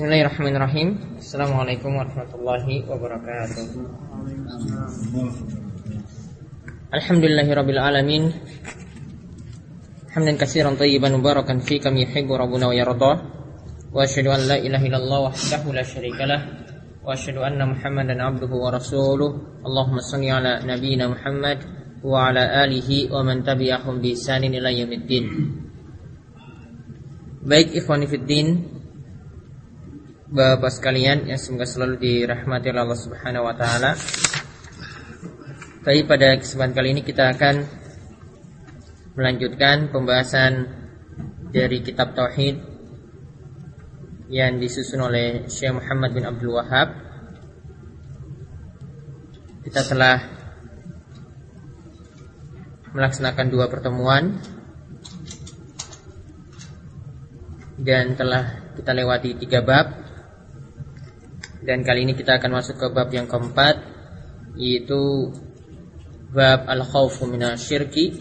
[0.00, 1.20] Bismillahirrahmanirrahim.
[1.20, 3.64] Assalamualaikum warahmatullahi wabarakatuh.
[6.88, 8.32] Alhamdulillahirabbil alamin.
[10.16, 13.12] Hamdan katsiran tayyiban mubarakan fi kam yuhibbu rabbuna wa yarda.
[13.92, 16.40] Wa asyhadu an la ilaha illallah wahdahu la syarikalah
[17.04, 19.60] wa asyhadu anna Muhammadan abduhu wa rasuluh.
[19.60, 21.60] Allahumma shalli ala nabiyyina Muhammad
[22.00, 25.28] wa ala alihi wa man tabi'ahum bi ihsanin ila yaumiddin.
[27.44, 28.79] Baik ikhwani fiddin
[30.30, 33.98] Bapak sekalian yang semoga selalu dirahmati oleh Allah Subhanahu wa taala.
[35.82, 37.66] Tapi pada kesempatan kali ini kita akan
[39.18, 40.70] melanjutkan pembahasan
[41.50, 42.62] dari kitab tauhid
[44.30, 46.94] yang disusun oleh Syekh Muhammad bin Abdul Wahab.
[49.66, 50.30] Kita telah
[52.94, 54.38] melaksanakan dua pertemuan
[57.82, 60.09] dan telah kita lewati tiga bab
[61.60, 63.84] dan kali ini kita akan masuk ke bab yang keempat
[64.56, 65.28] yaitu
[66.32, 67.28] bab al-khawfu
[67.60, 68.16] syirki.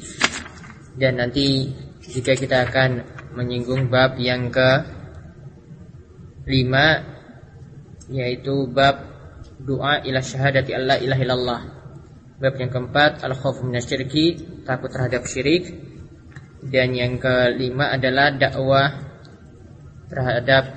[0.99, 1.71] Dan nanti
[2.03, 3.07] jika kita akan
[3.39, 4.83] menyinggung bab yang ke
[6.51, 7.05] lima
[8.11, 9.07] yaitu bab
[9.63, 11.61] doa ila syahadati Allah ilaha illallah.
[12.43, 14.35] Bab yang keempat al-khawfu syirki
[14.67, 15.87] takut terhadap syirik.
[16.59, 18.91] Dan yang kelima adalah dakwah
[20.11, 20.75] terhadap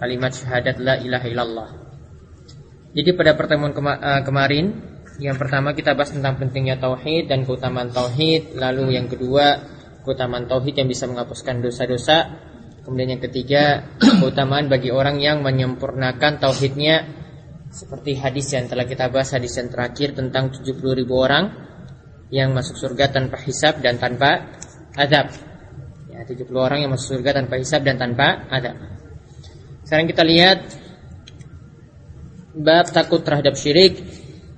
[0.00, 1.81] kalimat syahadat la ilaha illallah
[2.92, 7.92] jadi pada pertemuan kema uh, kemarin yang pertama kita bahas tentang pentingnya tauhid dan keutamaan
[7.92, 9.60] tauhid, lalu yang kedua
[10.02, 12.48] keutamaan tauhid yang bisa menghapuskan dosa-dosa.
[12.82, 13.86] Kemudian yang ketiga
[14.20, 17.20] keutamaan bagi orang yang menyempurnakan tauhidnya
[17.72, 21.48] seperti hadis yang telah kita bahas hadis yang terakhir tentang 70 ribu orang
[22.28, 24.58] yang masuk surga tanpa hisab dan tanpa
[24.96, 25.32] adab.
[26.12, 28.76] Ya, 70 orang yang masuk surga tanpa hisab dan tanpa adab.
[29.84, 30.81] Sekarang kita lihat
[32.52, 34.04] bab takut terhadap syirik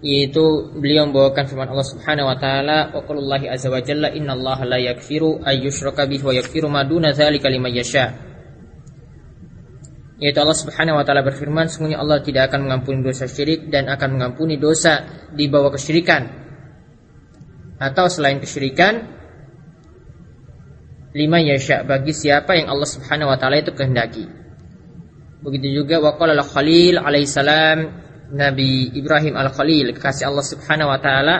[0.04, 4.76] yaitu beliau membawakan firman Allah Subhanahu wa taala wa qalullahi azza wa jalla innallaha la
[4.76, 8.12] yaghfiru ayyushraka bihi wa yaghfiru ma duna dzalika liman yasha.
[10.20, 14.20] Yaitu Allah Subhanahu wa taala berfirman sungguhnya Allah tidak akan mengampuni dosa syirik dan akan
[14.20, 16.28] mengampuni dosa di bawah kesyirikan.
[17.80, 19.08] Atau selain kesyirikan
[21.16, 24.43] lima yasha bagi siapa yang Allah Subhanahu wa taala itu kehendaki
[25.44, 27.78] Begitu juga waqala al-Khalil alaihissalam
[28.32, 31.36] Nabi Ibrahim al-Khalil kekasih Allah Subhanahu wa taala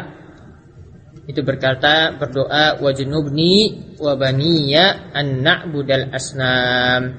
[1.24, 7.16] itu berkata berdoa wajnubni wa baniya an na'budal asnam.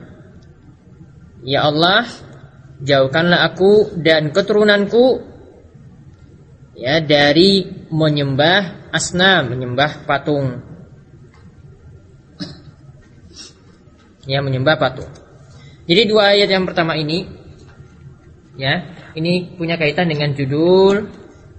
[1.41, 2.05] Ya Allah
[2.85, 5.25] jauhkanlah aku dan keturunanku
[6.77, 10.61] ya dari menyembah asnam menyembah patung.
[14.29, 15.24] Ya menyembah patung
[15.85, 17.29] jadi dua ayat yang pertama ini
[18.57, 21.05] ya, ini punya kaitan dengan judul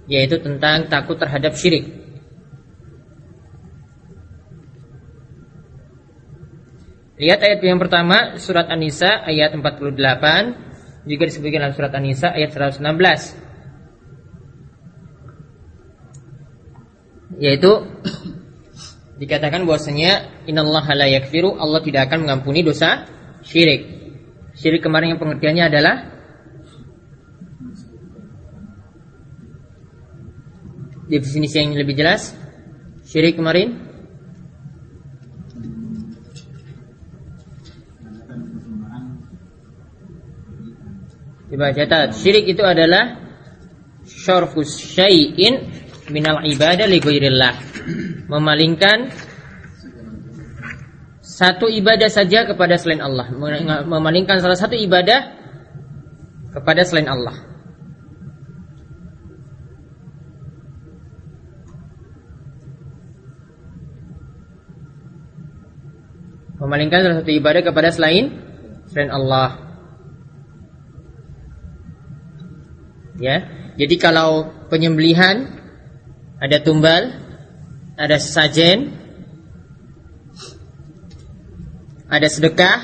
[0.07, 1.87] yaitu tentang takut terhadap syirik.
[7.17, 13.47] Lihat ayat yang pertama surat An-Nisa ayat 48 juga disebutkan dalam surat An-Nisa ayat 116
[17.41, 17.71] yaitu
[19.17, 23.09] dikatakan bahwasanya innallaha la yakfiru Allah tidak akan mengampuni dosa
[23.41, 23.96] syirik.
[24.57, 25.95] Syirik kemarin yang pengertiannya adalah
[31.05, 32.33] definisi yang lebih jelas.
[33.05, 33.87] Syirik kemarin
[41.47, 43.23] Coba catat, syirik itu adalah
[44.03, 45.63] syarfus syai'in
[46.11, 46.99] minal ibadah li
[48.27, 49.07] Memalingkan
[51.37, 53.29] satu ibadah saja kepada selain Allah,
[53.85, 55.37] memalingkan salah satu ibadah
[56.49, 57.37] kepada selain Allah.
[66.57, 68.33] Memalingkan salah satu ibadah kepada selain
[68.89, 69.61] selain Allah.
[73.21, 73.45] Ya,
[73.77, 75.53] jadi kalau penyembelihan
[76.41, 77.13] ada tumbal,
[77.93, 78.96] ada sesajen,
[82.07, 82.77] ada sedekah,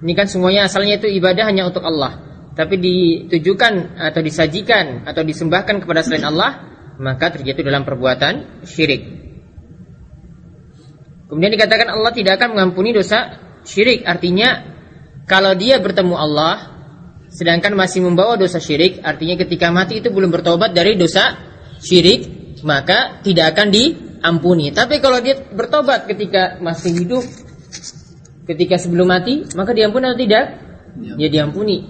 [0.00, 2.22] ini kan semuanya asalnya itu ibadah hanya untuk Allah.
[2.54, 6.66] Tapi ditujukan atau disajikan atau disembahkan kepada selain Allah,
[6.98, 9.02] maka terjatuh dalam perbuatan syirik.
[11.30, 14.02] Kemudian dikatakan Allah tidak akan mengampuni dosa syirik.
[14.02, 14.66] Artinya
[15.30, 16.74] kalau dia bertemu Allah
[17.30, 21.38] sedangkan masih membawa dosa syirik, artinya ketika mati itu belum bertobat dari dosa
[21.78, 22.26] syirik,
[22.66, 24.74] maka tidak akan diampuni.
[24.74, 27.22] Tapi kalau dia bertobat ketika masih hidup
[28.48, 30.44] ketika sebelum mati maka diampuni atau tidak?
[31.00, 31.86] Ya, ya diampuni.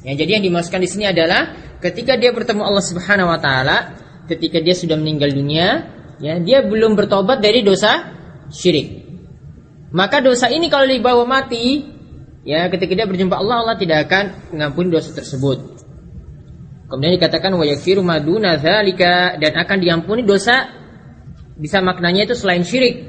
[0.00, 1.52] Ya, jadi yang dimaksudkan di sini adalah
[1.84, 3.96] ketika dia bertemu Allah Subhanahu wa taala,
[4.28, 8.08] ketika dia sudah meninggal dunia, ya, dia belum bertobat dari dosa
[8.48, 9.04] syirik.
[9.92, 11.84] Maka dosa ini kalau dibawa mati,
[12.46, 15.82] ya, ketika dia berjumpa Allah, Allah tidak akan mengampuni dosa tersebut.
[16.90, 20.66] Kemudian dikatakan wa yakfiru maduna dzalika dan akan diampuni dosa
[21.54, 23.06] bisa maknanya itu selain syirik.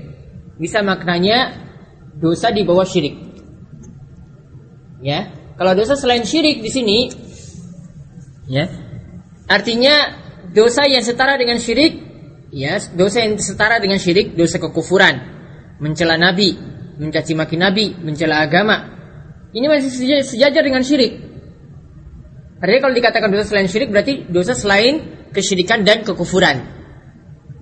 [0.62, 1.56] Bisa maknanya
[2.20, 3.16] dosa di bawah syirik.
[5.02, 5.32] Ya.
[5.56, 6.98] Kalau dosa selain syirik di sini
[8.50, 8.66] ya.
[9.48, 10.16] Artinya
[10.52, 11.94] dosa yang setara dengan syirik
[12.52, 15.16] ya, dosa yang setara dengan syirik, dosa kekufuran,
[15.80, 16.56] mencela nabi,
[17.00, 19.00] mencaci maki nabi, mencela agama.
[19.52, 21.20] Ini masih sejajar dengan syirik.
[22.62, 26.62] Artinya kalau dikatakan dosa selain syirik berarti dosa selain kesyirikan dan kekufuran.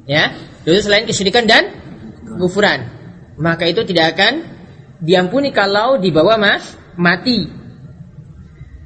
[0.10, 0.34] Ya,
[0.66, 1.74] dosa selain kesyirikan dan
[2.25, 2.99] kekufuran.
[3.39, 4.33] Maka itu tidak akan
[5.00, 7.47] diampuni kalau di bawah mas mati.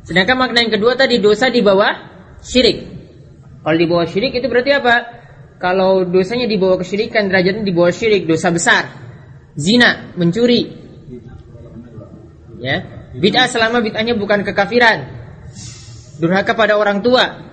[0.05, 1.89] Sedangkan makna yang kedua tadi dosa di bawah
[2.45, 2.85] syirik.
[3.65, 4.95] Kalau di bawah syirik itu berarti apa?
[5.57, 8.83] Kalau dosanya di bawah kesyirikan, derajatnya di bawah syirik, dosa besar.
[9.55, 10.67] Zina, mencuri.
[12.59, 13.07] Ya.
[13.15, 15.07] Bid'ah selama bid'ahnya bukan kekafiran
[16.19, 17.47] durhaka pada orang tua.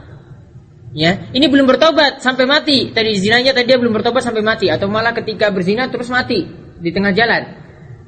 [0.90, 2.90] Ya, ini belum bertobat sampai mati.
[2.90, 6.90] Tadi zinanya tadi dia belum bertobat sampai mati atau malah ketika berzina terus mati di
[6.90, 7.42] tengah jalan.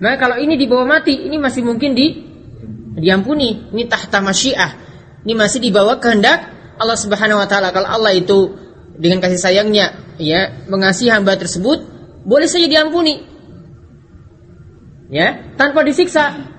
[0.03, 2.07] Nah, kalau ini dibawa mati, ini masih mungkin di
[2.99, 3.71] diampuni.
[3.71, 4.73] Ini tahta masyiah.
[5.23, 7.71] Ini masih dibawa kehendak Allah Subhanahu wa taala.
[7.71, 8.59] Kalau Allah itu
[8.99, 11.87] dengan kasih sayangnya ya mengasihi hamba tersebut,
[12.27, 13.31] boleh saja diampuni.
[15.13, 16.51] Ya, tanpa disiksa.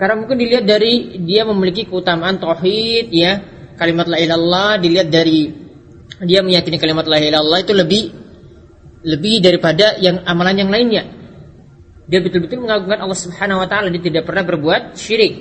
[0.00, 3.38] Karena mungkin dilihat dari dia memiliki keutamaan tauhid ya,
[3.76, 5.52] kalimat la ilallah dilihat dari
[6.24, 8.02] dia meyakini kalimat la ilallah itu lebih
[9.04, 11.21] lebih daripada yang amalan yang lainnya.
[12.10, 15.34] Dia betul-betul mengagungkan Allah Subhanahu wa taala, dia tidak pernah berbuat syirik.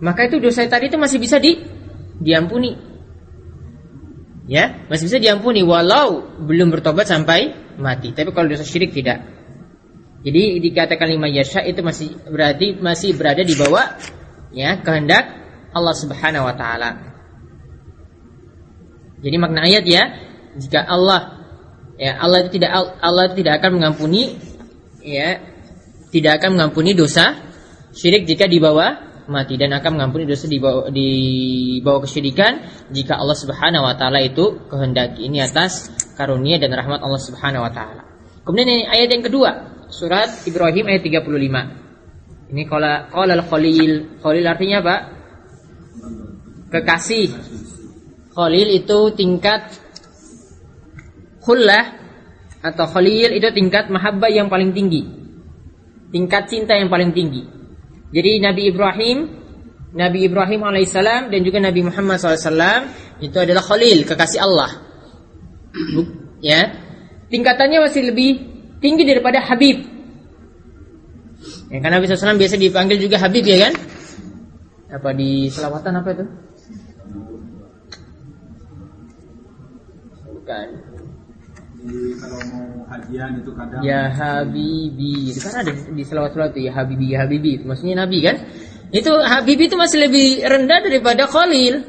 [0.00, 1.62] Maka itu dosa tadi itu masih bisa di
[2.18, 2.74] diampuni.
[4.50, 8.10] Ya, masih bisa diampuni walau belum bertobat sampai mati.
[8.10, 9.22] Tapi kalau dosa syirik tidak.
[10.22, 13.98] Jadi dikatakan lima yasha itu masih berarti masih berada di bawah
[14.54, 15.28] ya kehendak
[15.74, 16.90] Allah Subhanahu wa taala.
[19.22, 20.02] Jadi makna ayat ya,
[20.58, 21.46] jika Allah
[21.98, 24.38] ya Allah itu tidak Allah itu tidak akan mengampuni
[25.02, 25.51] ya
[26.12, 27.40] tidak akan mengampuni dosa
[27.96, 31.08] syirik jika dibawa mati dan akan mengampuni dosa di bawah di
[31.82, 32.52] kesyirikan
[32.90, 35.88] jika Allah Subhanahu wa taala itu kehendaki ini atas
[36.18, 38.02] karunia dan rahmat Allah Subhanahu wa taala.
[38.42, 39.50] Kemudian ini ayat yang kedua,
[39.88, 42.50] surat Ibrahim ayat 35.
[42.52, 44.18] Ini qala qala al-khalil.
[44.18, 44.96] Khalil artinya apa?
[46.74, 47.28] Kekasih.
[48.34, 49.70] Khalil itu tingkat
[51.44, 52.02] khullah
[52.62, 55.21] atau khalil itu tingkat mahabbah yang paling tinggi.
[56.12, 57.42] Tingkat cinta yang paling tinggi.
[58.12, 59.42] Jadi Nabi Ibrahim
[59.92, 62.88] Nabi Ibrahim alaihissalam dan juga Nabi Muhammad SAW
[63.20, 64.70] itu adalah khalil, kekasih Allah.
[66.40, 66.72] Ya,
[67.28, 68.40] tingkatannya masih lebih
[68.80, 69.84] tinggi daripada Habib.
[71.68, 73.72] Ya, karena Nabi SAW biasa dipanggil juga Habib ya kan?
[74.96, 76.24] Apa di selawatan apa itu?
[80.32, 80.91] Bukan.
[82.18, 85.34] Kalau mau hajian itu kadang Ya Habibi.
[85.34, 87.52] Itu kan ada di selawat-selawat itu ya Habibi ya Habibi.
[87.66, 88.36] maksudnya Nabi kan?
[88.94, 91.82] Itu Habibi itu masih lebih rendah daripada Khalil.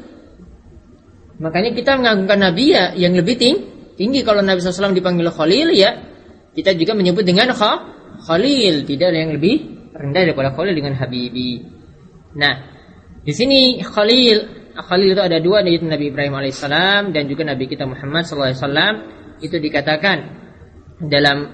[1.38, 3.72] Makanya kita mengagungkan Nabi ya yang lebih tinggi.
[3.94, 5.94] Tinggi kalau Nabi SAW dipanggil Khalil ya
[6.54, 9.54] kita juga menyebut dengan Khalil, tidak ada yang lebih
[9.90, 11.62] rendah daripada Khalil dengan Habibi.
[12.38, 12.54] Nah,
[13.22, 17.86] di sini Khalil, Khalil itu ada dua yaitu Nabi Ibrahim alaihissalam dan juga Nabi kita
[17.86, 20.18] Muhammad SAW itu dikatakan
[21.04, 21.52] dalam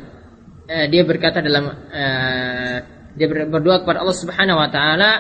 [0.71, 2.77] eh, dia berkata dalam eh,
[3.19, 5.11] dia berdoa kepada Allah Subhanahu wa taala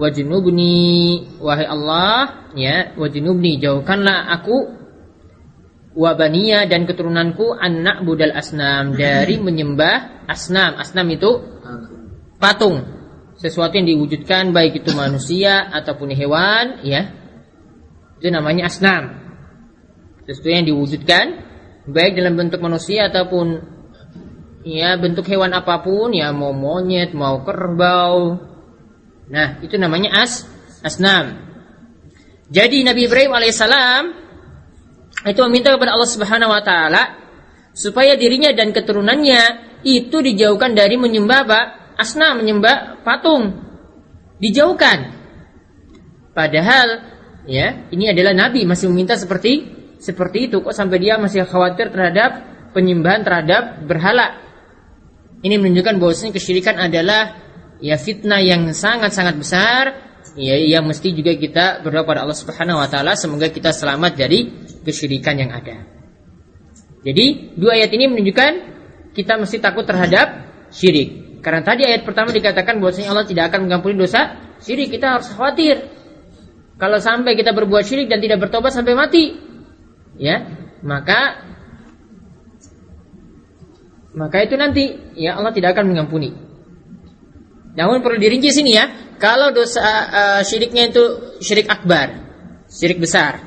[0.00, 4.84] wajnubni wahai Allah ya wajnubni jauhkanlah aku
[5.94, 10.76] wabania dan keturunanku anak budal asnam dari menyembah asnam.
[10.76, 11.40] Asnam itu
[12.42, 12.82] patung,
[13.38, 17.14] sesuatu yang diwujudkan baik itu manusia ataupun hewan, ya.
[18.18, 19.22] Itu namanya asnam.
[20.26, 21.53] Sesuatu yang diwujudkan
[21.84, 23.60] baik dalam bentuk manusia ataupun
[24.64, 28.40] ya bentuk hewan apa pun, ya mau monyet, mau kerbau.
[29.28, 30.48] Nah, itu namanya as
[30.84, 31.40] asnam.
[32.52, 34.04] Jadi Nabi Ibrahim alaihissalam
[35.24, 37.02] itu meminta kepada Allah Subhanahu wa taala
[37.72, 41.60] supaya dirinya dan keturunannya itu dijauhkan dari menyembah apa?
[41.96, 43.64] Asna, menyembah patung.
[44.40, 45.14] Dijauhkan.
[46.34, 47.06] Padahal
[47.46, 49.70] ya, ini adalah nabi masih meminta seperti
[50.04, 52.44] seperti itu kok sampai dia masih khawatir terhadap
[52.76, 54.36] penyembahan terhadap berhala.
[55.40, 57.40] Ini menunjukkan bahwasanya kesyirikan adalah
[57.80, 59.82] ya fitnah yang sangat-sangat besar
[60.36, 64.52] ya yang mesti juga kita berdoa pada Allah Subhanahu wa taala semoga kita selamat dari
[64.84, 65.88] kesyirikan yang ada.
[67.04, 68.52] Jadi dua ayat ini menunjukkan
[69.16, 71.40] kita mesti takut terhadap syirik.
[71.40, 74.92] Karena tadi ayat pertama dikatakan bahwasanya Allah tidak akan mengampuni dosa syirik.
[74.92, 75.76] Kita harus khawatir
[76.74, 79.36] kalau sampai kita berbuat syirik dan tidak bertobat sampai mati,
[80.18, 80.46] ya
[80.84, 81.42] maka
[84.14, 86.30] maka itu nanti ya Allah tidak akan mengampuni.
[87.74, 88.86] Namun perlu dirinci sini ya,
[89.18, 91.04] kalau dosa uh, syiriknya itu
[91.42, 92.22] syirik akbar,
[92.70, 93.42] syirik besar,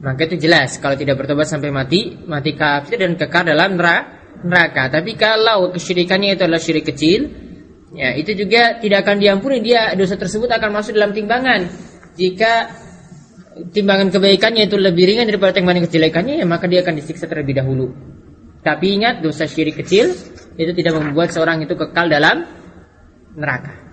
[0.00, 4.88] maka itu jelas kalau tidak bertobat sampai mati, mati kafir dan kekal dalam neraka.
[4.88, 7.28] Tapi kalau kesyirikannya itu adalah syirik kecil,
[7.92, 11.68] ya itu juga tidak akan diampuni dia dosa tersebut akan masuk dalam timbangan.
[12.16, 12.85] Jika
[13.72, 17.92] timbangan kebaikannya itu lebih ringan daripada timbangan kejelekannya, ya maka dia akan disiksa terlebih dahulu.
[18.60, 20.12] Tapi ingat dosa syirik kecil
[20.56, 22.44] itu tidak membuat seorang itu kekal dalam
[23.36, 23.86] neraka.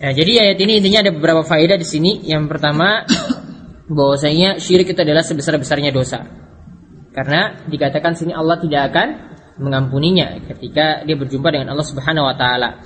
[0.00, 2.24] Ya, jadi ayat ini intinya ada beberapa faedah di sini.
[2.24, 3.04] Yang pertama,
[3.96, 6.24] bahwasanya syirik itu adalah sebesar-besarnya dosa.
[7.12, 9.08] Karena dikatakan sini Allah tidak akan
[9.60, 12.80] mengampuninya ketika dia berjumpa dengan Allah Subhanahu wa taala.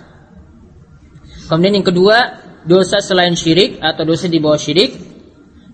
[1.46, 4.96] Kemudian yang kedua, dosa selain syirik atau dosa di bawah syirik,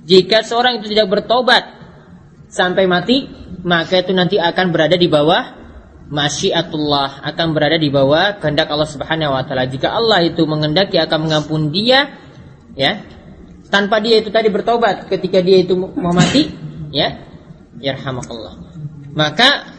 [0.05, 1.63] jika seorang itu tidak bertobat
[2.51, 3.31] sampai mati,
[3.63, 5.61] maka itu nanti akan berada di bawah
[6.11, 9.71] masyiatullah akan berada di bawah kehendak Allah Subhanahu wa taala.
[9.71, 12.11] Jika Allah itu mengendaki akan mengampuni dia
[12.75, 13.07] ya
[13.71, 16.51] tanpa dia itu tadi bertobat ketika dia itu mau mati
[16.91, 17.15] ya
[17.79, 18.59] yarhamakallah.
[19.15, 19.71] Maka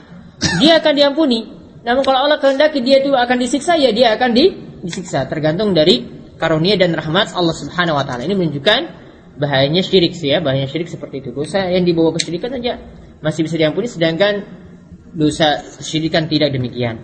[0.63, 1.39] dia akan diampuni.
[1.84, 4.46] Namun kalau Allah kehendaki dia itu akan disiksa ya dia akan di,
[4.86, 8.25] disiksa tergantung dari karunia dan rahmat Allah Subhanahu wa taala.
[8.25, 8.81] Ini menunjukkan
[9.38, 11.29] bahayanya syirik sih ya, bahayanya syirik seperti itu.
[11.29, 12.81] Dosa yang dibawa kesyirikan saja
[13.21, 14.41] masih bisa diampuni sedangkan
[15.13, 16.98] dosa syirikan tidak demikian.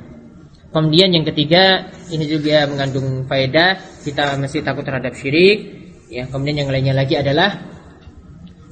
[0.74, 5.77] Kemudian yang ketiga ini juga mengandung faedah kita mesti takut terhadap syirik.
[6.10, 7.77] Ya, kemudian yang lainnya lagi adalah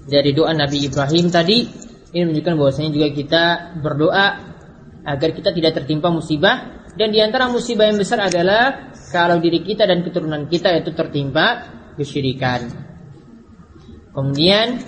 [0.08, 1.68] dari doa Nabi Ibrahim tadi
[2.16, 3.44] ini menunjukkan bahwasanya juga kita
[3.84, 4.28] berdoa
[5.04, 9.88] agar kita tidak tertimpa musibah dan di antara musibah yang besar adalah kalau diri kita
[9.88, 12.68] dan keturunan kita itu tertimpa kesyirikan.
[14.12, 14.84] Kemudian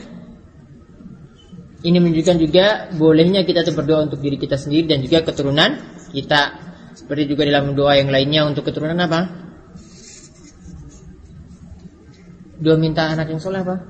[1.87, 5.79] ini menunjukkan juga bolehnya kita berdoa untuk diri kita sendiri dan juga keturunan
[6.11, 6.59] kita.
[6.99, 9.31] Seperti juga dalam doa yang lainnya untuk keturunan apa?
[12.59, 13.87] Doa minta anak yang soleh apa?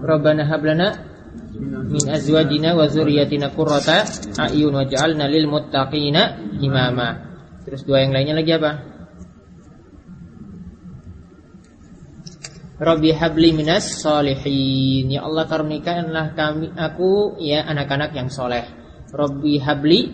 [0.00, 1.09] Rabbana hablana
[1.60, 4.08] min azwajina wa zurriyatina qurrata
[4.40, 7.08] a'yun waj'alna lil muttaqina imama.
[7.68, 8.90] Terus doa yang lainnya lagi apa?
[12.80, 18.64] Rabbi habli minas solihin Ya Allah karunikanlah kami aku ya anak-anak yang soleh
[19.12, 20.08] Rabbi habli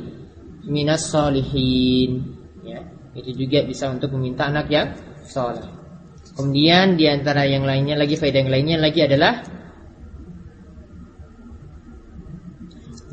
[0.67, 2.27] minas solihin
[2.67, 2.83] ya,
[3.15, 5.63] Itu juga bisa untuk meminta anak yang soleh
[6.35, 9.47] Kemudian di antara yang lainnya lagi faedah yang lainnya lagi adalah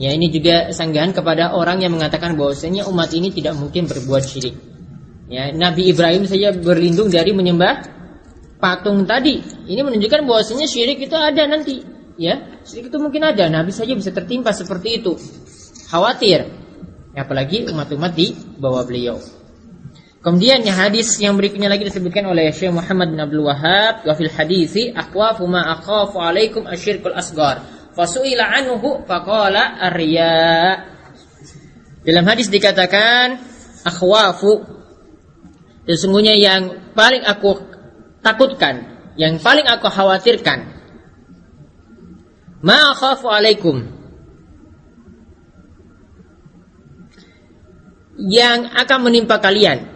[0.03, 4.59] Ya ini juga sanggahan kepada orang yang mengatakan bahwasanya umat ini tidak mungkin berbuat syirik.
[5.31, 7.87] Ya, Nabi Ibrahim saja berlindung dari menyembah
[8.59, 9.39] patung tadi.
[9.63, 11.79] Ini menunjukkan bahwasanya syirik itu ada nanti.
[12.19, 13.47] Ya syirik itu mungkin ada.
[13.47, 15.15] Nabi saja bisa tertimpa seperti itu.
[15.87, 16.51] Khawatir.
[17.15, 19.23] Apalagi umat-umat di bawah beliau.
[20.19, 24.91] Kemudian hadis yang berikutnya lagi disebutkan oleh Syekh Muhammad bin Abdul Wahab wa fil hadisi
[24.91, 30.93] aqwafu ma akhafu alaikum asyirkul asgar fasuila anhu faqala arya
[32.03, 33.39] dalam hadis dikatakan
[33.87, 34.67] akhwafu
[35.87, 37.73] sesungguhnya yang paling aku
[38.19, 40.67] takutkan, yang paling aku khawatirkan.
[42.63, 43.87] Ma khafu alaikum.
[48.19, 49.91] Yang akan menimpa kalian.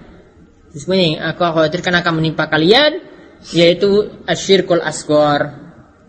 [0.76, 3.04] Sesungguhnya yang aku khawatirkan akan menimpa kalian
[3.56, 5.56] yaitu asyirkul asgor,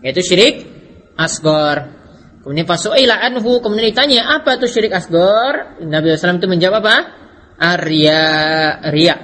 [0.03, 0.68] yaitu syirik
[1.19, 1.99] asgor.
[2.39, 5.83] Kemudian fasu'ila anhu kemudian ditanya apa itu syirik asgor?
[5.83, 6.97] Nabi SAW itu menjawab apa?
[7.59, 8.23] Arya
[8.95, 9.15] ria.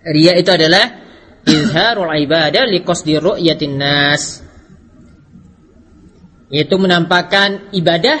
[0.00, 1.00] Ria itu adalah
[1.44, 4.44] izharul ibadah liqasdi ru'yatin nas
[6.50, 8.18] yaitu menampakkan ibadah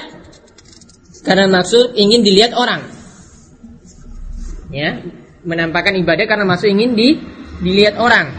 [1.26, 2.80] karena maksud ingin dilihat orang
[4.70, 5.02] ya
[5.42, 7.18] menampakkan ibadah karena maksud ingin di,
[7.60, 8.30] dilihat orang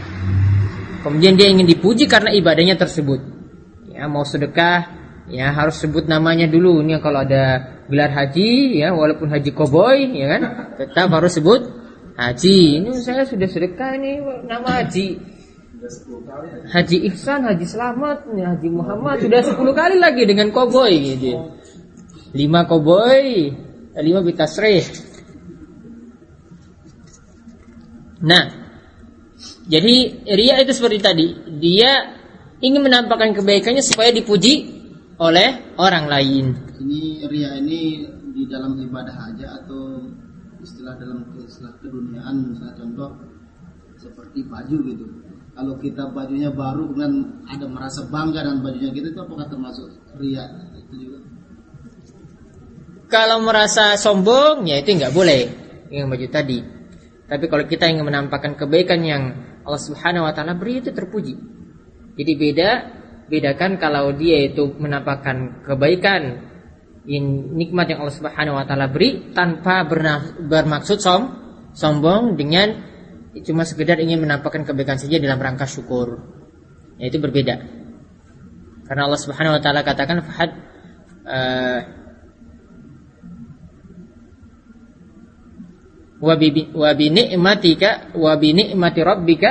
[1.04, 3.20] kemudian dia ingin dipuji karena ibadahnya tersebut
[4.02, 4.90] ya mau sedekah
[5.30, 10.26] ya harus sebut namanya dulu ini kalau ada gelar haji ya walaupun haji koboi ya
[10.34, 10.42] kan
[10.74, 11.82] tetap harus sebut
[12.12, 15.16] Haji, ini saya sudah sedekah ini nama Haji.
[16.70, 21.56] Haji Ihsan, Haji Selamat, Haji Muhammad sudah 10 kali lagi dengan koboi gitu.
[22.36, 23.50] Lima koboi,
[23.96, 24.84] lima bitasreh.
[28.22, 28.44] Nah,
[29.66, 31.26] jadi ria itu seperti tadi,
[31.58, 32.21] dia
[32.62, 34.70] ingin menampakkan kebaikannya supaya dipuji
[35.18, 36.44] oleh orang lain.
[36.78, 40.06] Ini ria ini di dalam ibadah aja atau
[40.62, 43.10] istilah dalam istilah keduniaan misalnya contoh
[43.98, 45.04] seperti baju gitu.
[45.52, 50.48] Kalau kita bajunya baru kemudian ada merasa bangga dengan bajunya gitu itu apakah termasuk ria
[50.78, 51.18] itu juga?
[53.12, 55.42] Kalau merasa sombong, ya itu nggak boleh
[55.92, 56.64] yang baju tadi.
[57.28, 59.36] Tapi kalau kita ingin menampakkan kebaikan yang
[59.68, 61.36] Allah Subhanahu Wa Taala beri itu terpuji.
[62.12, 62.70] Jadi beda,
[63.32, 66.52] bedakan kalau dia itu menampakkan kebaikan
[67.08, 69.88] in, nikmat yang Allah Subhanahu Wa Taala beri tanpa
[70.38, 71.20] bermaksud som,
[71.72, 72.76] sombong dengan
[73.40, 76.20] cuma sekedar ingin menampakkan kebaikan saja dalam rangka syukur.
[77.00, 77.64] Ya, itu berbeda.
[78.84, 80.50] Karena Allah Subhanahu Wa Taala katakan fahad
[81.24, 81.80] uh,
[86.22, 89.50] wa bi ni'matika wa bi ni'mati rabbika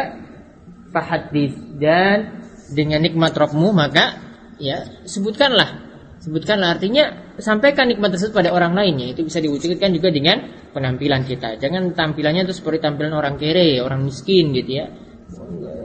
[0.94, 2.41] fahaddits dan
[2.72, 4.18] dengan nikmat Rabbmu maka
[4.58, 5.92] ya sebutkanlah.
[6.22, 11.58] Sebutkanlah artinya sampaikan nikmat tersebut pada orang lainnya itu bisa diwujudkan juga dengan penampilan kita.
[11.58, 14.86] Jangan tampilannya itu seperti tampilan orang kere orang miskin gitu ya.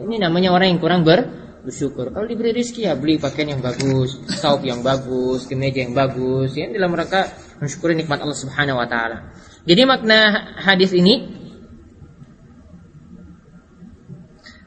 [0.06, 1.24] Ini namanya orang yang kurang ber
[1.66, 2.14] bersyukur.
[2.14, 6.70] Kalau diberi rezeki ya beli pakaian yang bagus saup yang bagus kemeja yang bagus ya
[6.70, 7.26] dalam rangka
[7.58, 9.34] mensyukuri nikmat Allah Subhanahu wa taala.
[9.66, 11.26] Jadi makna hadis ini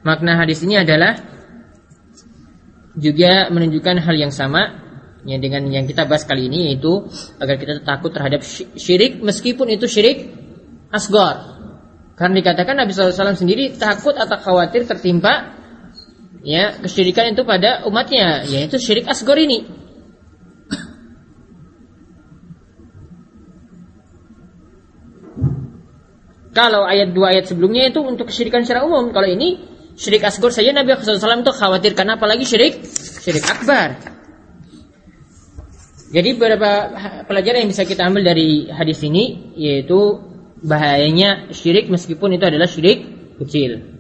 [0.04, 1.16] makna hadis ini adalah
[3.00, 4.84] juga menunjukkan hal yang sama
[5.24, 7.08] ya dengan yang kita bahas kali ini yaitu
[7.40, 8.44] agar kita takut terhadap
[8.76, 10.32] syirik meskipun itu syirik
[10.92, 11.60] asgor.
[12.20, 15.56] Karena dikatakan Nabi SAW sendiri takut atau khawatir tertimpa
[16.44, 19.80] ya kesyirikan itu pada umatnya yaitu syirik asgor ini.
[26.50, 29.16] Kalau ayat dua ayat sebelumnya itu untuk kesyirikan secara umum.
[29.16, 29.64] Kalau ini
[30.00, 32.80] syirik asgor saja Nabi SAW itu khawatir karena apalagi syirik
[33.20, 34.00] syirik akbar.
[36.10, 36.72] Jadi beberapa
[37.30, 40.24] pelajaran yang bisa kita ambil dari hadis ini yaitu
[40.64, 43.06] bahayanya syirik meskipun itu adalah syirik
[43.38, 44.00] kecil.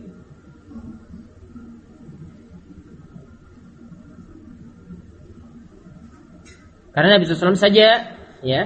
[6.90, 8.62] Karena Nabi SAW saja ya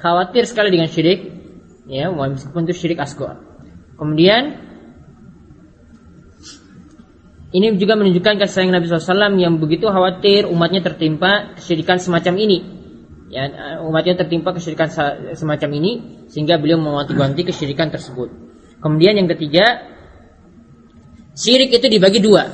[0.00, 1.28] khawatir sekali dengan syirik
[1.90, 3.36] ya meskipun itu syirik asgor.
[4.00, 4.65] Kemudian
[7.56, 12.58] ini juga menunjukkan kasih sayang Nabi SAW yang begitu khawatir umatnya tertimpa kesyirikan semacam ini.
[13.32, 13.48] Ya,
[13.80, 14.92] umatnya tertimpa kesyirikan
[15.32, 15.92] semacam ini
[16.28, 18.28] sehingga beliau mewanti-wanti kesyirikan tersebut.
[18.84, 19.88] Kemudian yang ketiga,
[21.32, 22.44] syirik itu dibagi dua.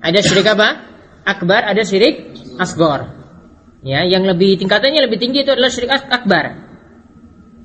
[0.00, 0.80] Ada syirik apa?
[1.28, 3.04] Akbar, ada syirik asgor.
[3.84, 6.44] Ya, yang lebih tingkatannya lebih tinggi itu adalah syirik akbar.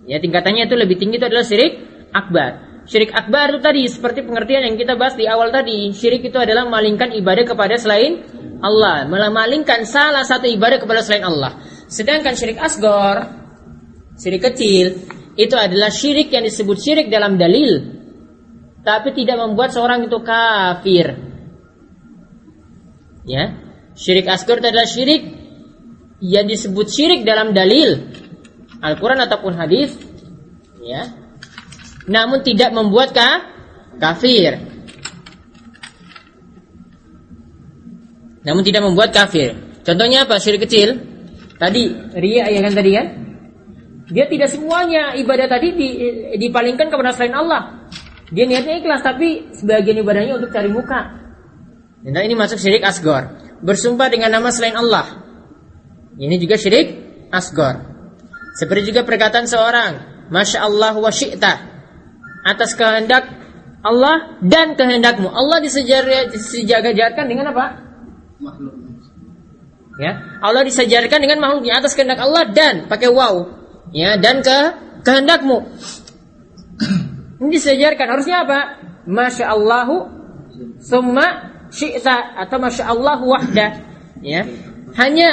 [0.03, 1.79] Ya tingkatannya itu lebih tinggi itu adalah syirik
[2.11, 2.66] akbar.
[2.87, 5.91] Syirik akbar itu tadi seperti pengertian yang kita bahas di awal tadi.
[5.91, 8.23] Syirik itu adalah malingkan ibadah kepada selain
[8.63, 11.59] Allah, memalingkan salah satu ibadah kepada selain Allah.
[11.91, 13.27] Sedangkan syirik asgor,
[14.15, 15.03] syirik kecil,
[15.35, 17.99] itu adalah syirik yang disebut syirik dalam dalil,
[18.87, 21.07] tapi tidak membuat seorang itu kafir.
[23.27, 23.51] Ya,
[23.99, 25.27] syirik asgor itu adalah syirik
[26.23, 28.15] yang disebut syirik dalam dalil,
[28.79, 29.91] Al-Quran ataupun hadis,
[30.81, 31.26] ya,
[32.07, 33.43] namun tidak membuat ka,
[33.99, 34.63] kafir.
[38.47, 39.59] Namun tidak membuat kafir.
[39.83, 40.39] Contohnya apa?
[40.39, 41.03] Syirik kecil.
[41.59, 43.07] Tadi ria ya kan tadi kan?
[44.07, 45.75] Dia tidak semuanya ibadah tadi
[46.39, 47.91] dipalingkan kepada selain Allah.
[48.31, 51.27] Dia niatnya ikhlas tapi sebagian ibadahnya untuk cari muka.
[52.07, 53.35] Nah ini masuk syirik asgor.
[53.59, 55.27] Bersumpah dengan nama selain Allah.
[56.15, 56.87] Ini juga syirik
[57.35, 57.83] asgor.
[58.55, 59.91] Seperti juga perkataan seorang,
[60.31, 61.76] Masya Allah wa syi'ta.
[62.47, 63.27] Atas kehendak
[63.83, 65.27] Allah dan kehendakmu.
[65.27, 67.65] Allah disejajarkan dengan apa?
[68.39, 68.87] Makhluk.
[69.97, 73.49] Ya, Allah disejarkan dengan makhluknya atas kehendak Allah dan pakai wow.
[73.89, 74.57] Ya, dan ke
[75.01, 75.73] kehendakmu.
[77.41, 78.59] Ini disejarkan harusnya apa?
[79.09, 79.95] Masya Allahu
[80.77, 83.67] summa syi'ta atau Masya Allah wahda.
[84.21, 84.45] Ya,
[85.01, 85.29] hanya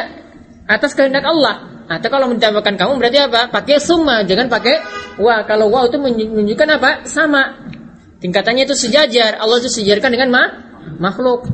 [0.65, 3.53] atas kehendak Allah atau kalau mencampurkan kamu berarti apa?
[3.53, 4.81] Pakai summa, jangan pakai
[5.21, 5.47] wa.
[5.47, 6.91] Kalau wa itu menunjukkan apa?
[7.07, 7.71] Sama.
[8.19, 9.37] Tingkatannya itu sejajar.
[9.37, 10.43] Allah itu sejajarkan dengan ma
[10.97, 11.45] makhluk.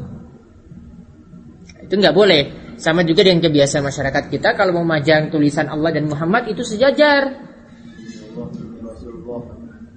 [1.82, 2.42] Itu nggak boleh.
[2.80, 7.50] Sama juga dengan kebiasaan masyarakat kita kalau mau majang tulisan Allah dan Muhammad itu sejajar.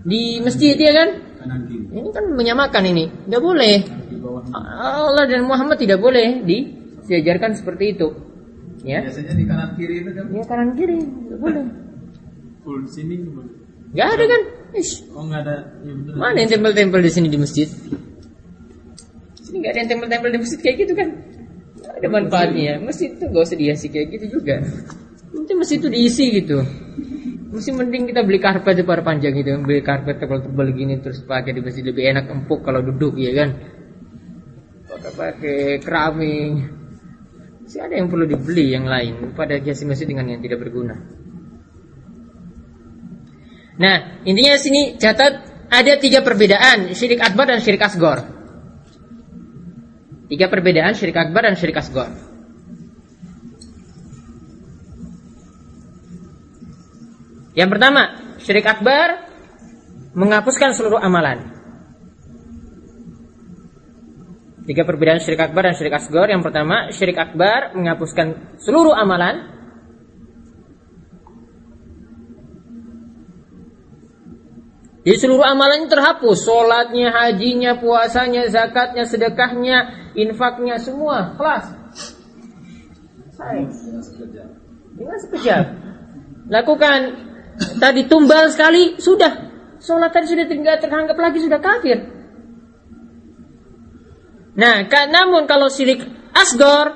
[0.04, 1.10] Di masjid ya kan?
[1.94, 3.06] Ini kan menyamakan ini.
[3.30, 3.76] Nggak boleh.
[4.52, 8.08] Allah dan Muhammad tidak boleh disejajarkan seperti itu.
[8.84, 9.00] Ya.
[9.00, 10.26] Biasanya di kanan kiri itu kan?
[10.36, 11.00] Ya kanan kiri,
[11.40, 11.83] boleh.
[12.64, 13.52] Full sini gimana?
[13.94, 14.42] Gak ada kan?
[14.74, 15.58] Ish, Oh nggak ada.
[15.86, 16.14] Ya bener.
[16.18, 17.70] mana yang tempel-tempel di sini di masjid?
[19.38, 21.10] Sini nggak ada yang tempel-tempel di masjid kayak gitu kan?
[21.78, 22.74] Nggak ada manfaatnya.
[22.82, 24.66] Masjid itu nggak usah dihiasi kayak gitu juga.
[25.30, 26.58] Nanti masjid itu diisi gitu.
[27.54, 31.62] Mesti mending kita beli karpet di panjang gitu, beli karpet tebal-tebal gini terus pakai di
[31.62, 33.50] masjid lebih enak empuk kalau duduk ya kan.
[34.90, 36.66] Pakai pakai keramik.
[37.62, 40.98] Masih ada yang perlu dibeli yang lain pada hiasi masjid dengan yang tidak berguna.
[43.74, 45.34] Nah, intinya sini catat
[45.74, 48.22] ada tiga perbedaan syirik akbar dan syirik asgor.
[50.30, 52.10] Tiga perbedaan syirik akbar dan syirik asgor.
[57.54, 58.02] Yang pertama,
[58.42, 59.30] syirik akbar
[60.18, 61.54] menghapuskan seluruh amalan.
[64.66, 66.34] Tiga perbedaan syirik akbar dan syirik asgor.
[66.34, 69.53] Yang pertama, syirik akbar menghapuskan seluruh amalan.
[75.04, 79.78] Jadi seluruh amalannya terhapus, sholatnya, hajinya, puasanya, zakatnya, sedekahnya,
[80.16, 81.76] infaknya, semua kelas.
[84.96, 85.64] Dengan sekejap.
[86.48, 87.00] Lakukan
[87.84, 89.52] tadi tumbal sekali sudah.
[89.84, 92.00] Sholat tadi sudah tidak teranggap lagi sudah kafir.
[94.56, 96.00] Nah, namun kalau syirik
[96.32, 96.96] asgor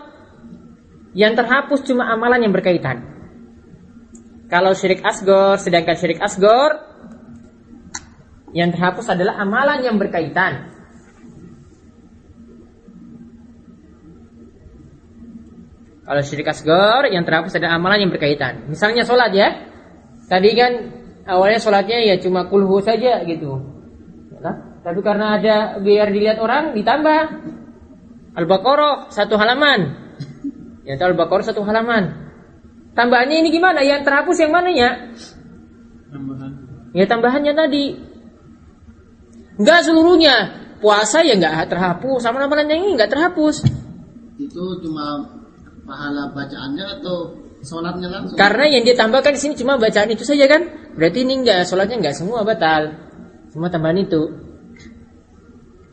[1.11, 3.03] yang terhapus cuma amalan yang berkaitan.
[4.47, 6.86] Kalau syirik asgor, sedangkan syirik asgor
[8.55, 10.71] yang terhapus adalah amalan yang berkaitan.
[16.07, 18.71] Kalau syirik asgor yang terhapus adalah amalan yang berkaitan.
[18.71, 19.67] Misalnya sholat ya.
[20.31, 20.71] Tadi kan
[21.27, 23.59] awalnya sholatnya ya cuma kulhu saja gitu.
[24.31, 24.55] Ya,
[24.87, 27.19] tapi karena ada biar dilihat orang ditambah
[28.39, 29.99] Al-Baqarah satu halaman.
[30.87, 32.31] Ya Al-Baqarah satu halaman.
[32.95, 33.83] Tambahannya ini gimana?
[33.83, 35.11] Yang terhapus yang mananya?
[36.07, 36.51] Tambahan.
[36.95, 37.85] Ya tambahannya tadi.
[39.57, 40.65] Enggak seluruhnya.
[40.77, 43.65] Puasa ya enggak terhapus, sama amalan yang ini enggak terhapus.
[44.37, 45.25] Itu cuma
[45.89, 47.33] pahala bacaannya atau
[47.65, 48.37] sholatnya langsung?
[48.37, 50.93] Karena yang dia tambahkan di sini cuma bacaan itu saja kan?
[50.93, 52.93] Berarti ini enggak, sholatnya enggak semua batal.
[53.49, 54.21] Semua tambahan itu.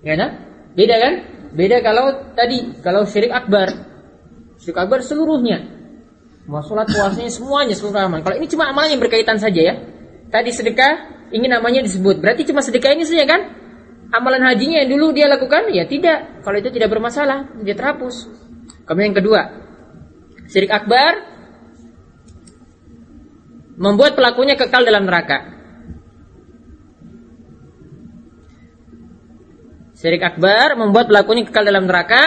[0.04, 0.30] Ya kan?
[0.76, 1.14] Beda kan?
[1.56, 3.72] Beda kalau tadi, kalau syirik akbar.
[4.60, 5.64] Syirik akbar seluruhnya.
[6.44, 8.20] Mau sholat puasanya semuanya seluruh amal.
[8.20, 9.74] Kalau ini cuma amalan yang berkaitan saja ya.
[10.28, 12.22] Tadi sedekah ingin namanya disebut.
[12.22, 13.42] Berarti cuma sedekah ini saja kan?
[14.14, 16.46] Amalan hajinya yang dulu dia lakukan ya tidak.
[16.46, 18.30] Kalau itu tidak bermasalah, dia terhapus.
[18.86, 19.40] Kemudian yang kedua,
[20.46, 21.18] syirik akbar
[23.74, 25.50] membuat pelakunya kekal dalam neraka.
[29.98, 32.22] Syirik akbar membuat pelakunya kekal dalam neraka.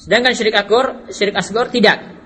[0.00, 2.19] Sedangkan syirik akbar, syirik asgor tidak.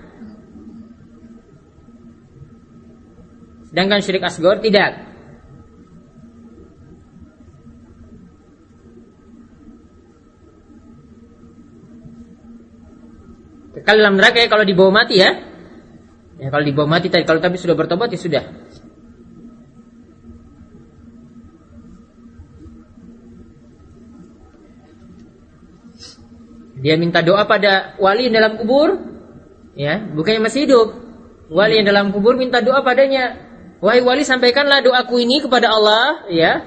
[3.75, 5.03] Sedangkan syirik asgor tidak.
[13.75, 15.27] Kekal dalam neraka ya kalau dibawa mati ya.
[16.39, 18.43] Ya kalau dibawa mati tadi kalau tapi sudah bertobat ya sudah.
[26.79, 29.03] Dia minta doa pada wali yang dalam kubur,
[29.75, 30.95] ya, bukannya masih hidup.
[31.51, 33.44] Wali yang dalam kubur minta doa padanya.
[33.85, 36.57] Wahai wali sampaikanlah doaku ini kepada Allah, ya.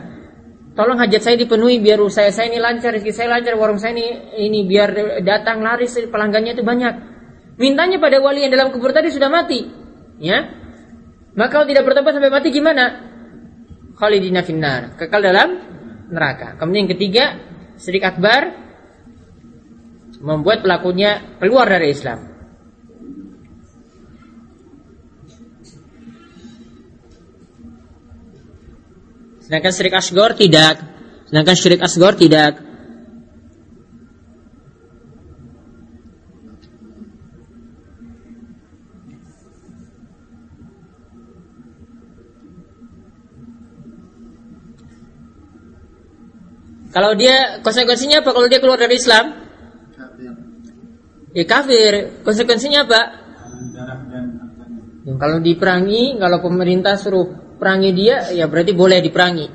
[0.78, 4.38] Tolong hajat saya dipenuhi biar usaha saya ini lancar, rezeki saya lancar, warung saya ini
[4.38, 6.94] ini biar datang laris pelanggannya itu banyak.
[7.58, 9.66] Mintanya pada wali yang dalam kubur tadi sudah mati,
[10.22, 10.46] ya.
[11.34, 12.84] Maka kalau tidak bertobat sampai mati gimana?
[13.98, 15.48] Khalidina finnar, kekal dalam
[16.14, 16.54] neraka.
[16.54, 17.24] Kemudian yang ketiga,
[17.74, 18.54] syirik akbar
[20.22, 22.27] membuat pelakunya keluar dari Islam.
[29.48, 30.76] Sedangkan syirik asgor tidak.
[31.24, 32.60] Sedangkan syirik asgor tidak.
[46.92, 48.36] Kalau dia konsekuensinya apa?
[48.36, 49.32] Kalau dia keluar dari Islam,
[49.96, 50.32] Kafir.
[51.32, 51.92] ya kafir.
[52.20, 53.00] Konsekuensinya apa?
[55.08, 59.46] Dan kalau diperangi, kalau pemerintah suruh perangi dia, ya berarti boleh diperangi.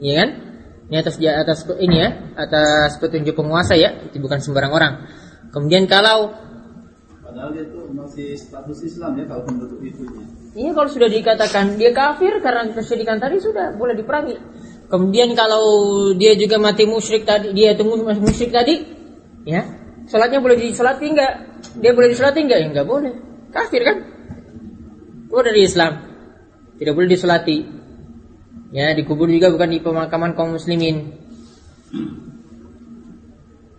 [0.00, 0.30] Iya kan?
[0.86, 4.92] Ini atas dia atas ini ya, atas petunjuk penguasa ya, itu bukan sembarang orang.
[5.52, 6.32] Kemudian kalau
[7.26, 10.24] Padahal dia tuh masih status Islam ya kalau bentuk itunya.
[10.56, 14.40] Iya kalau sudah dikatakan dia kafir karena kesyirikan tadi sudah boleh diperangi.
[14.86, 15.66] Kemudian kalau
[16.14, 17.82] dia juga mati musyrik tadi, dia itu
[18.22, 18.86] musyrik tadi,
[19.42, 19.66] ya,
[20.06, 21.32] sholatnya boleh disolati enggak?
[21.82, 22.58] Dia boleh disolati enggak?
[22.62, 23.12] Ya enggak boleh.
[23.50, 23.96] Kafir kan?
[25.26, 25.92] Keluar dari Islam.
[26.76, 27.58] Tidak boleh disolati.
[28.74, 31.14] Ya, dikubur juga bukan di pemakaman kaum muslimin.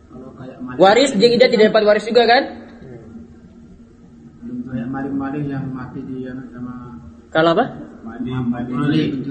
[0.10, 2.44] Kalau kayak maling, Waris dia tidak tidak dapat waris juga kan?
[4.68, 7.66] kayak maling-maling yang mati di sama Kalau apa?
[8.08, 9.22] maling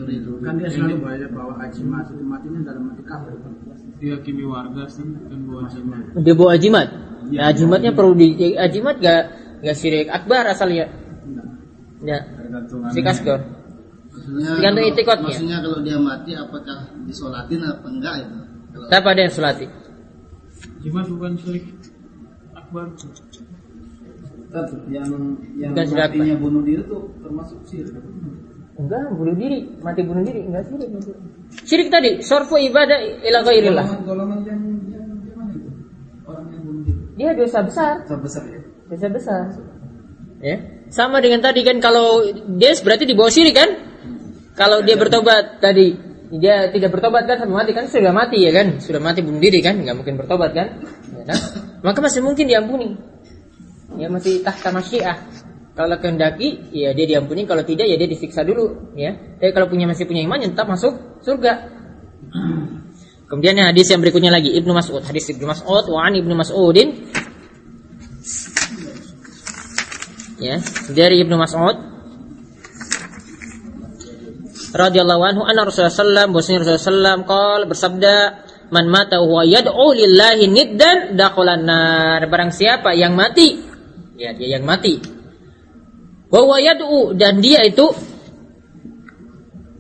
[0.45, 3.35] kan dia selalu banyak bawa ajimat itu matinya dalam mati kafir
[3.97, 6.87] dihakimi warga sih kan bawa jimat Dia bawa ajimat.
[7.33, 9.23] Nah, ajimatnya perlu di ajimat gak
[9.65, 10.93] gak syirik akbar asalnya.
[12.07, 12.19] Ya,
[12.95, 13.41] syirik asgar.
[14.17, 15.29] Maksudnya Tergantung itikadnya.
[15.29, 18.37] Maksudnya kalau dia mati apakah disolatin apa enggak itu?
[18.73, 19.67] Kalau Tapi ada yang sulati.
[20.81, 21.65] jimat bukan syirik
[22.55, 25.11] akbar Tetap yang
[25.59, 27.93] yang Bukan matinya bunuh diri tuh termasuk syirik
[28.77, 30.89] Enggak, bunuh diri, mati bunuh diri, enggak syirik.
[31.65, 33.87] Syirik tadi, sorfu ibadah ila ghairillah.
[33.89, 34.61] golongan golongan yang
[34.93, 35.71] yang gimana itu
[36.29, 39.43] orang yang bunuh diri Dia dosa besar, terbesar ya dosa besar.
[40.45, 40.76] Ya.
[40.97, 42.25] Sama dengan tadi kan kalau
[42.57, 43.69] dia berarti di bawah syirik kan?
[44.57, 45.93] Kalau dia bertobat tadi
[46.33, 48.81] dia tidak bertobat kan sampai mati kan sudah mati ya kan?
[48.81, 49.77] Sudah mati bunuh diri kan?
[49.77, 50.81] Enggak mungkin bertobat kan?
[51.29, 51.37] Kan?
[51.85, 52.97] Maka masih mungkin diampuni.
[54.01, 55.21] Ya masih tahta masyiah.
[55.77, 57.45] Kalau kehendaki, ya dia diampuni.
[57.45, 58.97] Kalau tidak, ya dia disiksa dulu.
[58.97, 59.13] Ya.
[59.13, 61.69] Tapi kalau punya masih punya iman, ya tetap masuk surga.
[63.29, 66.89] Kemudian hadis yang berikutnya lagi Ibnu Mas'ud, hadis Ibnu Mas'ud wa Ibnu Mas'udin
[70.41, 70.57] ya.
[70.93, 71.77] Dari Ibnu Mas'ud.
[74.77, 78.17] Radhiyallahu anhu anna Rasulullah bahwasanya Rasulullah sallam qol bersabda
[78.69, 82.21] man mata huwa yad'u lillahi niddan dakhalan nar.
[82.29, 83.57] Barang siapa yang mati
[84.21, 85.01] ya dia yang mati.
[86.29, 87.89] Wa huwa yad'u dan dia itu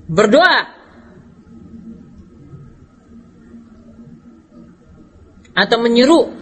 [0.08, 0.76] berdoa.
[5.56, 6.35] Atau menyeru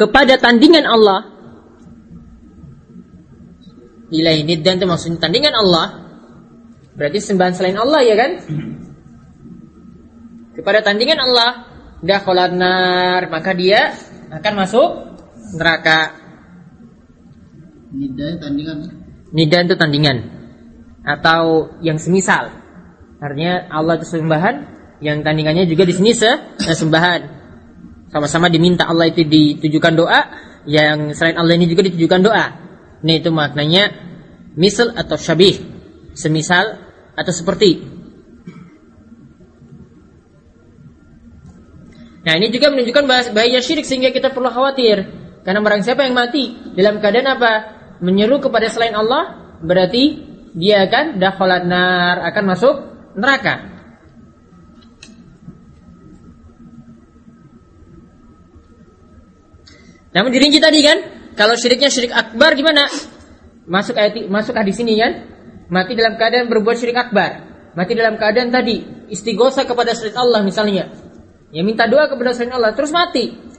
[0.00, 1.28] kepada tandingan Allah.
[4.08, 5.86] Ilahi niddan itu maksudnya tandingan Allah.
[6.96, 8.32] Berarti sembahan selain Allah ya kan?
[10.56, 11.68] Kepada tandingan Allah
[12.00, 13.92] dakhalan nar maka dia
[14.32, 14.88] akan masuk
[15.60, 16.16] neraka.
[17.92, 18.78] Nidai tandingan
[19.36, 20.16] nidan itu tandingan.
[21.04, 22.50] Atau yang semisal.
[23.20, 24.54] Artinya Allah itu sembahan
[25.04, 26.28] yang tandingannya juga di sini se
[26.60, 27.39] sembahan
[28.10, 30.20] sama-sama diminta Allah itu ditujukan doa
[30.66, 32.46] yang selain Allah ini juga ditujukan doa.
[33.00, 33.90] Ini itu maknanya
[34.58, 35.56] misal atau syabih
[36.12, 36.78] semisal
[37.14, 37.80] atau seperti.
[42.20, 45.08] Nah ini juga menunjukkan bahaya syirik sehingga kita perlu khawatir.
[45.40, 47.52] Karena barang siapa yang mati dalam keadaan apa?
[48.04, 52.74] Menyeru kepada selain Allah berarti dia akan dakhalan nar akan masuk
[53.16, 53.79] neraka
[60.10, 60.98] Namun dirinci tadi kan,
[61.38, 62.90] kalau syiriknya syirik akbar gimana?
[63.70, 65.12] Masuk ayat masuk hadis ini kan?
[65.70, 67.46] Mati dalam keadaan berbuat syirik akbar.
[67.78, 70.90] Mati dalam keadaan tadi istighosa kepada selain Allah misalnya.
[71.54, 73.50] Ya minta doa kepada selain Allah terus mati.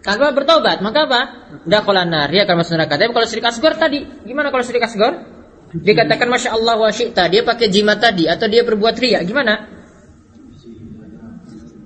[0.00, 1.20] Tanpa bertobat, maka apa?
[1.68, 2.96] Dakhalan nar, dia akan masuk neraka.
[2.96, 5.28] Tapi kalau syirik asgar tadi, gimana kalau syirik asgar?
[5.76, 9.68] Dikatakan Masya Allah wa syi'ta, dia pakai jimat tadi atau dia berbuat ria, gimana?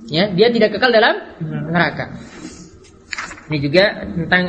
[0.06, 1.14] Ya, dia tidak kekal dalam
[1.74, 2.14] neraka.
[3.50, 4.42] Ini juga tentang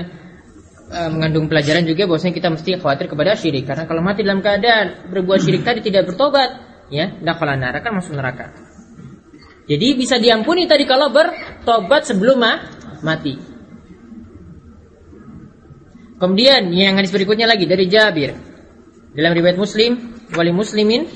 [0.91, 5.11] eh, mengandung pelajaran juga bahwasanya kita mesti khawatir kepada syirik karena kalau mati dalam keadaan
[5.11, 6.49] berbuat syirik tadi tidak bertobat,
[6.87, 8.55] ya, dakhalan nar akan masuk neraka.
[9.65, 12.61] Jadi bisa diampuni tadi kalau bertobat sebelum ma-
[13.01, 13.33] mati.
[16.15, 18.31] Kemudian yang hadis berikutnya lagi dari Jabir
[19.11, 21.07] dalam riwayat Muslim wali Muslimin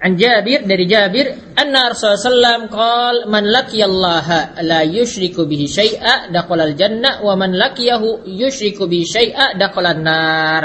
[0.00, 6.72] An Jabir dari Jabir anna Rasulullah sallam qal man laqiyallaha la yusyriku bihi syai'a dakhalal
[6.72, 10.62] jannah wa man laqiyahu yusyriku bihi syai'a dakhalan nar.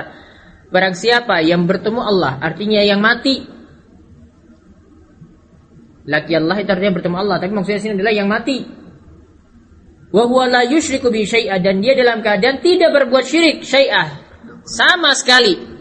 [0.72, 3.56] Barang siapa yang bertemu Allah artinya yang mati
[6.06, 8.62] Laqiyallah itu artinya bertemu Allah tapi maksudnya sini adalah yang mati.
[10.14, 14.16] Wa huwa la yusyriku bihi syai'a dan dia dalam keadaan tidak berbuat syirik syai'ah
[14.64, 15.75] sama sekali.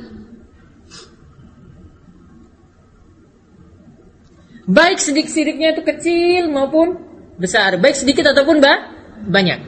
[4.65, 6.97] Baik sedikit siriknya itu kecil maupun
[7.37, 8.89] besar, baik sedikit ataupun ba
[9.29, 9.61] banyak.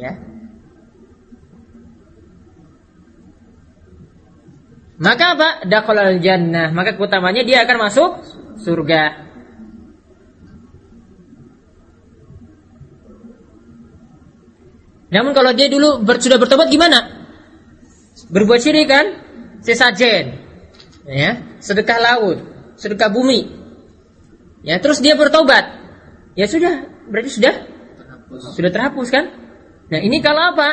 [0.00, 0.16] Ya.
[5.00, 5.48] Maka apa?
[5.68, 6.72] Dakhalal jannah.
[6.72, 8.10] Maka keutamanya dia akan masuk
[8.60, 9.28] surga.
[15.10, 17.28] Namun kalau dia dulu ber, sudah bertobat gimana?
[18.28, 19.06] Berbuat syirik kan?
[19.60, 20.49] Sesajen
[21.06, 22.38] ya, sedekah laut,
[22.76, 23.60] sedekah bumi.
[24.60, 25.80] Ya, terus dia bertobat.
[26.36, 27.54] Ya sudah, berarti sudah
[27.96, 28.40] terhapus.
[28.56, 29.24] sudah terhapus kan?
[29.90, 30.68] Nah, ini kalau apa?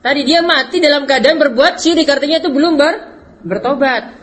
[0.00, 2.94] Tadi dia mati dalam keadaan berbuat syirik, artinya itu belum ber
[3.42, 4.14] bertobat.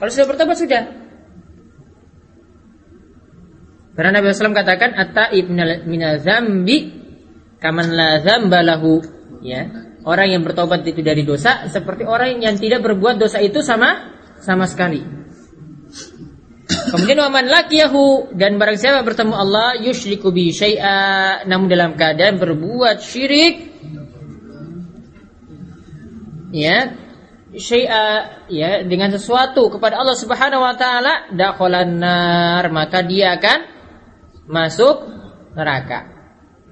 [0.00, 0.82] Kalau sudah bertobat sudah.
[3.92, 5.52] Karena Nabi SAW katakan at-taib
[5.84, 6.90] minal zambi
[7.60, 9.04] kaman la zamba lahu.
[9.44, 9.68] Ya.
[10.02, 14.66] Orang yang bertobat itu dari dosa seperti orang yang tidak berbuat dosa itu sama sama
[14.66, 15.22] sekali.
[16.92, 23.00] Kemudian waman lakiyahu dan barang siapa bertemu Allah yusyriku bi syai'a namun dalam keadaan berbuat
[23.00, 23.72] syirik
[26.52, 26.96] ya
[27.52, 28.04] syai'a
[28.48, 33.58] ya dengan sesuatu kepada Allah Subhanahu wa taala dakhalan nar maka dia akan
[34.48, 34.96] masuk
[35.56, 36.08] neraka.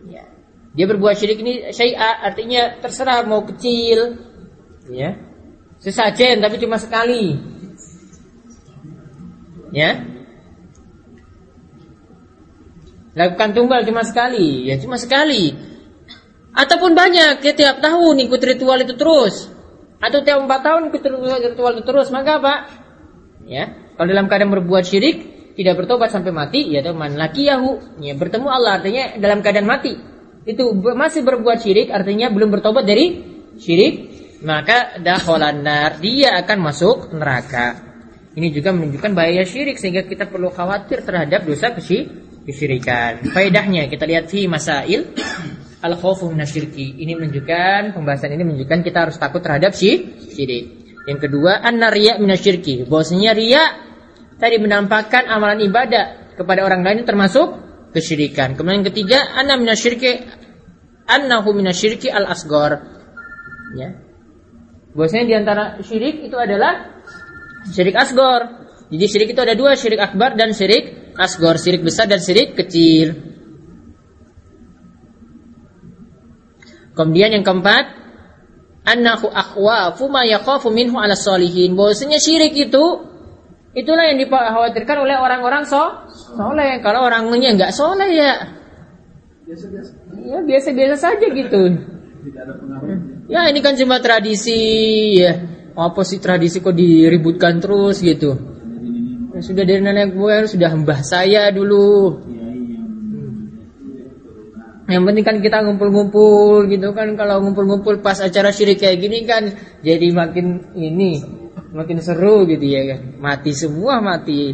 [0.08, 0.24] Ya.
[0.72, 4.16] Dia berbuat syirik ini syai'a artinya terserah mau kecil
[4.88, 5.16] ya.
[5.80, 7.59] Sesajen tapi cuma sekali.
[9.70, 10.02] Ya.
[13.14, 15.50] Lakukan tumbal cuma sekali, ya cuma sekali.
[16.54, 19.50] Ataupun banyak, ya tiap tahun ikut ritual itu terus.
[19.98, 21.02] Atau tiap empat tahun ikut
[21.54, 22.54] ritual itu terus, maka apa?
[23.46, 25.16] Ya, kalau dalam keadaan berbuat syirik,
[25.58, 29.98] tidak bertobat sampai mati, ya teman laki yahu, ya bertemu Allah artinya dalam keadaan mati.
[30.46, 33.20] Itu masih berbuat syirik, artinya belum bertobat dari
[33.58, 33.94] syirik,
[34.46, 37.89] maka dakhalan nar, dia akan masuk neraka.
[38.30, 43.26] Ini juga menunjukkan bahaya syirik sehingga kita perlu khawatir terhadap dosa kesyirikan.
[43.34, 45.10] Faedahnya kita lihat fi masail
[45.82, 47.02] al khawfu minasyirki.
[47.02, 50.78] Ini menunjukkan pembahasan ini menunjukkan kita harus takut terhadap syirik.
[51.10, 52.86] Yang kedua, an-riya minasyirki.
[52.86, 53.62] Bahwasanya riya
[54.38, 57.58] tadi menampakkan amalan ibadah kepada orang lain termasuk
[57.90, 58.54] kesyirikan.
[58.54, 60.22] Kemudian yang ketiga, anna minasyirki
[61.10, 62.78] annahu minasyirki al-asghar.
[63.74, 63.98] Ya.
[64.94, 66.99] Bahwasanya di antara syirik itu adalah
[67.68, 68.42] syirik asgor.
[68.90, 73.14] Jadi syirik itu ada dua, syirik akbar dan syirik asgor, syirik besar dan syirik kecil.
[76.96, 77.84] Kemudian yang keempat,
[78.84, 81.78] annahu akhwafu ma yakhafu minhu ala salihin.
[81.78, 82.84] Bahwasanya syirik itu
[83.76, 85.80] itulah yang dikhawatirkan oleh orang-orang so
[86.34, 86.82] soleh.
[86.82, 88.32] Kalau orangnya nggak soleh ya
[90.20, 91.62] ya biasa-biasa saja gitu.
[93.30, 94.60] Ya ini kan cuma tradisi
[95.22, 95.59] ya.
[95.76, 98.34] Apa sih tradisi kok diributkan terus gitu?
[99.30, 102.18] Ya, sudah dari nenek gue sudah mbah saya dulu.
[104.90, 109.46] Yang penting kan kita ngumpul-ngumpul gitu kan kalau ngumpul-ngumpul pas acara syirik kayak gini kan
[109.86, 111.22] jadi makin ini
[111.70, 113.00] makin seru gitu ya kan.
[113.22, 114.50] Mati semua mati.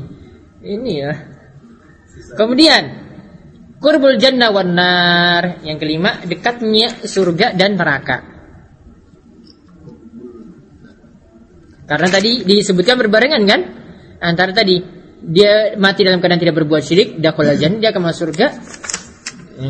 [0.60, 1.12] Ini ya.
[2.36, 3.06] Kemudian
[3.80, 5.64] Qurbul jannah wan nar.
[5.64, 8.35] Yang kelima, dekatnya surga dan neraka.
[11.86, 13.60] Karena tadi disebutkan berbarengan kan?
[14.18, 14.82] Antara tadi
[15.22, 18.46] dia mati dalam keadaan tidak berbuat syirik, dakhala jannah, dia akan masuk surga.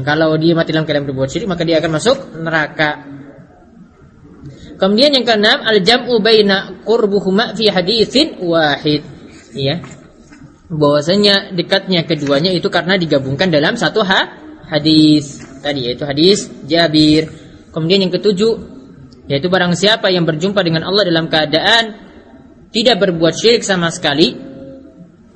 [0.03, 2.91] Kalau dia mati dalam keadaan berbuat syirik, maka dia akan masuk neraka.
[4.77, 9.05] Kemudian yang keenam, al-jam'u baina qurbuhuma fi haditsin wahid.
[9.57, 9.81] Ya.
[10.69, 14.37] Bahwasanya dekatnya keduanya itu karena digabungkan dalam satu ha
[14.69, 15.41] hadis.
[15.63, 17.31] Tadi yaitu hadis Jabir.
[17.73, 18.77] Kemudian yang ketujuh
[19.31, 22.06] yaitu barang siapa yang berjumpa dengan Allah dalam keadaan
[22.77, 24.37] tidak berbuat syirik sama sekali.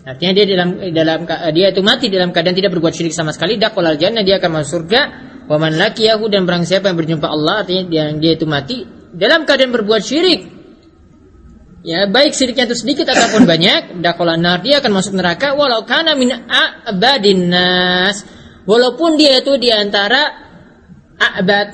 [0.05, 1.19] Artinya dia dalam dalam
[1.57, 3.57] dia itu mati dalam keadaan tidak berbuat syirik sama sekali.
[3.57, 5.01] Dakhalal jannah dia akan masuk surga.
[5.49, 8.85] Wa man laqiyahu dan barang siapa yang berjumpa Allah artinya dia, dia itu mati
[9.17, 10.41] dalam keadaan berbuat syirik.
[11.81, 15.57] Ya baik syiriknya itu sedikit ataupun banyak dakhalal nar dia akan masuk neraka.
[15.57, 17.49] Walau kana min a'badin
[18.69, 20.29] walaupun dia itu di antara
[21.17, 21.69] a'bad.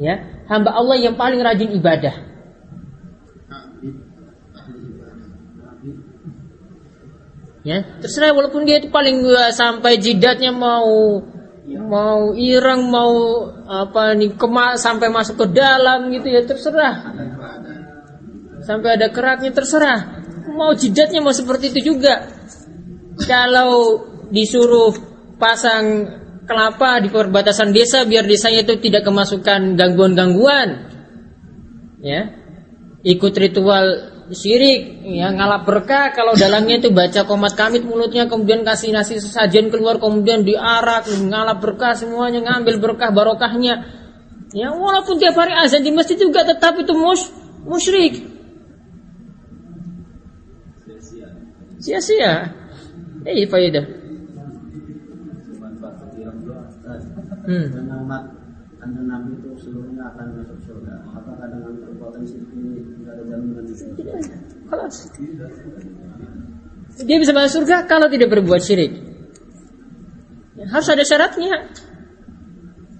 [0.00, 2.35] Ya hamba Allah yang paling rajin ibadah
[7.66, 11.18] ya terserah walaupun dia itu paling uh, sampai jidatnya mau
[11.66, 16.94] mau irang mau apa nih kema sampai masuk ke dalam gitu ya terserah.
[18.62, 20.22] Sampai ada keratnya terserah.
[20.54, 22.30] Mau jidatnya mau seperti itu juga.
[23.26, 24.94] Kalau disuruh
[25.38, 26.06] pasang
[26.46, 30.86] kelapa di perbatasan desa biar desanya itu tidak kemasukan gangguan-gangguan.
[32.02, 32.46] Ya
[33.06, 35.06] ikut ritual syirik.
[35.06, 40.02] Ya ngalap berkah kalau dalangnya itu baca komat kamit mulutnya kemudian kasih nasi sesajen keluar
[40.02, 43.86] kemudian diarak ngalap berkah semuanya ngambil berkah barokahnya.
[44.54, 47.28] Ya walaupun tiap hari azan di masjid juga tetap itu mus
[47.66, 48.24] musyrik.
[51.76, 52.56] Sia-sia.
[53.26, 54.06] Eh faedah.
[57.46, 57.70] Hmm.
[59.06, 60.94] nabi itu seluruhnya akan masuk surga.
[61.14, 62.95] Apakah dengan perbuatan ini
[64.66, 64.96] Kelas.
[67.04, 68.92] Dia bisa masuk surga kalau tidak berbuat syirik.
[70.56, 71.68] Ya, harus ada syaratnya.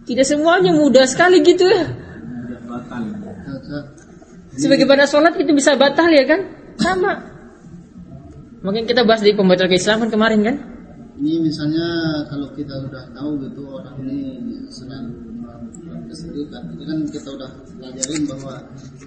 [0.06, 1.88] Tidak semuanya mudah sekali gitu ya.
[4.56, 6.40] Sebagaimana sholat itu bisa batal ya kan?
[6.78, 7.12] Sama.
[8.62, 10.56] Mungkin kita bahas di pembatal keislaman kemarin kan?
[11.16, 11.86] Ini misalnya
[12.28, 15.08] kalau kita sudah tahu gitu orang ini sedang
[15.40, 18.54] melakukan kesirikan, itu kan kita udah pelajarin bahwa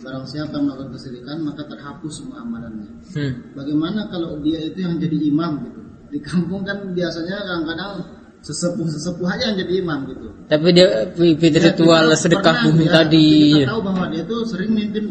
[0.02, 2.90] barang siapa melakukan kesirikan maka terhapus semua amalannya.
[3.14, 3.54] Hmm.
[3.54, 5.82] Bagaimana kalau dia itu yang jadi imam gitu?
[6.10, 7.94] Di kampung kan biasanya kadang-kadang
[8.42, 10.28] sesepuh-sesepuh aja yang jadi imam gitu.
[10.50, 13.30] Tapi dia fitur Ya, ritual kita sedekah bumi ya, tadi.
[13.54, 15.06] Kita tahu bahwa dia itu sering mimpin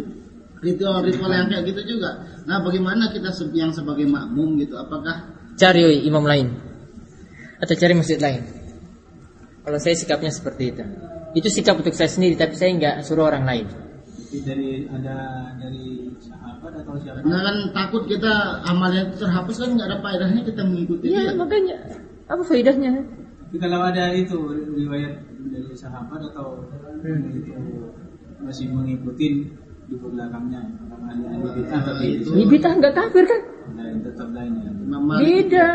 [0.59, 2.27] ritual-ritual yang kayak gitu juga.
[2.43, 4.75] Nah, bagaimana kita yang sebagai makmum gitu?
[4.75, 6.68] Apakah Cari imam lain
[7.59, 8.43] atau cari masjid lain.
[9.61, 10.85] Kalau saya sikapnya seperti itu.
[11.35, 13.67] Itu sikap untuk saya sendiri, tapi saya nggak suruh orang lain.
[14.29, 15.17] Itu dari ada
[15.57, 17.21] dari sahabat atau siapa?
[17.21, 18.33] karena kan takut kita
[18.63, 21.77] amalnya itu terhapus kan nggak ada faedahnya kita mengikuti Iya, makanya
[22.27, 22.93] apa faedahnya?
[23.49, 24.37] Tapi kalau ada itu
[24.75, 25.15] riwayat
[25.49, 26.65] dari sahabat atau
[26.99, 27.31] Hmm.
[27.31, 27.55] itu
[28.43, 29.47] masih mengikuti
[29.87, 33.41] di belakangnya orang ahli-ahli bid'ah tapi itu Ini bid'ah nggak kafir kan?
[33.79, 34.71] lain tetap lainnya.
[35.23, 35.67] Beda.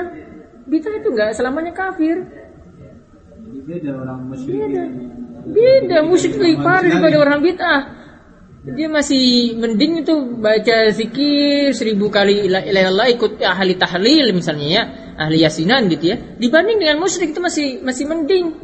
[0.63, 2.23] Bid'ah itu nggak selamanya kafir.
[3.43, 4.59] Jadi beda orang musyrik.
[4.63, 4.83] Beda.
[5.43, 7.81] Beda, musyrik lebih parah daripada orang bid'ah.
[8.63, 14.83] Dia masih mending itu baca zikir seribu kali ilah ikut ahli tahlil misalnya ya,
[15.19, 16.39] ahli yasinan gitu ya.
[16.39, 18.55] Dibanding dengan musyrik itu masih masih mending.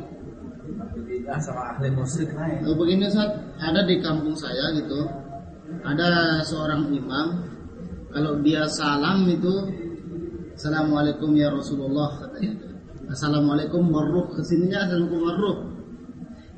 [1.43, 2.63] Sama ahli musyrik lain.
[2.63, 5.03] Oh, begini saat ada di kampung saya gitu,
[5.83, 7.27] ada seorang imam,
[8.15, 9.67] kalau dia salam itu,
[10.59, 12.51] Assalamualaikum ya Rasulullah katanya.
[13.07, 15.57] Assalamualaikum warruh, ke sininya Assalamualaikum warruh.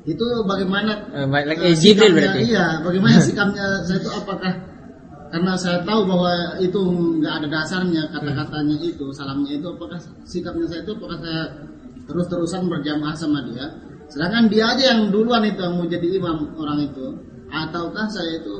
[0.02, 1.06] Itu bagaimana?
[1.30, 2.50] Lagi, eh, eh, Jibril berarti.
[2.50, 3.86] Iya, bagaimana sikapnya?
[3.86, 4.52] Saya itu apakah
[5.30, 6.82] karena saya tahu bahwa itu
[7.22, 11.42] nggak ada dasarnya kata-katanya itu, salamnya itu apakah sikapnya saya itu apakah saya
[12.10, 13.70] terus-terusan berjamaah sama dia?
[14.10, 17.06] Sedangkan dia aja yang duluan itu yang mau jadi imam orang itu.
[17.54, 18.50] Ataukah saya itu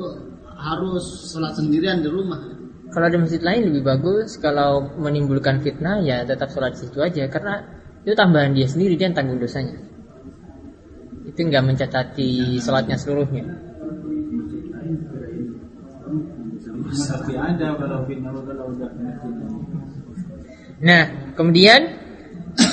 [0.55, 2.62] harus sholat sendirian di rumah
[2.93, 4.37] Kalau ada masjid lain lebih bagus.
[4.37, 7.65] Kalau menimbulkan fitnah ya tetap sholat di situ aja karena
[8.05, 9.81] itu tambahan dia sendiri dia yang tanggung dosanya.
[11.25, 13.73] Itu nggak mencatati sholatnya seluruhnya.
[20.83, 21.81] Nah, kemudian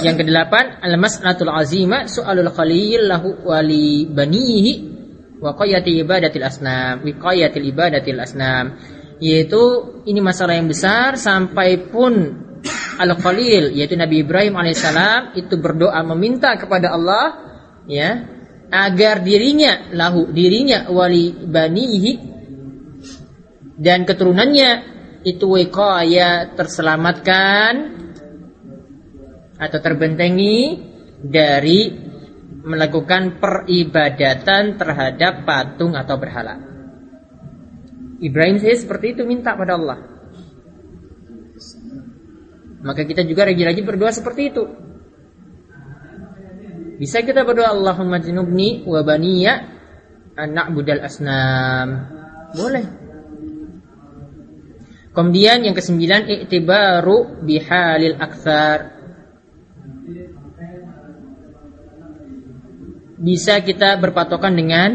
[0.04, 4.72] yang kedelapan al-mas'alatul azima su'alul khalil lahu wali banihi
[5.40, 8.76] wa qayati ibadatil asnam wiqayatil ibadatil asnam
[9.20, 9.62] yaitu
[10.08, 12.12] ini masalah yang besar sampai pun
[12.96, 17.26] al-khalil yaitu Nabi Ibrahim alaihissalam itu berdoa meminta kepada Allah
[17.84, 18.24] ya
[18.72, 22.12] agar dirinya lahu dirinya wali banihi
[23.80, 24.70] dan keturunannya
[25.24, 27.72] itu wiqaya terselamatkan
[29.60, 30.80] atau terbentengi
[31.20, 31.92] dari
[32.64, 36.69] melakukan peribadatan terhadap patung atau berhala.
[38.20, 39.98] Ibrahim saya seperti itu minta pada Allah.
[42.80, 44.64] Maka kita juga rajin-rajin berdoa seperti itu.
[47.00, 49.52] Bisa kita berdoa Allahumma jinubni wa baniya
[50.36, 51.88] an na'budal asnam.
[52.52, 52.84] Boleh.
[55.10, 59.00] Kemudian yang kesembilan i'tibaru bihalil aktsar.
[63.20, 64.90] Bisa kita berpatokan dengan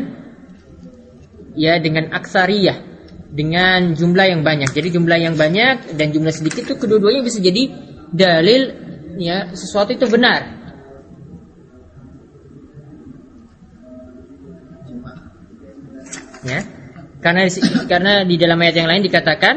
[1.53, 2.94] ya dengan aksariyah,
[3.35, 4.71] dengan jumlah yang banyak.
[4.71, 7.67] Jadi jumlah yang banyak dan jumlah sedikit itu kedua-duanya bisa jadi
[8.15, 8.61] dalil
[9.19, 10.55] ya sesuatu itu benar.
[16.47, 16.61] Ya.
[17.19, 17.49] Karena
[17.89, 19.55] karena di dalam ayat yang lain dikatakan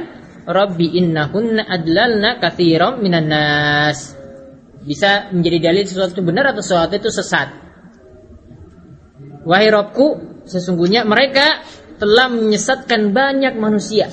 [0.48, 4.16] Rabbi innahunna adlalna katsiran minan nas.
[4.88, 7.52] Bisa menjadi dalil sesuatu itu benar atau sesuatu itu sesat.
[9.44, 11.60] Wahai Robku, sesungguhnya mereka
[11.98, 14.06] telah menyesatkan banyak manusia.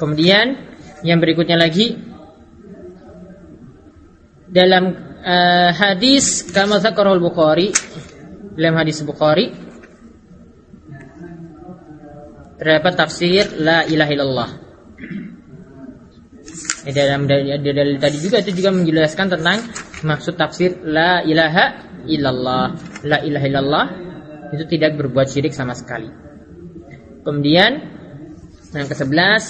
[0.00, 0.56] Kemudian
[1.04, 1.92] yang berikutnya lagi
[4.48, 6.80] dalam uh, hadis kama
[7.20, 7.68] Bukhari
[8.56, 9.69] dalam hadis Bukhari
[12.60, 14.50] terdapat tafsir la ilaha illallah.
[16.84, 19.58] Dalil tadi juga itu juga menjelaskan tentang
[20.04, 22.76] maksud tafsir la ilaha illallah.
[23.08, 23.86] La ilaha illallah
[24.52, 26.12] itu tidak berbuat syirik sama sekali.
[27.24, 27.80] Kemudian
[28.76, 29.42] yang ke-11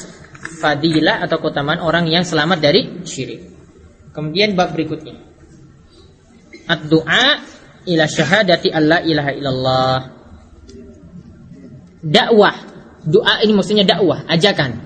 [0.63, 3.51] fadilah atau keutamaan orang yang selamat dari syirik.
[4.15, 5.19] Kemudian bab berikutnya.
[6.71, 7.27] Ad-du'a
[7.91, 9.99] ila syahadati alla ilaha illallah.
[12.01, 12.70] Dakwah.
[13.01, 14.76] Doa ini maksudnya dakwah, ajakan.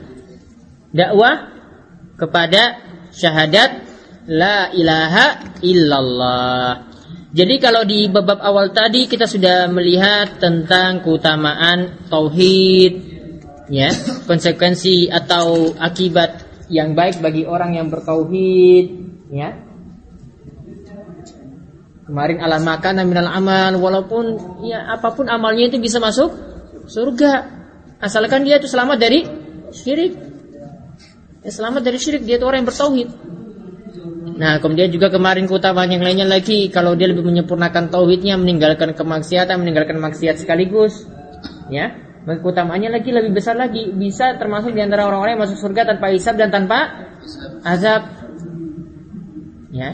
[0.94, 1.50] Dakwah
[2.14, 2.78] kepada
[3.10, 3.82] syahadat
[4.30, 6.94] la ilaha illallah.
[7.34, 12.94] Jadi kalau di bab awal tadi kita sudah melihat tentang keutamaan tauhid,
[13.66, 13.90] ya,
[14.30, 18.86] konsekuensi atau akibat yang baik bagi orang yang bertauhid,
[19.34, 19.50] ya.
[22.06, 24.24] Kemarin alam makan minal amal walaupun
[24.68, 26.36] ya apa pun amalnya itu bisa masuk
[26.84, 27.63] surga
[28.04, 29.24] asalkan dia itu selamat dari
[29.72, 30.12] syirik.
[31.40, 33.08] Ya, selamat dari syirik dia itu orang yang bertauhid.
[34.34, 39.56] Nah, kemudian juga kemarin keutamaan yang lainnya lagi kalau dia lebih menyempurnakan tauhidnya, meninggalkan kemaksiatan,
[39.62, 41.06] meninggalkan maksiat sekaligus,
[41.70, 41.94] ya.
[42.24, 46.40] Keutamaannya lagi lebih besar lagi, bisa termasuk di antara orang-orang yang masuk surga tanpa hisab
[46.40, 46.78] dan tanpa
[47.62, 48.02] azab.
[49.70, 49.92] Ya.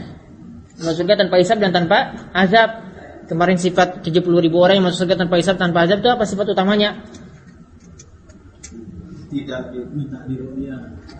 [0.79, 2.87] Masuk surga tanpa hisab dan tanpa azab.
[3.27, 6.55] Kemarin sifat 70 ribu orang yang masuk surga tanpa hisab tanpa azab itu apa sifat
[6.55, 7.03] utamanya?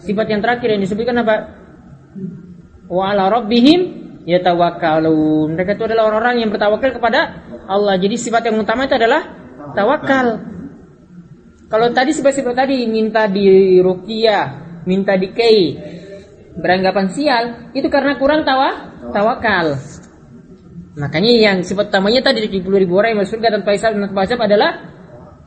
[0.04, 1.36] Sifat yang terakhir yang disebutkan apa?
[2.92, 3.80] Wa ala rabbihim
[4.28, 5.56] yatawakkalun.
[5.56, 7.96] Mereka itu adalah orang-orang yang bertawakal kepada Allah.
[7.96, 9.22] Jadi sifat yang utama itu adalah
[9.74, 10.28] tawakal.
[11.72, 14.46] Kalau tadi sifat-sifat tadi minta di ruqyah,
[14.84, 15.80] minta di kei,
[16.60, 19.80] beranggapan sial, itu karena kurang tawa, tawakal.
[21.00, 24.44] Makanya yang sifat utamanya tadi 70 ribu orang yang masuk surga tanpa hisab dan tanpa
[24.44, 24.72] adalah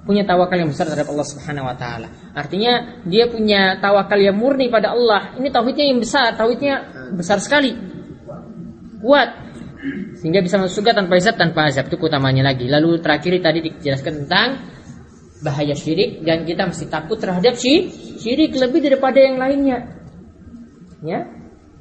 [0.08, 2.08] punya tawakal yang besar terhadap Allah Subhanahu wa taala.
[2.34, 5.38] Artinya dia punya tawakal yang murni pada Allah.
[5.38, 6.74] Ini tauhidnya yang besar, tauhidnya
[7.14, 7.70] besar sekali.
[8.98, 9.30] Kuat.
[10.18, 12.66] Sehingga bisa masuk surga tanpa hisab tanpa azab itu utamanya lagi.
[12.66, 14.48] Lalu terakhir tadi dijelaskan tentang
[15.46, 19.94] bahaya syirik dan kita mesti takut terhadap syirik lebih daripada yang lainnya.
[21.06, 21.30] Ya.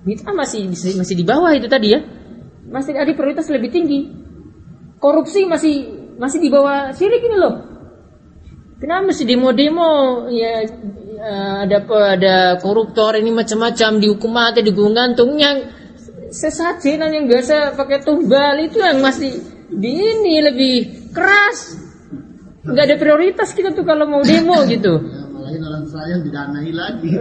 [0.06, 2.04] Kita masih masih di bawah itu tadi ya.
[2.70, 4.12] Masih ada prioritas lebih tinggi.
[5.02, 5.74] Korupsi masih
[6.22, 7.73] masih di bawah syirik ini loh.
[8.84, 10.28] Kenapa mesti demo-demo?
[10.28, 10.68] Ya
[11.64, 15.40] ada ada koruptor ini macam-macam dihukum mati dihukum gantung.
[15.40, 15.72] Yang
[16.36, 19.40] sesajenan yang biasa pakai tumbal itu yang masih
[19.72, 20.76] di ini lebih
[21.16, 21.80] keras.
[22.68, 25.00] Nggak ada prioritas kita tuh kalau mau demo gitu.
[25.00, 27.12] Ya, malahin orang saya didanai lagi.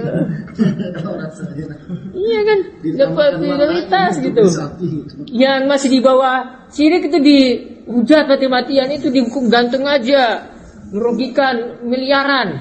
[1.15, 1.63] orang saya.
[2.11, 2.59] iya kan?
[2.83, 4.43] Dapat prioritas gitu.
[4.51, 5.07] sapi.
[5.31, 10.52] yang masih di bawah syirik itu dihujat mati-matian itu dihukum gantung aja
[10.93, 12.61] merugikan miliaran.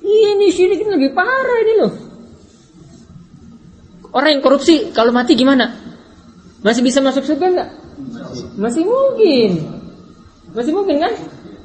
[0.00, 1.92] Ini syirik ini lebih parah ini loh.
[4.08, 5.68] Orang yang korupsi kalau mati gimana?
[6.64, 7.70] Masih bisa masuk surga nggak?
[8.56, 9.50] Masih mungkin.
[10.56, 11.12] Masih mungkin kan?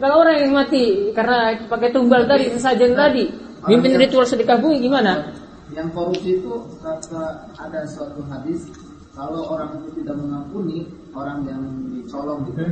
[0.03, 3.31] Kalau orang yang mati karena pakai tumbal tadi sesajen tadi
[3.71, 5.31] mimpin ritual sedekah bumi gimana?
[5.71, 6.51] Yang korupsi itu
[6.83, 8.67] kata ada suatu hadis
[9.15, 11.61] kalau orang itu tidak mengampuni orang yang
[11.93, 12.65] dicolong gitu,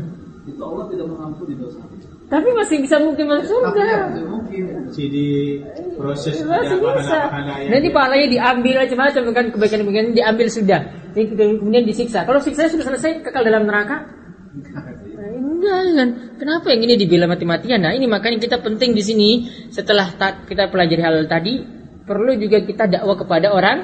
[0.50, 1.80] itu Allah tidak mengampuni dosa.
[2.32, 4.64] Tapi masih bisa mungkin masuk Tapi surga ya, mungkin.
[4.88, 5.28] Masih di
[6.00, 7.28] proses masih bisa.
[7.28, 10.82] pahala-pahala yang Nanti pahalanya diambil macam-macam kan kebaikan-kebaikan diambil sudah.
[11.12, 12.24] Ini kemudian disiksa.
[12.24, 14.08] Kalau siksa sudah selesai kekal dalam neraka?
[14.56, 16.10] Nah, enggak kan.
[16.40, 17.84] Kenapa yang ini dibela mati-matian?
[17.84, 19.30] Nah, ini makanya kita penting di sini
[19.68, 21.60] setelah ta- kita pelajari hal tadi
[22.08, 23.80] perlu juga kita dakwah kepada orang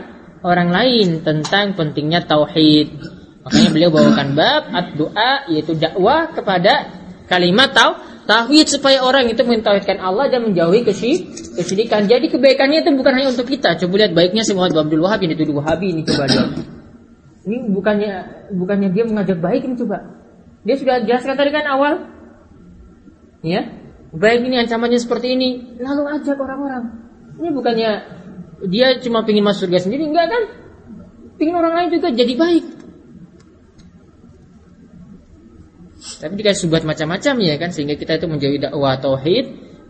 [0.48, 2.96] orang lain tentang pentingnya tauhid.
[3.44, 6.92] Makanya beliau bawakan bab ad-doa yaitu dakwah kepada
[7.28, 7.96] kalimat tau
[8.28, 11.26] tauhid supaya orang itu mentauhidkan Allah dan menjauhi kesy-
[11.56, 12.06] kesyirikan.
[12.06, 13.80] Jadi kebaikannya itu bukan hanya untuk kita.
[13.80, 16.52] Coba lihat baiknya si Muhammad Abdul Wahab yang dituduh Wahabi ini coba lihat.
[17.48, 18.12] Ini bukannya
[18.60, 19.98] bukannya dia mengajak baik ini coba.
[20.68, 21.94] Dia sudah jelaskan tadi kan awal.
[23.42, 23.72] Ya.
[24.12, 26.84] Baik ini ancamannya seperti ini, lalu ajak orang-orang.
[27.38, 27.92] Ini bukannya
[28.72, 30.44] dia cuma pingin masuk surga sendiri, enggak kan?
[31.38, 32.66] Pingin orang lain juga jadi baik.
[36.18, 39.46] Tapi dikasih buat macam-macam ya kan sehingga kita itu menjauhi dakwah tauhid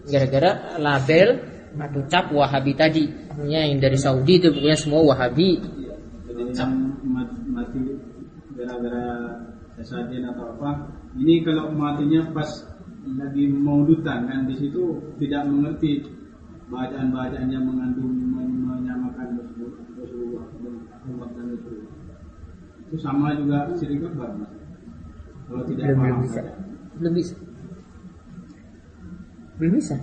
[0.09, 1.28] gara-gara label
[1.78, 3.05] atau cap Wahabi tadi.
[3.05, 5.61] Pokoknya yang dari Saudi itu pokoknya semua Wahabi.
[7.53, 7.82] Mati
[8.57, 9.07] gara-gara
[9.78, 10.70] atau apa
[11.18, 12.49] ini kalau matinya pas
[13.05, 16.01] lagi maudutan kan di situ tidak mengerti
[16.68, 21.88] bacaan-bacaan yang mengandung men- menyamakan Rasul- Rasulullah dan Rasulullah
[22.88, 24.57] itu sama juga syirik akbar.
[25.48, 26.41] Kalau tidak Belum, belum bisa.
[27.00, 27.36] Belum bisa.
[29.58, 29.95] Belum bisa.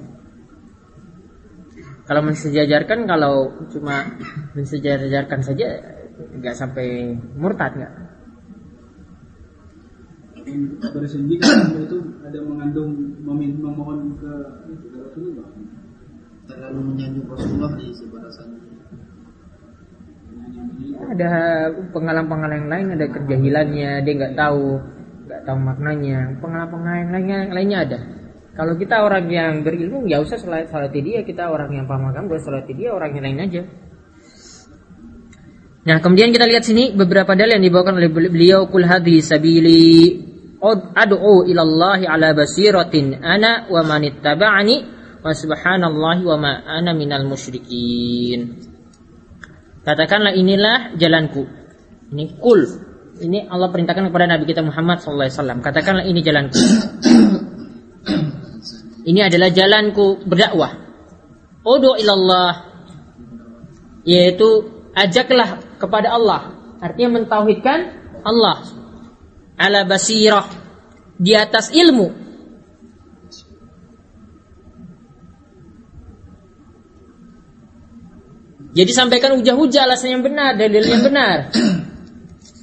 [2.04, 3.34] Kalau mensejajarkan kalau
[3.72, 4.04] cuma
[4.52, 5.68] mensejajarkan saja
[6.14, 7.94] nggak sampai murtad nggak.
[10.92, 12.92] bersenjika itu ada mengandung
[13.24, 14.32] memohon ke
[14.92, 15.48] Rasulullah
[16.44, 18.60] terlalu menyanjung Rasulullah di sebarasannya.
[20.94, 21.30] Ada
[21.94, 24.82] pengalaman-pengalaman yang lain, ada kejahilannya, dia nggak tahu,
[25.34, 26.38] nggak tahu maknanya.
[26.38, 27.98] Pengalaman-pengalaman lainnya, lainnya ada.
[28.54, 31.26] Kalau kita orang yang berilmu, ya usah salat salati dia.
[31.26, 32.94] Kita orang yang paham agama, boleh salati dia.
[32.94, 33.62] Orang yang lain aja.
[35.90, 40.22] Nah, kemudian kita lihat sini beberapa dalil yang dibawakan oleh beliau kul hadhi sabili
[40.72, 44.76] ad'u ila Allah ala basiratin ana wa man ittaba'ani
[45.20, 48.64] wa subhanallahi wa ma ana minal musyrikin.
[49.84, 51.44] Katakanlah inilah jalanku.
[52.14, 52.60] Ini kul.
[53.14, 55.62] Ini Allah perintahkan kepada Nabi kita Muhammad SAW.
[55.62, 56.58] Katakanlah ini jalanku.
[59.10, 60.74] ini adalah jalanku berdakwah.
[61.62, 62.74] Udu ilallah.
[64.02, 64.66] Yaitu
[64.98, 66.58] ajaklah kepada Allah.
[66.82, 67.78] Artinya mentauhidkan
[68.26, 68.66] Allah.
[69.54, 70.50] Ala basirah.
[71.14, 72.26] Di atas ilmu.
[78.74, 81.54] Jadi sampaikan hujah-hujah alasan yang benar, dalil yang benar.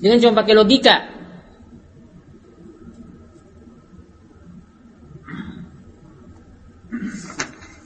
[0.02, 0.96] Jangan cuma pakai logika.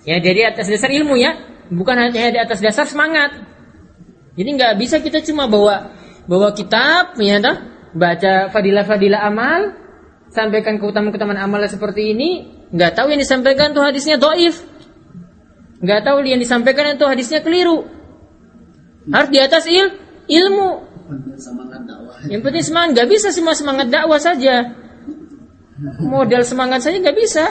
[0.06, 1.34] Ya, jadi atas dasar ilmu ya,
[1.74, 3.36] bukan hanya di atas dasar semangat.
[4.38, 5.98] Jadi nggak bisa kita cuma bawa
[6.30, 7.58] bawa kitab, ya toh,
[7.98, 9.74] baca fadilah-fadilah amal,
[10.30, 12.30] sampaikan keutamaan-keutamaan amal seperti ini,
[12.70, 14.62] nggak tahu yang disampaikan tuh hadisnya doif,
[15.82, 17.88] nggak tahu yang disampaikan itu hadisnya keliru.
[19.10, 19.90] Harus di atas il,
[20.30, 20.70] ilmu.
[22.30, 24.74] Yang penting semangat, nggak bisa cuma semangat dakwah saja.
[26.00, 27.44] Modal semangat saja nggak bisa,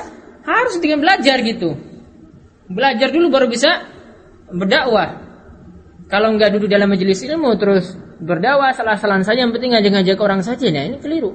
[0.45, 1.77] harus dengan belajar gitu.
[2.69, 3.85] Belajar dulu baru bisa
[4.49, 5.21] berdakwah.
[6.09, 10.69] Kalau nggak duduk dalam majelis ilmu terus berdakwah salah-salah saja yang penting ngajak-ngajak orang saja
[10.69, 11.33] nah ini keliru.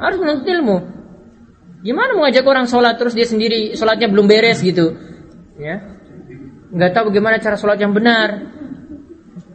[0.00, 0.76] Harus menuntut ilmu.
[1.84, 4.96] Gimana mau ngajak orang sholat terus dia sendiri sholatnya belum beres gitu,
[5.60, 5.84] ya?
[6.72, 8.40] Nggak tahu bagaimana cara sholat yang benar.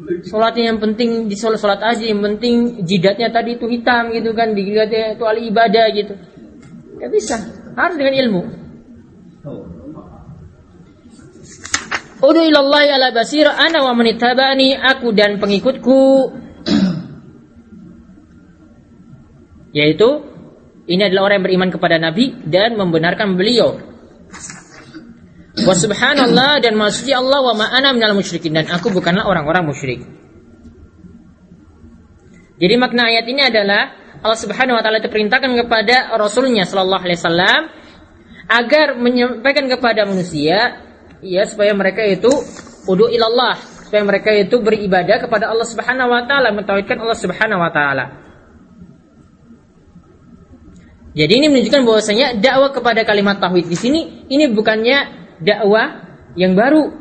[0.10, 4.58] Sholatnya yang penting di sholat sholat aja, yang penting jidatnya tadi itu hitam gitu kan,
[4.58, 6.14] jidatnya itu ahli ibadah gitu.
[6.98, 7.38] Gak bisa,
[7.78, 8.42] harus dengan ilmu.
[12.20, 16.36] Udu ilallahi ala basira ana wa manitabani aku dan pengikutku
[19.72, 20.10] yaitu
[20.90, 23.89] ini adalah orang yang beriman kepada Nabi dan membenarkan beliau.
[25.66, 30.04] Wa subhanallah dan maksudnya Allah wa ma'ana minal musyrikin dan aku bukanlah orang-orang musyrik.
[32.60, 37.62] Jadi makna ayat ini adalah Allah Subhanahu wa taala diperintahkan kepada Rasulnya sallallahu alaihi wasallam
[38.52, 40.84] agar menyampaikan kepada manusia
[41.24, 42.28] ya supaya mereka itu
[42.84, 43.56] udu ilallah,
[43.88, 48.06] supaya mereka itu beribadah kepada Allah Subhanahu wa taala, mentauhidkan Allah Subhanahu wa taala.
[51.16, 54.98] Jadi ini menunjukkan bahwasanya dakwah kepada kalimat tauhid di sini ini bukannya
[55.44, 56.94] dakwah yang baru.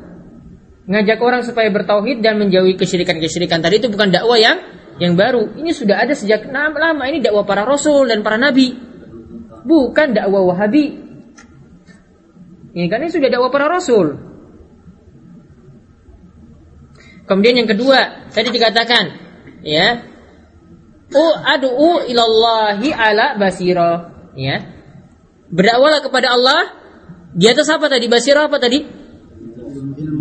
[0.89, 4.57] Ngajak orang supaya bertauhid dan menjauhi kesyirikan-kesyirikan tadi itu bukan dakwah yang
[4.99, 5.53] yang baru.
[5.55, 7.05] Ini sudah ada sejak lama.
[7.07, 8.73] Ini dakwah para rasul dan para nabi.
[9.69, 10.87] Bukan dakwah Wahabi.
[12.73, 14.17] Ini kan ini sudah dakwah para rasul.
[17.29, 19.05] Kemudian yang kedua, tadi dikatakan,
[19.61, 20.01] ya,
[21.13, 24.65] u adu'u ilallahi ala basiro, ya.
[25.53, 26.78] Berdakwahlah kepada Allah
[27.39, 28.11] di atas apa tadi?
[28.11, 28.83] Basiro apa tadi?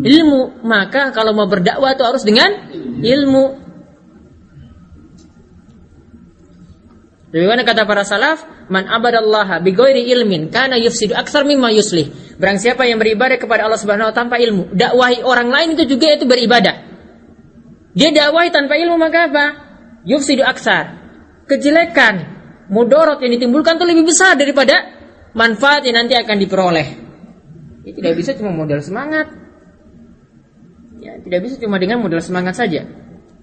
[0.05, 0.61] Ilmu.
[0.61, 2.69] Maka kalau mau berdakwah itu harus dengan
[3.01, 3.65] ilmu.
[7.27, 12.37] Bagaimana kata para salaf, man abadallaha bighairi ilmin kana yufsidu aksar mimma yuslih.
[12.37, 16.13] Barang siapa yang beribadah kepada Allah Subhanahu wa tanpa ilmu, dakwahi orang lain itu juga
[16.13, 16.85] itu beribadah.
[17.97, 19.45] Dia dakwahi tanpa ilmu maka apa?
[20.05, 21.01] Yufsidu aksar.
[21.49, 22.15] Kejelekan,
[22.69, 24.85] mudorot yang ditimbulkan itu lebih besar daripada
[25.33, 27.06] manfaat yang nanti akan diperoleh.
[27.87, 29.31] Ya, tidak bisa cuma modal semangat.
[30.99, 32.83] Ya, tidak bisa cuma dengan modal semangat saja.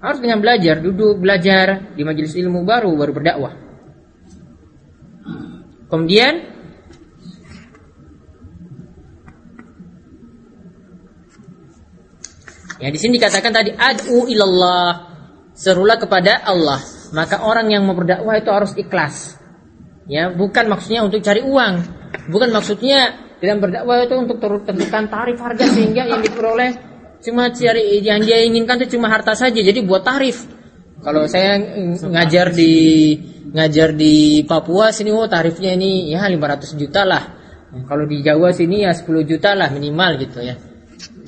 [0.04, 3.56] Harus dengan belajar, duduk belajar di majelis ilmu baru baru berdakwah.
[5.88, 6.52] Kemudian
[12.84, 15.08] Ya di sini dikatakan tadi ad'u ilallah.
[15.56, 16.84] Serulah kepada Allah.
[17.16, 19.40] Maka orang yang mau berdakwah itu harus ikhlas.
[20.04, 21.80] Ya, bukan maksudnya untuk cari uang.
[22.28, 28.20] Bukan maksudnya dalam berdakwah itu untuk tentukan tarif harga sehingga yang diperoleh cuma cari yang
[28.20, 29.60] dia inginkan itu cuma harta saja.
[29.60, 30.48] Jadi buat tarif.
[31.04, 31.60] Kalau saya
[32.00, 32.72] ngajar di
[33.52, 37.22] ngajar di Papua sini oh tarifnya ini ya 500 juta lah.
[37.84, 40.56] Kalau di Jawa sini ya 10 juta lah minimal gitu ya.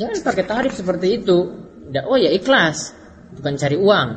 [0.01, 1.39] Jangan pakai tarif seperti itu.
[2.09, 2.97] Oh ya ikhlas,
[3.37, 4.09] bukan cari uang.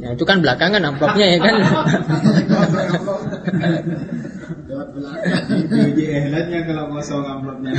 [0.00, 1.54] Ya itu kan belakangan amplopnya ya kan.
[4.80, 5.44] lewat belakang.
[5.68, 7.72] Biji ehlatnya kalau kosong amplopnya.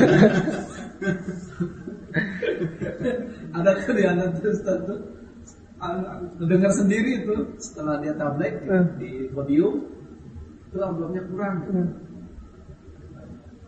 [3.52, 5.00] ada tuh di anak tuh Ustaz tuh
[5.78, 8.86] anak- dengar sendiri itu setelah dia tablet di, Hmm.
[8.98, 9.76] di podium
[10.70, 11.56] itu amplopnya kurang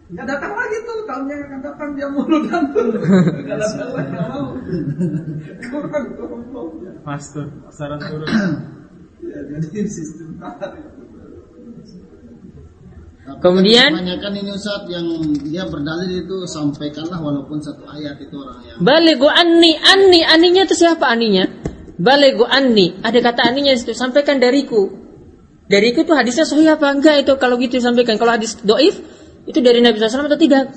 [0.03, 2.85] nggak datang lagi tuh tahunnya akan datang dia mulu datang
[3.43, 4.45] nggak datang lagi nggak mau
[5.63, 8.27] kurang tuh amplopnya Pas tuh, pasaran turun.
[9.19, 10.85] ya, jadi sistem tarik
[13.23, 15.07] Tapi Kemudian- kebanyakan ini Ustaz yang
[15.47, 20.75] dia berdalil itu sampaikanlah walaupun satu ayat itu orang yang Balegu anni, anni, aninya itu
[20.75, 21.47] siapa aninya?
[21.95, 24.91] Balegu anni, ada kata aninya di situ, sampaikan dariku.
[25.71, 28.19] Dariku tuh hadisnya sahih apa enggak itu kalau gitu sampaikan.
[28.19, 28.99] Kalau hadis doif
[29.47, 30.75] itu dari Nabi SAW atau tidak?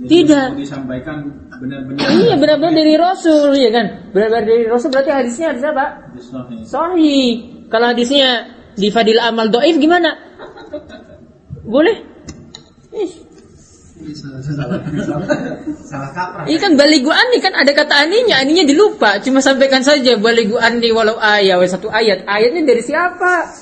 [0.00, 0.46] Tidak.
[0.54, 1.28] mau disampaikan
[1.60, 2.08] benar-benar.
[2.08, 3.86] Iya benar-benar dari Rasul ya kan?
[4.14, 5.84] Benar-benar dari Rasul berarti hadisnya hadis apa?
[6.14, 6.64] Bismillah.
[6.64, 7.30] Sahih.
[7.68, 8.48] Kalau hadisnya
[8.78, 10.14] di Fadil Amal doif gimana?
[11.70, 11.96] Boleh?
[12.90, 13.30] Ih,
[15.84, 16.44] Salah kaprah.
[16.48, 19.20] Ini kan baligu ani kan ada kata aninya, aninya dilupa.
[19.20, 22.24] Cuma sampaikan saja baligu ani walau ayat, satu ayat.
[22.24, 23.52] Ayatnya dari siapa?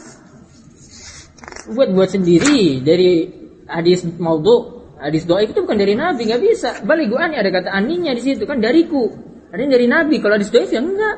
[1.74, 3.28] Buat buat sendiri dari
[3.68, 6.70] hadis maudhu, hadis doa itu bukan dari Nabi, nggak bisa.
[6.86, 9.10] Baligu ani ada kata aninya di situ kan dariku.
[9.50, 10.16] Ada yang dari Nabi.
[10.22, 11.16] Kalau hadis doa ya enggak.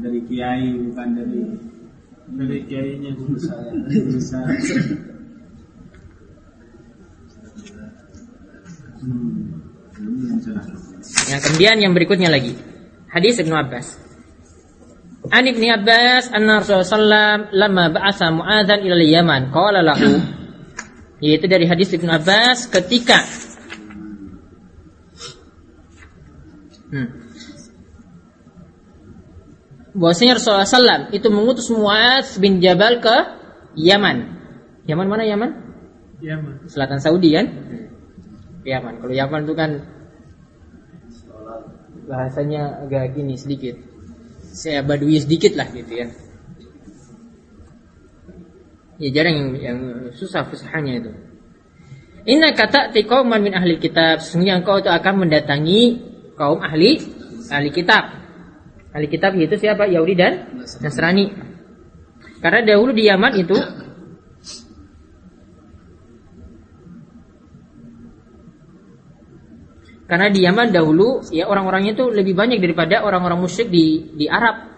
[0.00, 1.40] Dari kiai bukan dari
[2.26, 3.70] Dari kiainya guru saya.
[9.02, 10.64] Yang salah.
[11.30, 12.56] Yang kemudian yang berikutnya lagi.
[13.10, 13.86] Hadis Ibnu Abbas.
[15.32, 20.22] An Ibnu Abbas anna Rasulullah sallam lama ba'atha Mu'adzan ila Yaman qala lahu
[21.24, 23.26] yaitu dari hadis Ibnu Abbas ketika
[26.94, 27.08] hmm.
[29.98, 33.16] bahwasanya Rasulullah sallam itu mengutus Mu'adz bin Jabal ke
[33.74, 34.38] Yaman.
[34.86, 35.50] Yaman mana Yaman?
[36.22, 36.72] Mas.
[36.72, 37.46] Selatan Saudi kan?
[38.66, 38.98] Yaman.
[38.98, 39.70] Kalau Yaman itu kan
[42.10, 43.78] bahasanya agak gini sedikit.
[44.50, 46.06] Saya badui sedikit lah gitu ya.
[48.96, 49.78] Ya jarang yang, yang
[50.16, 51.12] susah fusahanya itu.
[52.26, 54.18] Inna kata qauman min ahli kitab.
[54.18, 55.80] Sesungguhnya engkau itu akan mendatangi
[56.34, 56.98] kaum ahli
[57.52, 58.18] ahli kitab.
[58.90, 59.86] Ahli kitab itu siapa?
[59.86, 60.32] Yahudi dan
[60.82, 61.30] Nasrani.
[62.40, 63.54] Karena dahulu di Yaman itu
[70.06, 74.70] Karena di Yaman dahulu ya orang-orangnya itu lebih banyak daripada orang-orang musyrik di di Arab.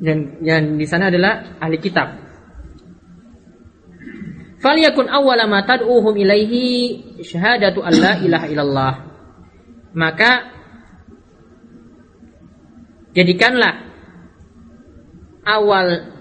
[0.00, 2.08] Dan yang di sana adalah ahli kitab.
[4.60, 6.64] Falyakun awwala ma tad'uhum ilaihi
[7.22, 8.94] syahadatu alla ilaha illallah.
[9.94, 10.30] Maka
[13.14, 13.86] jadikanlah
[15.46, 16.12] awal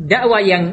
[0.00, 0.64] dakwah yang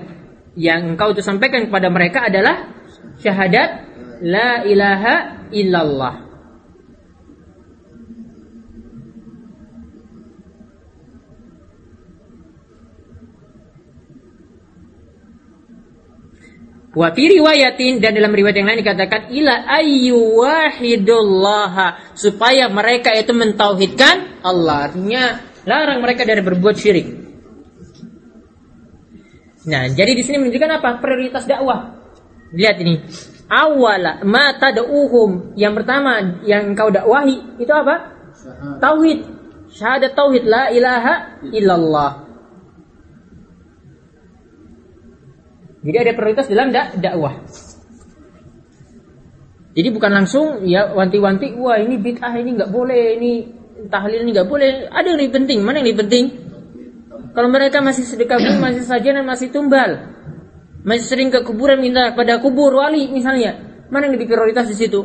[0.56, 2.72] yang engkau itu sampaikan kepada mereka adalah
[3.20, 3.91] syahadat
[4.22, 6.16] la ilaha illallah.
[16.92, 21.76] Wa fi riwayatin dan dalam riwayat yang lain dikatakan ila ayyu wahidullah
[22.20, 24.92] supaya mereka itu mentauhidkan Allah.
[25.64, 27.08] Larang mereka dari berbuat syirik.
[29.62, 30.90] Nah, jadi di sini menunjukkan apa?
[31.00, 31.96] Prioritas dakwah.
[32.52, 32.96] Lihat ini.
[33.52, 35.60] Awala ma tad'uhum.
[35.60, 38.16] Yang pertama yang engkau dakwahi itu apa?
[38.80, 39.20] Tauhid.
[39.76, 42.12] Syahadat tauhid la ilaha illallah.
[45.82, 47.44] Jadi ada prioritas dalam dak dakwah.
[49.72, 53.32] Jadi bukan langsung ya wanti-wanti, wah ini bid'ah ini nggak boleh, ini
[53.88, 54.92] tahlil ini nggak boleh.
[54.92, 56.26] Ada yang lebih penting, mana yang lebih penting?
[57.32, 60.12] Kalau mereka masih sedekah masih sajanan, masih tumbal,
[60.82, 65.02] masih sering ke kuburan minta pada kubur wali misalnya, mana yang lebih prioritas di situ?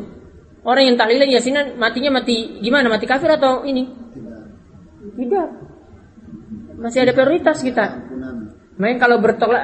[0.67, 2.91] Orang yang tahlilan yasinan matinya mati gimana?
[2.91, 3.87] Mati kafir atau ini?
[5.15, 5.49] Tidak.
[6.83, 8.03] Masih ada prioritas kita.
[8.77, 9.63] Main kalau bertolak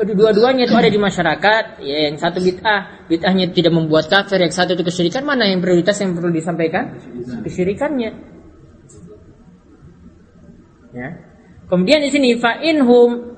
[0.00, 4.54] eh, dua-duanya itu ada di masyarakat, ya yang satu bid'ah, bid'ahnya tidak membuat kafir, yang
[4.56, 6.96] satu itu kesyirikan, mana yang prioritas yang perlu disampaikan?
[7.44, 8.10] Kesyirikannya.
[10.96, 11.08] Ya.
[11.68, 13.36] Kemudian di sini fa inhum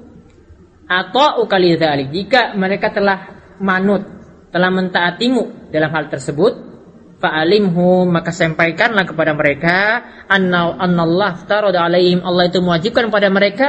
[0.86, 2.14] atau ukali dzalik.
[2.14, 4.06] Jika mereka telah manut,
[4.54, 6.52] telah mentaatimu dalam hal tersebut,
[7.18, 9.76] fa'alimhum maka sampaikanlah kepada mereka
[10.30, 12.22] anna annallah farada alaihim.
[12.22, 13.66] Allah itu mewajibkan kepada mereka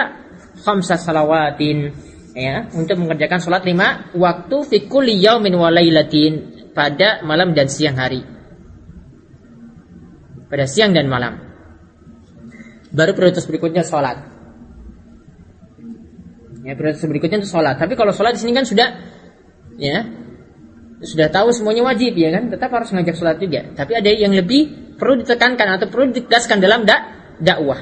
[0.62, 2.06] khamsa salawatin.
[2.38, 7.98] Ya untuk mengerjakan sholat lima waktu fi kulli yaumin wa lailatin pada malam dan siang
[7.98, 8.22] hari.
[10.46, 11.42] Pada siang dan malam.
[12.94, 14.37] Baru prioritas berikutnya sholat
[16.68, 18.88] ya prioritas berikutnya itu sholat tapi kalau sholat di sini kan sudah
[19.80, 20.04] ya
[20.98, 23.70] sudah tahu semuanya wajib ya kan, tetap harus ngajak sholat juga.
[23.78, 27.02] Tapi ada yang lebih perlu ditekankan atau perlu ditegaskan dalam dak
[27.38, 27.78] dakwah.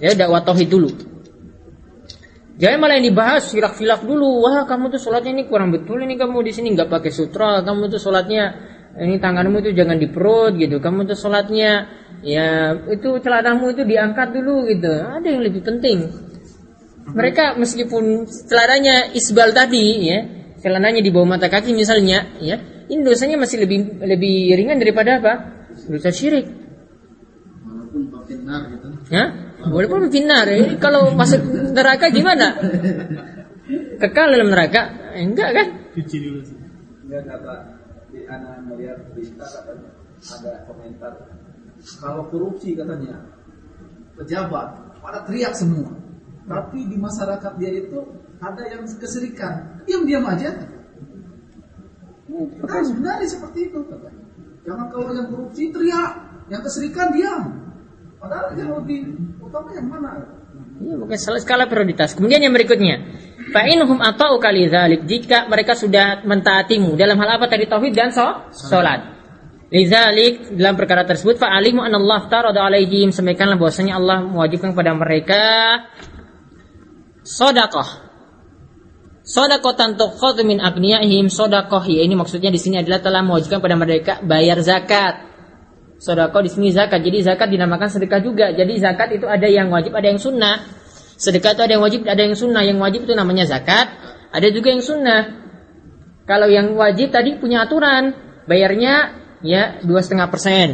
[0.00, 0.88] Ya dakwah tauhid dulu.
[2.58, 4.48] Jangan malah yang dibahas filak-filak dulu.
[4.48, 7.60] Wah kamu tuh sholatnya ini kurang betul ini kamu di sini nggak pakai sutra.
[7.60, 8.56] Kamu tuh sholatnya
[8.96, 10.80] ini tanganmu tuh jangan di perut gitu.
[10.80, 11.86] Kamu tuh sholatnya
[12.24, 14.88] ya itu celanamu itu diangkat dulu gitu.
[14.88, 16.27] Ada yang lebih penting.
[17.14, 20.18] Mereka meskipun celananya isbal tadi ya,
[20.60, 22.56] celananya di bawah mata kaki misalnya ya,
[22.88, 25.32] ini dosanya masih lebih lebih ringan daripada apa?
[25.88, 26.46] Dosa syirik.
[27.64, 29.24] walaupun benar gitu Ya,
[29.68, 30.44] boleh pun finnar.
[30.48, 31.40] Ini kalau masuk
[31.72, 32.56] neraka gimana?
[34.00, 35.12] Kekal dalam neraka?
[35.16, 35.66] Eh, Enggak kan?
[35.96, 36.56] Cuci dulu sih.
[37.08, 37.54] Enggak kata
[38.12, 39.88] di anak melihat berita katanya
[40.18, 41.12] ada komentar
[42.00, 43.22] kalau korupsi katanya
[44.18, 45.92] pejabat pada teriak semua
[46.48, 48.00] tapi di masyarakat dia itu
[48.40, 50.56] ada yang keserikan diam-diam aja.
[52.28, 54.28] Kita harus benar seperti itu katanya
[54.68, 56.12] jangan kalau yang korupsi teriak
[56.52, 57.42] yang keserikan diam.
[58.18, 60.26] Padahal yang lebih utama yang mana?
[60.78, 62.18] Ini bukan salah skala prioritas.
[62.18, 63.02] Kemudian yang berikutnya,
[63.54, 66.98] fa inhum atau kali dzalik jika mereka sudah mentaatimu.
[66.98, 67.70] Dalam hal apa tadi?
[67.70, 69.18] Tauhid dan so, salat.
[69.68, 73.12] Lidzalik dalam perkara tersebut fa alimu an Allah tarada alaihim.
[73.12, 75.42] Sampaikanlah bahwasanya Allah mewajibkan kepada mereka
[77.28, 78.08] sedekah.
[79.28, 84.12] Sedekah tukhadhu min agniyaihim sedekah ya ini maksudnya di sini adalah telah mewajibkan kepada mereka
[84.24, 85.28] bayar zakat.
[86.00, 87.04] Sedekah di sini zakat.
[87.04, 88.48] Jadi zakat dinamakan sedekah juga.
[88.56, 90.64] Jadi zakat itu ada yang wajib, ada yang sunnah.
[91.18, 92.62] Sedekah itu ada yang wajib, ada yang sunnah.
[92.64, 93.92] Yang wajib itu namanya zakat.
[94.32, 95.22] Ada juga yang sunnah.
[96.24, 98.14] Kalau yang wajib tadi punya aturan,
[98.48, 100.68] bayarnya ya dua setengah persen.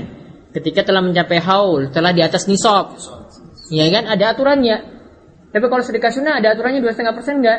[0.55, 2.95] Ketika telah mencapai haul, telah di atas nisab,
[3.75, 4.94] ya kan ada aturannya.
[5.55, 7.59] Tapi kalau sedekah sunnah ada aturannya dua setengah persen nggak?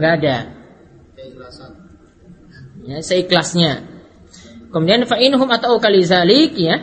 [0.00, 0.36] Nggak ada.
[1.12, 1.70] keikhlasan
[2.84, 3.84] Ya, seikhlasnya.
[4.72, 6.80] Kemudian fa'inhum atau kali zalik ya.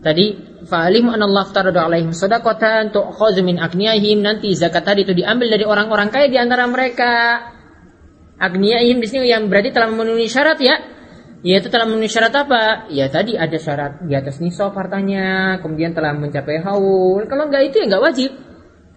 [0.00, 5.52] Tadi fa'alimu an Allah taradu alaihim sadaqatan tu'khadhu min agniyaihim nanti zakat tadi itu diambil
[5.52, 7.44] dari orang-orang kaya di antara mereka.
[8.36, 10.76] Agniyaihim di sini yang berarti telah memenuhi syarat ya.
[11.40, 12.88] Yaitu telah memenuhi syarat apa?
[12.92, 17.24] Ya tadi ada syarat di atas nisab hartanya, kemudian telah mencapai haul.
[17.28, 18.32] Kalau enggak itu ya enggak wajib.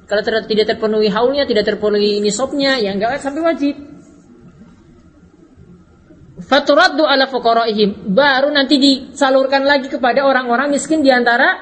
[0.10, 3.78] Kalau ter- tidak terpenuhi haulnya, tidak terpenuhi nisabnya, ya enggak sampai wajib.
[6.40, 8.10] Faturaddu ala fuqaraihim.
[8.10, 11.62] Baru nanti disalurkan lagi kepada orang-orang miskin di antara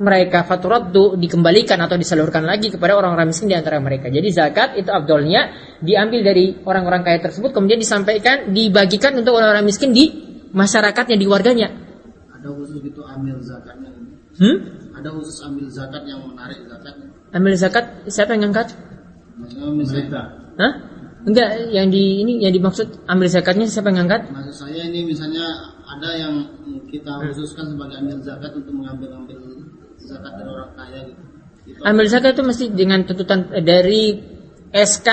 [0.00, 0.40] mereka.
[0.48, 4.08] Faturaddu dikembalikan atau disalurkan lagi kepada orang-orang miskin di antara mereka.
[4.08, 5.52] Jadi zakat itu abdolnya
[5.84, 10.08] diambil dari orang-orang kaya tersebut kemudian disampaikan, dibagikan untuk orang-orang miskin di
[10.54, 11.68] masyarakatnya, di warganya.
[12.42, 13.90] ada khusus gitu ambil zakatnya
[14.32, 14.58] Hmm?
[14.96, 20.24] ada khusus ambil zakat yang menarik zakatnya Ambil zakat siapa yang Pemerintah.
[20.60, 20.72] Hah?
[21.22, 24.26] Enggak, yang di ini yang dimaksud ambil zakatnya siapa yang ngangkat?
[24.34, 25.46] maksud saya ini misalnya
[25.86, 26.34] ada yang
[26.90, 29.38] kita khususkan sebagai ambil zakat untuk mengambil ambil
[30.02, 31.22] zakat dari orang kaya gitu
[31.62, 34.18] itu Ambil zakat itu mesti dengan tuntutan eh, dari
[34.74, 35.08] SK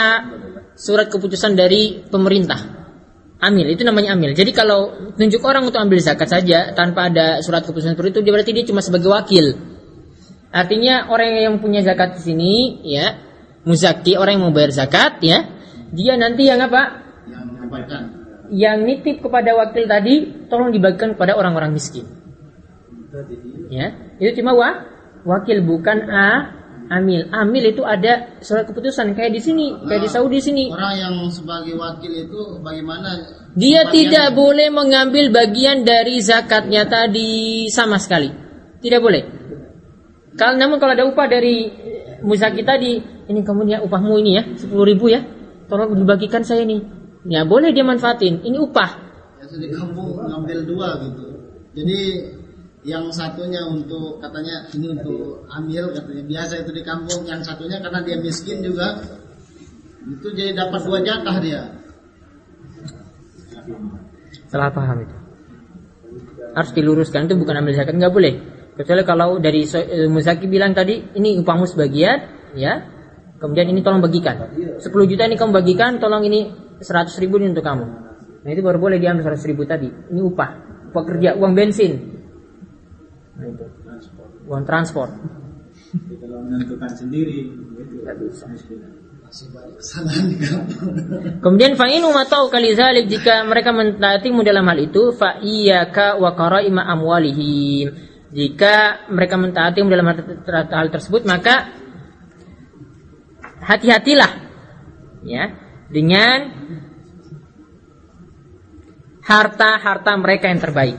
[0.74, 2.57] surat keputusan dari pemerintah.
[3.39, 4.34] Amil itu namanya amil.
[4.34, 8.34] Jadi kalau tunjuk orang untuk ambil zakat saja tanpa ada surat keputusan seperti itu, dia
[8.34, 9.68] berarti dia cuma sebagai wakil.
[10.49, 13.21] Artinya orang yang punya zakat di sini, ya,
[13.69, 15.45] muzaki orang yang mau bayar zakat, ya,
[15.93, 17.05] dia nanti yang apa?
[17.29, 18.03] yang menyampaikan
[18.49, 20.13] Yang nitip kepada wakil tadi,
[20.49, 22.09] tolong dibagikan kepada orang-orang miskin.
[23.69, 24.89] Ya, itu cuma wa,
[25.21, 26.29] wakil bukan a,
[26.89, 27.29] amil.
[27.29, 30.73] Amil itu ada surat keputusan kayak di sini, kayak di Saudi sini.
[30.73, 38.01] orang yang sebagai wakil itu bagaimana Dia tidak boleh mengambil bagian dari zakatnya tadi sama
[38.01, 38.33] sekali.
[38.81, 39.38] Tidak boleh.
[40.39, 41.67] Kalau namun kalau ada upah dari
[42.23, 42.95] muzaki tadi,
[43.27, 45.19] ini kamu ya upahmu ini ya, 10 ribu ya,
[45.67, 46.79] tolong dibagikan saya nih.
[47.27, 48.39] Ya boleh dia manfaatin.
[48.47, 49.11] Ini upah.
[49.49, 51.25] di kampung ngambil dua gitu
[51.73, 52.21] jadi
[52.85, 57.97] yang satunya untuk katanya ini untuk ambil katanya biasa itu di kampung yang satunya karena
[58.05, 59.01] dia miskin juga
[60.05, 61.61] itu jadi dapat dua jatah dia
[64.49, 65.15] Salah paham itu.
[66.57, 68.33] Harus diluruskan itu bukan ambil zakat nggak boleh.
[68.80, 72.17] Kecuali kalau dari eh, muzaki bilang tadi ini upahmu sebagian,
[72.55, 72.80] ya.
[73.36, 74.39] Kemudian ini tolong bagikan.
[74.55, 76.47] 10 juta ini kamu bagikan, tolong ini
[76.80, 77.86] 100 ribu ini untuk kamu.
[78.39, 79.91] Nah itu baru boleh diambil 100 ribu tadi.
[79.91, 80.49] Ini upah,
[80.91, 81.91] upah kerja, uang bensin.
[83.36, 83.67] Nah itu.
[84.47, 85.11] Uang transport.
[85.91, 87.51] Kalau menentukan sendiri,
[87.99, 88.45] Nggak bisa.
[88.47, 90.25] kampung
[91.45, 96.82] Kemudian fa'inu matau kali zalik jika mereka mentaatimu dalam hal itu fa iyyaka wa qaraima
[96.89, 98.09] amwalihim.
[98.30, 101.73] Jika mereka mentaatimu dalam hal tersebut maka
[103.65, 104.32] hati-hatilah
[105.25, 105.49] ya
[105.89, 106.53] dengan
[109.25, 110.97] harta-harta mereka yang terbaik.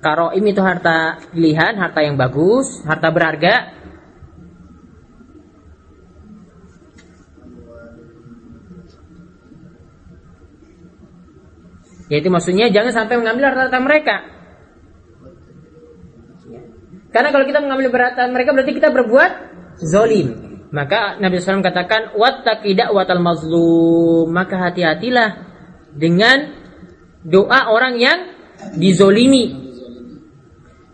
[0.00, 3.76] Karoim itu harta pilihan, harta yang bagus, harta berharga.
[12.08, 14.39] Yaitu maksudnya jangan sampai mengambil harta-harta mereka.
[17.10, 19.30] Karena kalau kita mengambil harta mereka berarti kita berbuat
[19.82, 20.50] zolim.
[20.70, 24.30] Maka Nabi SAW katakan wattaqidak watal mazlum.
[24.30, 25.28] Maka hati-hatilah
[25.90, 26.54] dengan
[27.26, 28.18] doa orang yang
[28.78, 29.58] dizolimi.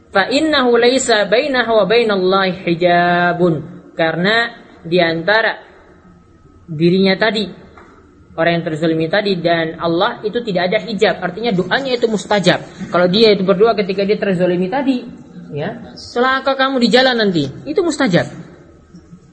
[0.08, 3.54] Fa innahu laisa bainahu wa bainallahi hijabun.
[3.92, 5.60] Karena di antara
[6.64, 7.44] dirinya tadi
[8.36, 11.20] orang yang terzolimi tadi dan Allah itu tidak ada hijab.
[11.20, 12.88] Artinya doanya itu mustajab.
[12.92, 15.04] Kalau dia itu berdoa ketika dia terzolimi tadi,
[15.52, 18.26] ya, celaka kamu di jalan nanti, itu mustajab.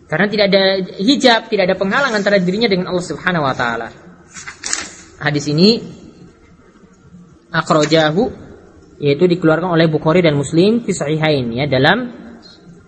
[0.09, 0.63] Karena tidak ada
[1.01, 3.89] hijab, tidak ada penghalang antara dirinya dengan Allah Subhanahu wa taala.
[5.17, 5.81] Hadis ini
[7.49, 8.23] akhrajahu
[9.01, 12.13] yaitu dikeluarkan oleh Bukhari dan Muslim fi sahihain ya dalam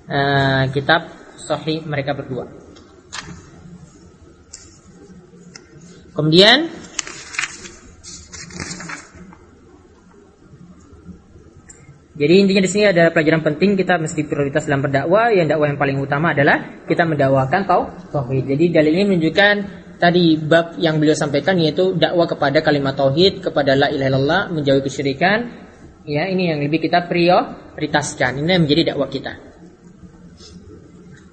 [0.05, 1.09] uh, kitab
[1.41, 2.45] sahih mereka berdua.
[6.15, 6.71] Kemudian
[12.15, 15.35] Jadi intinya di sini adalah pelajaran penting kita mesti prioritas dalam berdakwah.
[15.35, 17.67] Yang dakwah yang paling utama adalah kita mendakwakan
[18.07, 18.43] tauhid.
[18.55, 19.55] Jadi dalil ini menunjukkan
[19.99, 24.79] tadi bab yang beliau sampaikan yaitu dakwah kepada kalimat tauhid, kepada la ilaha illallah, menjauhi
[24.87, 25.67] kesyirikan.
[26.07, 28.39] Ya, ini yang lebih kita prioritaskan.
[28.39, 29.35] Ini yang menjadi dakwah kita.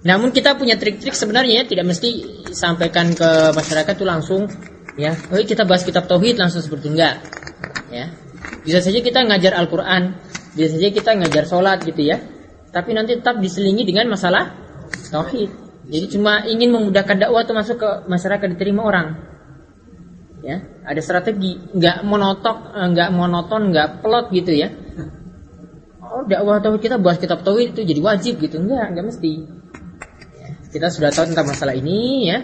[0.03, 2.11] Namun kita punya trik-trik sebenarnya ya, tidak mesti
[2.51, 4.51] sampaikan ke masyarakat itu langsung
[4.99, 7.23] ya, oh kita bahas kitab tauhid langsung seperti enggak.
[7.95, 8.11] Ya.
[8.67, 10.19] Bisa saja kita ngajar Al-Qur'an,
[10.53, 12.21] bisa saja kita ngajar sholat gitu ya.
[12.73, 14.53] Tapi nanti tetap diselingi dengan masalah
[15.13, 15.51] tauhid.
[15.93, 19.09] Jadi cuma ingin memudahkan dakwah itu masuk ke masyarakat diterima orang.
[20.43, 24.73] Ya, ada strategi, nggak monotok, nggak monoton, nggak pelot gitu ya.
[26.03, 29.63] Oh, dakwah tauhid kita bahas kitab tauhid itu jadi wajib gitu, enggak, enggak mesti
[30.73, 32.41] kita sudah tahu tentang masalah ini ya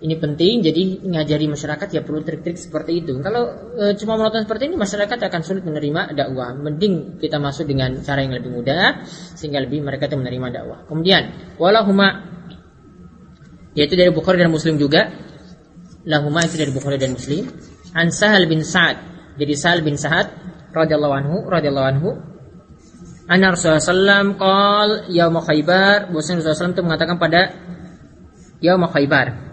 [0.00, 0.82] ini penting jadi
[1.12, 3.20] ngajari masyarakat ya perlu trik-trik seperti itu.
[3.20, 6.56] Kalau e, cuma menonton seperti ini masyarakat akan sulit menerima dakwah.
[6.56, 9.04] Mending kita masuk dengan cara yang lebih mudah
[9.36, 10.78] sehingga lebih mereka itu menerima dakwah.
[10.88, 12.24] Kemudian walahuma
[13.76, 15.12] yaitu dari Bukhari dan Muslim juga
[16.08, 17.44] lahuma itu dari Bukhari dan Muslim
[17.92, 18.96] an Sahal bin Sa'ad
[19.36, 20.32] jadi Sahal bin Sa'ad
[20.72, 22.10] radhiyallahu anhu radhiyallahu anhu
[23.30, 27.54] Anna Rasulullah SAW Qal Yaum Khaybar Bahwasanya Rasulullah itu mengatakan pada
[28.58, 29.49] Yaum Khaybar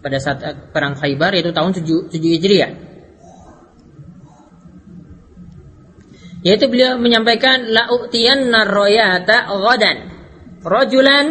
[0.00, 2.72] Pada saat perang Khaybar Yaitu tahun 7, 7 Hijriah
[6.40, 9.96] Yaitu beliau menyampaikan La'u'tiyanna royata ghadan
[10.64, 11.26] Rajulan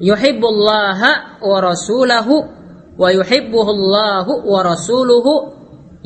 [0.00, 2.36] Yuhibbullaha wa rasulahu
[2.94, 5.52] Wa yuhibbuhullahu wa rasuluhu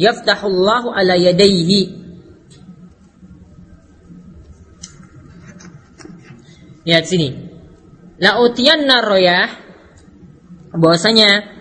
[0.00, 1.98] yaftahullahu ala yadayhi
[6.88, 7.28] Lihat sini.
[8.16, 9.67] La utiyanna royah
[10.74, 11.54] bahwasanya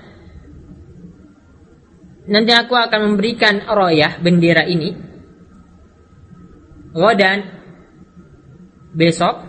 [2.28, 4.96] nanti aku akan memberikan royah bendera ini.
[6.92, 7.40] Godan
[8.98, 9.46] besok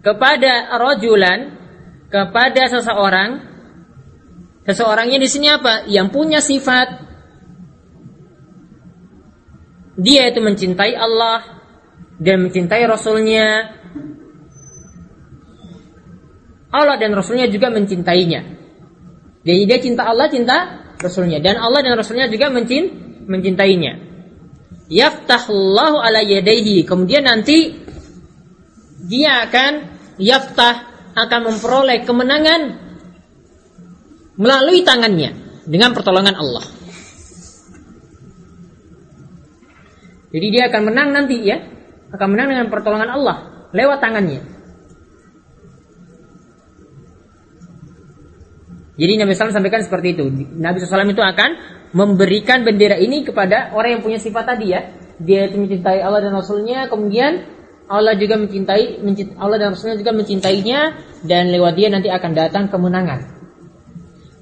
[0.00, 1.58] kepada rojulan
[2.08, 3.30] kepada seseorang.
[4.68, 5.88] Seseorangnya di sini apa?
[5.88, 7.08] Yang punya sifat.
[9.98, 11.64] Dia itu mencintai Allah
[12.20, 13.76] dan mencintai Rasulnya.
[16.68, 18.40] Allah dan Rasulnya juga mencintainya.
[19.44, 20.56] Jadi dia cinta Allah, cinta
[21.00, 21.40] Rasulnya.
[21.40, 22.92] Dan Allah dan Rasulnya juga mencin,
[23.24, 23.96] mencintainya.
[24.92, 26.84] Yaftahullahu ala yadaihi.
[26.84, 27.72] Kemudian nanti
[29.08, 29.72] dia akan
[30.20, 30.76] yaftah
[31.16, 32.60] akan memperoleh kemenangan
[34.36, 36.64] melalui tangannya dengan pertolongan Allah.
[40.28, 41.56] Jadi dia akan menang nanti ya.
[42.08, 44.57] Akan menang dengan pertolongan Allah lewat tangannya.
[48.98, 50.26] Jadi Nabi SAW sampaikan seperti itu.
[50.58, 51.50] Nabi SAW itu akan
[51.94, 54.90] memberikan bendera ini kepada orang yang punya sifat tadi ya.
[55.22, 56.90] Dia itu mencintai Allah dan Rasulnya.
[56.90, 57.46] Kemudian
[57.86, 59.00] Allah juga mencintai,
[59.38, 63.38] Allah dan Rasulnya juga mencintainya dan lewat dia nanti akan datang kemenangan.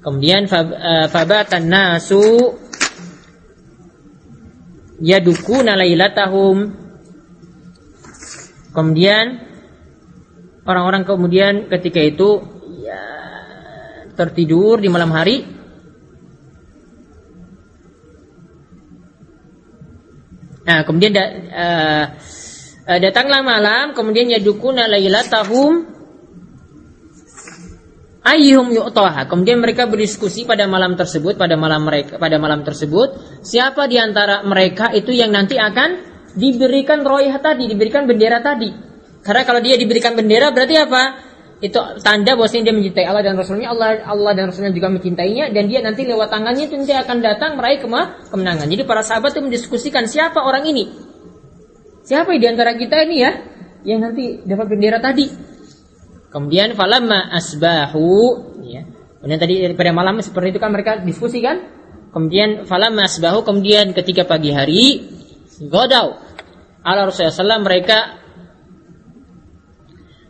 [0.01, 2.57] Kemudian eh, fabatan nasu
[4.97, 6.73] yadukuna lailatahum
[8.73, 9.45] kemudian
[10.65, 12.41] orang-orang kemudian ketika itu
[12.81, 13.01] ya,
[14.17, 15.45] tertidur di malam hari
[20.67, 22.05] nah kemudian da, uh,
[22.99, 25.97] datanglah malam kemudian yadukuna lailatahum
[28.27, 29.31] ayyuhum yu'taha.
[29.31, 34.43] Kemudian mereka berdiskusi pada malam tersebut, pada malam mereka pada malam tersebut, siapa di antara
[34.43, 36.03] mereka itu yang nanti akan
[36.35, 38.69] diberikan royah tadi, diberikan bendera tadi.
[39.23, 41.03] Karena kalau dia diberikan bendera berarti apa?
[41.57, 45.65] Itu tanda bahwasanya dia mencintai Allah dan Rasulnya, Allah Allah dan Rasulnya juga mencintainya dan
[45.65, 48.69] dia nanti lewat tangannya itu nanti akan datang meraih kema- kemenangan.
[48.69, 50.85] Jadi para sahabat itu mendiskusikan siapa orang ini.
[52.05, 53.31] Siapa di antara kita ini ya
[53.89, 55.25] yang nanti dapat bendera tadi?
[56.29, 58.13] Kemudian falamma asbahu
[58.61, 58.85] ya.
[59.17, 61.57] Kemudian tadi pada malam seperti itu kan mereka diskusi kan?
[62.13, 65.09] Kemudian falamma asbahu kemudian ketika pagi hari
[65.65, 66.21] godau
[66.85, 68.26] ala Rasulullah mereka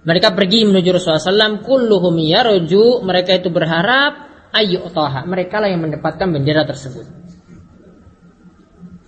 [0.07, 5.83] mereka pergi menuju Rasulullah SAW kulluhum yarju mereka itu berharap ayu toha mereka lah yang
[5.83, 7.03] mendapatkan bendera tersebut.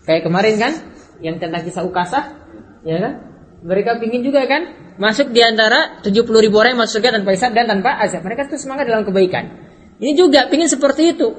[0.04, 0.74] Kayak kemarin kan
[1.24, 2.24] yang tentang kisah Ukasah
[2.84, 3.14] ya kan?
[3.64, 7.56] Mereka pingin juga kan masuk di antara 70 ribu orang yang masuk surga tanpa hisab
[7.56, 8.20] dan tanpa azab.
[8.20, 9.56] Mereka itu semangat dalam kebaikan.
[10.04, 11.32] Ini juga pingin seperti itu.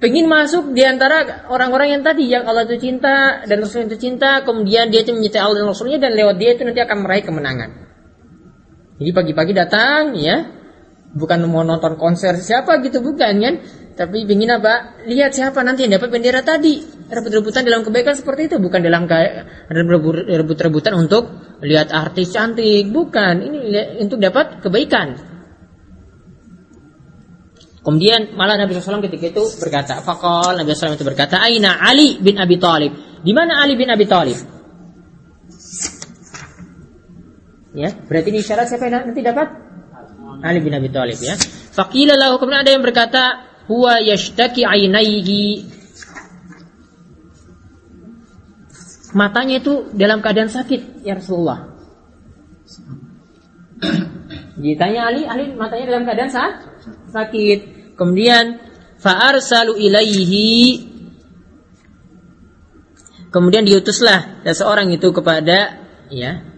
[0.00, 4.40] Pengen masuk di antara orang-orang yang tadi yang Allah itu cinta dan Rasul itu cinta,
[4.40, 7.89] kemudian dia itu mencintai Allah dan Rasulnya dan lewat dia itu nanti akan meraih kemenangan.
[9.00, 10.44] Jadi pagi-pagi datang ya,
[11.16, 13.54] bukan mau nonton konser siapa gitu bukan kan,
[13.96, 15.00] tapi ingin apa?
[15.08, 16.84] Lihat siapa nanti yang dapat bendera tadi.
[17.10, 21.32] Rebut-rebutan dalam kebaikan seperti itu, bukan dalam rebut-rebutan untuk
[21.64, 23.40] lihat artis cantik, bukan.
[23.40, 25.16] Ini untuk dapat kebaikan.
[27.80, 32.36] Kemudian malah Nabi SAW ketika itu berkata, Fakol Nabi SAW itu berkata, Aina Ali bin
[32.36, 33.24] Abi Thalib.
[33.24, 34.59] Di mana Ali bin Abi Thalib?
[37.70, 39.48] Ya, berarti ini syarat siapa yang nanti dapat?
[40.42, 41.38] Ali bin Abi Thalib ya.
[41.70, 45.70] Fakila lahu kemudian ada yang berkata, huwa yashtaki ainaihi.
[49.14, 51.70] Matanya itu dalam keadaan sakit, ya Rasulullah.
[54.60, 56.70] Ditanya Ali, Ali matanya dalam keadaan sakit
[57.10, 57.58] sakit.
[57.98, 58.62] Kemudian
[59.02, 60.88] fa'arsalu ilaihi
[63.30, 66.49] Kemudian diutuslah seseorang itu kepada ya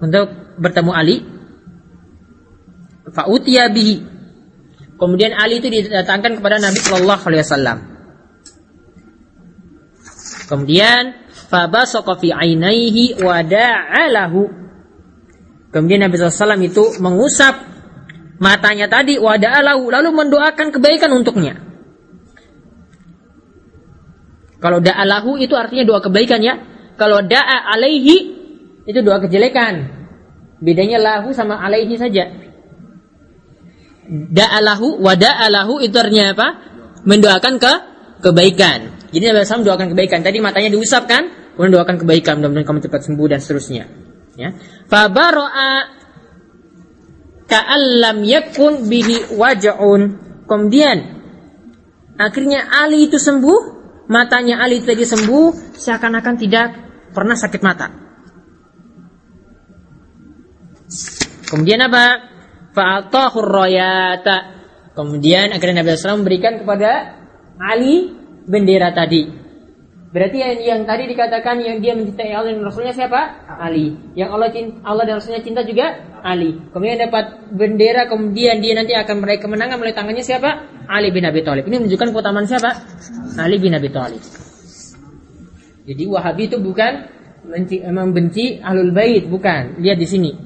[0.00, 0.26] untuk
[0.60, 1.16] bertemu Ali.
[3.06, 4.02] Fa'utiya bihi.
[4.96, 7.78] Kemudian Ali itu didatangkan kepada Nabi Shallallahu alaihi wasallam.
[10.46, 11.02] Kemudian
[11.50, 14.42] fabasaqa fi ainaihi wa da'alahu.
[15.74, 17.52] Kemudian Nabi SAW itu mengusap
[18.40, 21.60] matanya tadi wada'alahu lalu mendoakan kebaikan untuknya.
[24.56, 26.56] Kalau da'alahu itu artinya doa kebaikan ya.
[26.96, 28.45] Kalau da'a alaihi
[28.86, 30.06] itu doa kejelekan.
[30.62, 32.32] Bedanya lahu sama alaihi saja.
[34.06, 36.48] Da'alahu wa da'alahu itu artinya apa?
[37.02, 37.72] Mendoakan ke
[38.22, 39.10] kebaikan.
[39.10, 40.22] Jadi Nabi SAW doakan kebaikan.
[40.22, 43.84] Tadi matanya diusapkan, kemudian doakan kebaikan, mudah-mudahan kamu cepat sembuh dan seterusnya.
[44.38, 44.54] Ya.
[44.86, 45.70] Fabaro'a
[47.50, 50.02] ka'allam yakun bihi waja'un.
[50.46, 50.98] Kemudian
[52.14, 53.58] akhirnya Ali itu sembuh,
[54.06, 56.68] matanya Ali tadi sembuh, seakan-akan tidak
[57.10, 58.05] pernah sakit mata.
[61.46, 62.04] Kemudian apa?
[62.74, 64.56] Fa'atahu royata.
[64.96, 67.20] Kemudian akhirnya Nabi SAW memberikan kepada
[67.60, 68.12] Ali
[68.48, 69.46] bendera tadi.
[70.06, 73.44] Berarti yang, yang tadi dikatakan yang dia mencintai Allah dan Rasulnya siapa?
[73.60, 73.92] Ali.
[74.16, 75.92] Yang Allah cinta, Allah dan Rasulnya cinta juga
[76.24, 76.56] Ali.
[76.72, 80.72] Kemudian dapat bendera, kemudian dia nanti akan meraih kemenangan melalui tangannya siapa?
[80.88, 81.68] Ali bin Abi Thalib.
[81.68, 82.70] Ini menunjukkan keutamaan siapa?
[83.36, 84.22] Ali bin Abi Thalib.
[85.84, 86.92] Jadi Wahabi itu bukan
[87.44, 89.84] benci, membenci ahlul bait, bukan.
[89.84, 90.45] Lihat di sini.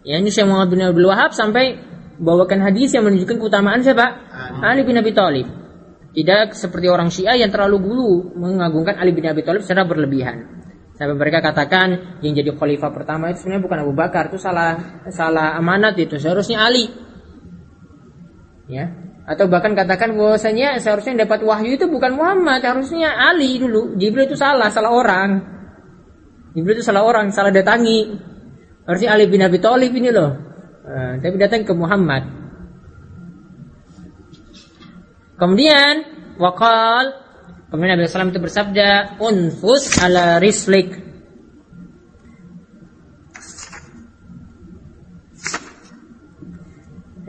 [0.00, 1.76] Ya ini Syekh Muhammad bin Abdul Wahab sampai
[2.20, 4.06] bawakan hadis yang menunjukkan keutamaan siapa?
[4.64, 5.48] Ali bin Abi Thalib.
[6.10, 10.60] Tidak seperti orang Syiah yang terlalu gulu mengagungkan Ali bin Abi Thalib secara berlebihan.
[11.00, 15.56] Sampai mereka katakan yang jadi khalifah pertama itu sebenarnya bukan Abu Bakar, itu salah salah
[15.56, 16.92] amanat itu, seharusnya Ali.
[18.68, 18.92] Ya.
[19.24, 23.96] Atau bahkan katakan bahwasanya seharusnya yang dapat wahyu itu bukan Muhammad, harusnya Ali dulu.
[23.96, 25.40] Jibril itu salah, salah orang.
[26.52, 28.29] Jibril itu salah orang, salah datangi.
[28.88, 30.30] Harusnya Ali bin Abi Thalib ini loh.
[30.84, 32.26] Nah, tapi datang ke Muhammad.
[35.40, 36.04] Kemudian
[36.36, 37.16] wakal
[37.72, 41.00] kemudian Nabi SAW itu bersabda unfus ala rislik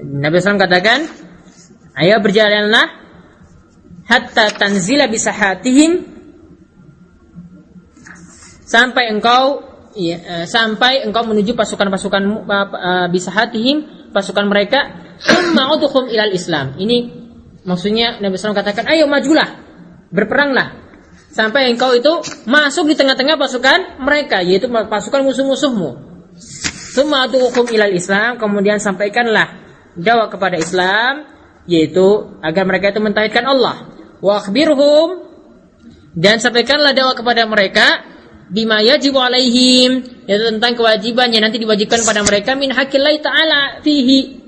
[0.02, 1.07] Nabi SAW katakan
[2.03, 2.84] ayo berjalanlah
[4.11, 6.03] hatta tanzila bisahatihim
[8.68, 14.80] sampai engkau ya, sampai engkau menuju pasukan-pasukan uh, bisahatihim pasukan mereka
[15.22, 15.72] summa
[16.11, 17.22] ilal Islam ini
[17.61, 19.61] Maksudnya Nabi SAW katakan, ayo majulah,
[20.09, 20.81] berperanglah.
[21.31, 22.09] Sampai engkau itu
[22.49, 25.89] masuk di tengah-tengah pasukan mereka, yaitu pasukan musuh-musuhmu.
[26.91, 29.61] Summa hukum ilal Islam, kemudian sampaikanlah
[29.95, 31.27] dakwah kepada Islam
[31.69, 33.93] yaitu agar mereka itu mentauhidkan Allah.
[34.19, 34.41] Wa
[36.11, 37.88] dan sampaikanlah dakwah kepada mereka
[38.52, 44.41] bima yajibu alaihim yaitu tentang kewajiban yang nanti diwajibkan pada mereka min haqqillah taala fihi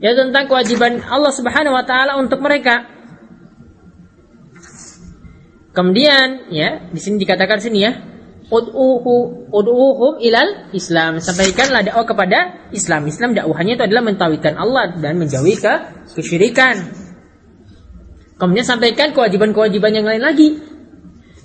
[0.00, 2.88] yaitu tentang kewajiban Allah Subhanahu wa taala untuk mereka.
[5.70, 7.94] Kemudian ya, di sini dikatakan sini ya,
[8.50, 11.22] ud'uhu ud'uhum ilal Islam.
[11.22, 12.38] Sampaikanlah dakwah kepada
[12.74, 13.06] Islam.
[13.06, 15.74] Islam dakwahnya itu adalah mentauhidkan Allah dan menjauhi ke
[16.16, 16.90] kesyirikan.
[18.40, 20.48] Kemudian sampaikan kewajiban-kewajiban yang lain lagi.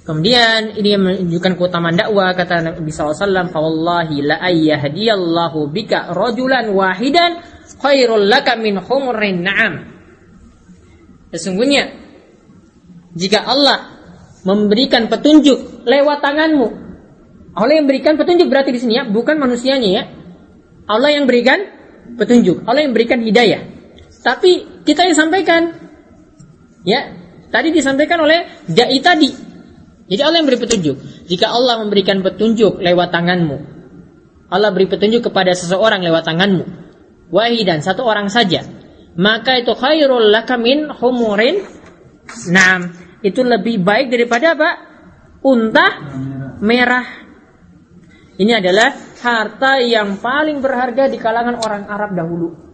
[0.06, 7.42] Kemudian ini yang menunjukkan keutamaan dakwah kata Nabi SAW, "Fawallahi la ayyahdiyallahu bika rajulan wahidan
[7.82, 8.78] khairul laka min
[9.42, 9.74] na'am."
[11.34, 11.90] Sesungguhnya
[13.18, 13.98] jika Allah
[14.46, 16.68] memberikan petunjuk lewat tanganmu,
[17.58, 20.04] Allah yang berikan petunjuk berarti di sini ya, bukan manusianya ya.
[20.86, 21.66] Allah yang berikan
[22.20, 23.64] petunjuk, Allah yang berikan hidayah.
[24.22, 25.74] Tapi kita yang sampaikan,
[26.86, 27.10] ya,
[27.50, 29.45] tadi disampaikan oleh dai tadi.
[30.06, 30.98] Jadi Allah yang beri petunjuk.
[31.26, 33.58] Jika Allah memberikan petunjuk lewat tanganmu,
[34.54, 36.66] Allah beri petunjuk kepada seseorang lewat tanganmu,
[37.34, 38.62] wahidan satu orang saja,
[39.18, 41.66] maka itu khairul laka min humurin
[42.50, 42.90] Nam,
[43.22, 44.70] itu lebih baik daripada apa?
[45.46, 45.88] Unta
[46.58, 47.06] merah.
[48.36, 48.92] Ini adalah
[49.22, 52.65] harta yang paling berharga di kalangan orang Arab dahulu.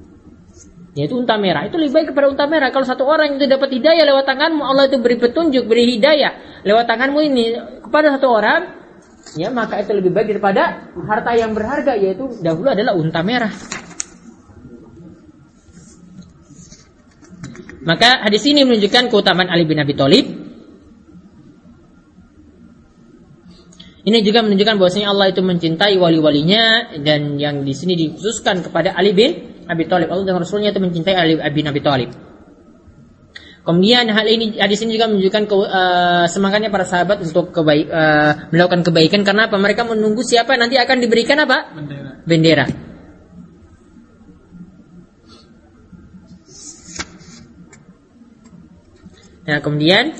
[0.91, 1.63] Yaitu unta merah.
[1.63, 2.67] Itu lebih baik kepada unta merah.
[2.75, 6.85] Kalau satu orang itu dapat hidayah lewat tanganmu, Allah itu beri petunjuk, beri hidayah lewat
[6.87, 7.45] tanganmu ini
[7.79, 8.61] kepada satu orang,
[9.39, 13.53] ya maka itu lebih baik daripada harta yang berharga yaitu dahulu adalah unta merah.
[17.81, 20.40] Maka hadis ini menunjukkan keutamaan Ali bin Abi Thalib.
[24.01, 29.13] Ini juga menunjukkan bahwasanya Allah itu mencintai wali-walinya dan yang di sini dikhususkan kepada Ali
[29.13, 30.09] bin Abi Thalib.
[30.09, 32.09] Allah dan Rasulnya itu mencintai Ali bin Abi Thalib.
[33.61, 38.49] Kemudian hal ini hadis ini juga menunjukkan ke, uh, semangatnya para sahabat untuk kebaik, uh,
[38.49, 39.61] melakukan kebaikan karena apa?
[39.61, 41.69] Mereka menunggu siapa nanti akan diberikan apa?
[41.77, 42.11] Bendera.
[42.25, 42.65] Bendera.
[49.45, 50.17] Nah, kemudian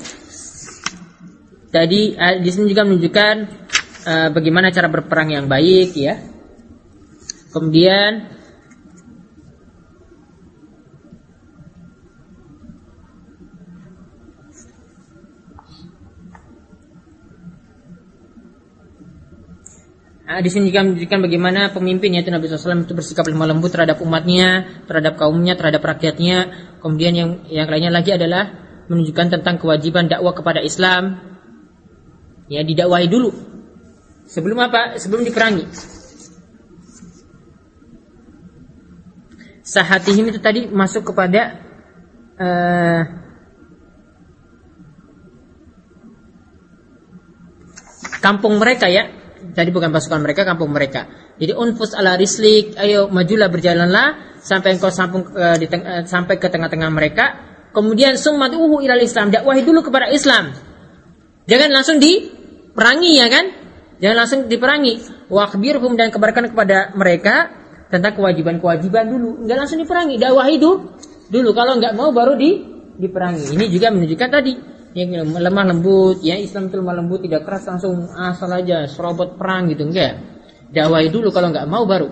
[1.74, 3.61] tadi uh, di sini juga menunjukkan
[4.06, 6.18] uh, bagaimana cara berperang yang baik ya.
[7.52, 8.32] Kemudian
[20.32, 24.00] Nah, di sini juga menunjukkan bagaimana pemimpin yaitu Nabi SAW itu bersikap lemah lembut terhadap
[24.00, 26.48] umatnya, terhadap kaumnya, terhadap rakyatnya.
[26.80, 28.48] Kemudian yang yang lainnya lagi adalah
[28.88, 31.20] menunjukkan tentang kewajiban dakwah kepada Islam.
[32.48, 33.51] Ya, didakwahi dulu.
[34.32, 34.96] Sebelum apa?
[34.96, 35.68] Sebelum diperangi.
[39.62, 41.60] Sahatihim itu tadi masuk kepada
[42.40, 43.02] uh,
[48.24, 49.12] kampung mereka ya.
[49.52, 51.12] Tadi bukan pasukan mereka, kampung mereka.
[51.36, 56.40] Jadi unfus ala rislik, ayo majulah berjalanlah sampai engkau sampung, uh, di teng- uh, sampai
[56.40, 60.52] ke tengah-tengah mereka Kemudian summat uhu ilal Islam, dakwahi dulu kepada Islam.
[61.48, 63.44] Jangan langsung diperangi ya kan?
[64.02, 64.92] Jangan langsung diperangi.
[65.30, 67.54] Wakbirhum dan kabarkan kepada mereka
[67.86, 69.46] tentang kewajiban-kewajiban dulu.
[69.46, 70.98] Enggak langsung diperangi, dakwahi dulu.
[71.30, 72.50] Dulu kalau enggak mau baru di
[72.98, 73.54] diperangi.
[73.54, 74.52] Ini juga menunjukkan tadi
[74.92, 79.70] yang lemah lembut, ya Islam itu lemah lembut, tidak keras langsung asal aja serobot perang
[79.70, 80.18] gitu enggak.
[80.74, 82.10] Dakwahi dulu kalau enggak mau baru.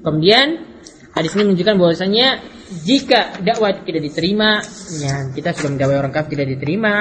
[0.00, 0.70] Kemudian
[1.10, 2.38] Hadis ini menunjukkan bahwasanya
[2.86, 4.62] jika dakwah itu tidak diterima,
[5.02, 6.92] ya kita sudah mendakwai orang kafir tidak diterima,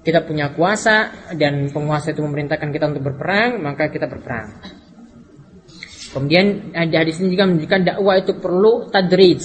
[0.00, 4.56] kita punya kuasa dan penguasa itu memerintahkan kita untuk berperang, maka kita berperang.
[6.10, 9.40] Kemudian hadis ini juga menunjukkan dakwah itu perlu tadrij.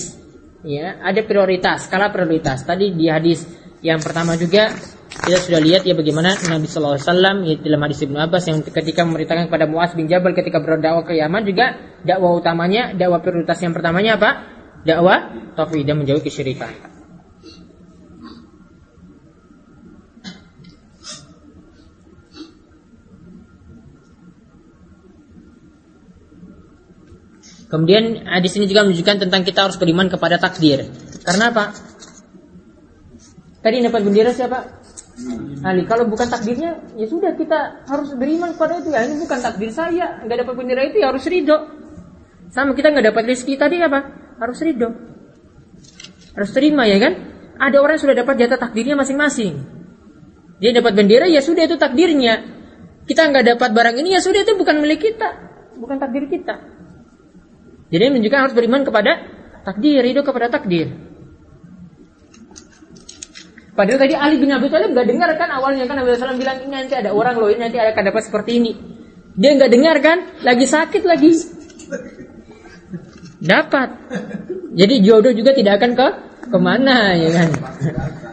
[0.66, 2.66] Ya, ada prioritas, skala prioritas.
[2.66, 3.46] Tadi di hadis
[3.86, 4.74] yang pertama juga
[5.14, 8.60] kita sudah lihat ya bagaimana Nabi Shallallahu Alaihi Wasallam ya, dalam hadis Ibnu Abbas yang
[8.66, 13.62] ketika memerintahkan kepada Muaz bin Jabal ketika berdakwah ke Yaman juga dakwah utamanya dakwah prioritas
[13.62, 14.30] yang pertamanya apa?
[14.82, 16.95] Dakwah tauhid dan menjauhi kesyirikan.
[27.76, 30.88] Kemudian hadis ini juga menunjukkan tentang kita harus beriman kepada takdir.
[31.28, 31.76] Karena apa?
[33.60, 34.64] Tadi dapat bendera siapa?
[35.60, 35.84] Ali.
[35.84, 38.96] Kalau bukan takdirnya, ya sudah kita harus beriman kepada itu.
[38.96, 41.68] Ya ini bukan takdir saya, nggak dapat bendera itu ya harus ridho.
[42.48, 44.00] Sama kita nggak dapat rezeki tadi apa?
[44.40, 44.96] Harus ridho.
[46.32, 47.14] Harus terima ya kan?
[47.60, 49.68] Ada orang yang sudah dapat jatah takdirnya masing-masing.
[50.64, 52.40] Dia dapat bendera ya sudah itu takdirnya.
[53.04, 55.28] Kita nggak dapat barang ini ya sudah itu bukan milik kita,
[55.76, 56.75] bukan takdir kita.
[57.94, 59.12] Jadi menunjukkan harus beriman kepada
[59.66, 60.94] takdir, ridho kepada takdir.
[63.76, 66.72] Padahal tadi Ali bin Abi Thalib nggak dengar kan awalnya kan Nabi SAW bilang ini
[66.72, 68.72] nanti ada orang loh ini nanti akan dapat seperti ini.
[69.36, 70.18] Dia nggak dengar kan,
[70.48, 71.36] lagi sakit lagi.
[73.44, 73.90] Dapat.
[74.80, 76.08] Jadi jodoh juga tidak akan ke
[76.56, 77.50] ke mana ya kan?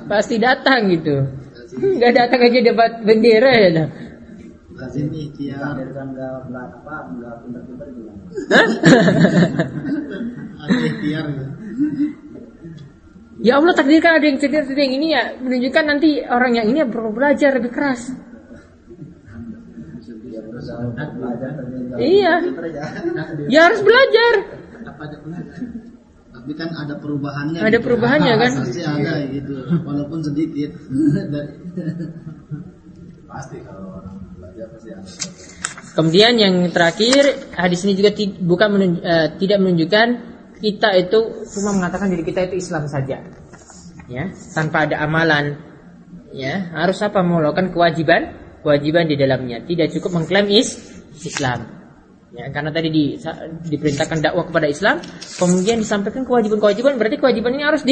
[0.07, 1.27] Pasti datang gitu.
[1.75, 3.69] Nggak datang aja dapat bendera ya.
[3.75, 3.89] dah.
[4.83, 5.79] Lazim ikhtiar.
[5.79, 8.13] Takdirkan nggak belak apa nggak pintar-pintar juga.
[8.51, 8.67] Hah?
[10.67, 11.53] Ada ikhtiar gitu.
[13.43, 16.83] Ya Allah takdirkan ada yang cerita cerita yang ini ya menunjukkan nanti orang yang ini
[16.87, 18.11] perlu belajar lebih keras.
[21.99, 22.35] Iya.
[23.47, 24.33] Ya harus belajar.
[26.33, 27.61] Tapi kan ada perubahannya.
[27.63, 27.87] Ada gitu.
[27.87, 28.51] perubahannya, kan?
[28.67, 29.55] Pasti ada gitu.
[29.87, 30.71] Walaupun sedikit.
[31.31, 31.55] Dari-
[33.31, 34.17] Pasti kalau orang.
[35.93, 40.09] Kemudian yang terakhir hadis ini juga bukan menunj- eh, tidak menunjukkan
[40.63, 41.19] kita itu
[41.53, 43.21] cuma mengatakan diri kita itu Islam saja,
[44.09, 44.25] ya
[44.57, 45.59] tanpa ada amalan,
[46.33, 47.21] ya harus apa?
[47.21, 48.33] Melakukan kewajiban
[48.65, 49.61] kewajiban di dalamnya.
[49.69, 50.81] Tidak cukup mengklaim is
[51.21, 51.67] Islam,
[52.33, 53.05] ya karena tadi di,
[53.69, 54.97] diperintahkan dakwah kepada Islam,
[55.37, 57.85] kemudian disampaikan kewajiban-kewajiban berarti kewajiban ini harus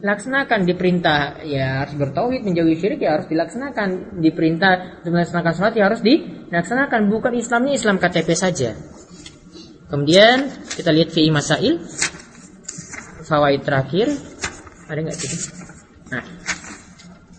[0.00, 4.18] dilaksanakan diperintah ya harus bertauhid menjauhi syirik ya harus dilaksanakan.
[4.20, 7.08] Diperintah melaksanakan sholat ya harus dilaksanakan.
[7.10, 8.70] Bukan Islamnya Islam KTP saja.
[9.88, 11.80] Kemudian kita lihat fi masail.
[13.24, 14.12] Fawaid terakhir.
[14.90, 15.30] Ada nggak sih
[16.04, 16.20] nah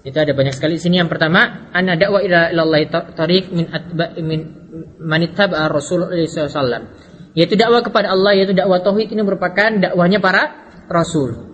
[0.06, 0.78] itu ada banyak sekali.
[0.78, 2.82] Sini yang pertama ana dakwah ila ilallah
[3.14, 4.66] tariq min atba min
[5.02, 11.45] manittaba rasulullah sallallahu yaitu dakwah kepada Allah yaitu dakwah tauhid ini merupakan dakwahnya para rasul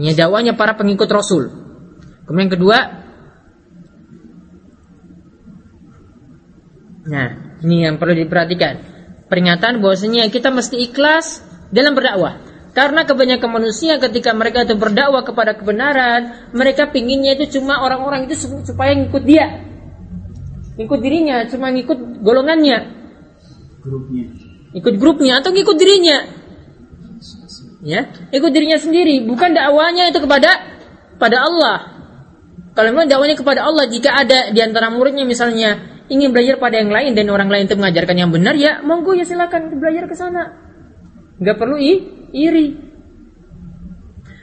[0.00, 1.52] ini dakwahnya para pengikut rasul
[2.24, 2.78] kemudian yang kedua
[7.04, 7.28] nah
[7.60, 8.74] ini yang perlu diperhatikan
[9.28, 15.58] peringatan bahwasanya kita mesti ikhlas dalam berdakwah karena kebanyakan manusia ketika mereka itu berdakwah kepada
[15.58, 19.66] kebenaran, mereka pinginnya itu cuma orang-orang itu su- supaya ngikut dia.
[20.78, 22.78] Ngikut dirinya, cuma ngikut golongannya,
[23.82, 24.24] grupnya.
[24.70, 26.18] ikut grupnya atau ngikut dirinya.
[27.80, 30.52] Ya, ikut dirinya sendiri, bukan dakwanya itu kepada
[31.16, 31.76] pada Allah.
[32.76, 36.92] Kalau memang dakwanya kepada Allah, jika ada di antara muridnya misalnya ingin belajar pada yang
[36.92, 40.52] lain dan orang lain itu mengajarkan yang benar, ya monggo ya silakan belajar ke sana.
[41.40, 41.92] Nggak perlu i,
[42.36, 42.66] iri.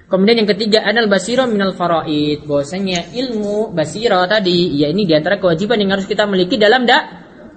[0.07, 2.47] Kemudian yang ketiga anal basiro minal faraid.
[2.47, 7.03] Bahwasanya ilmu basiro tadi ya ini di antara kewajiban yang harus kita miliki dalam dak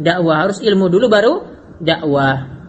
[0.03, 1.35] dakwah harus ilmu dulu baru
[1.79, 2.61] dakwah.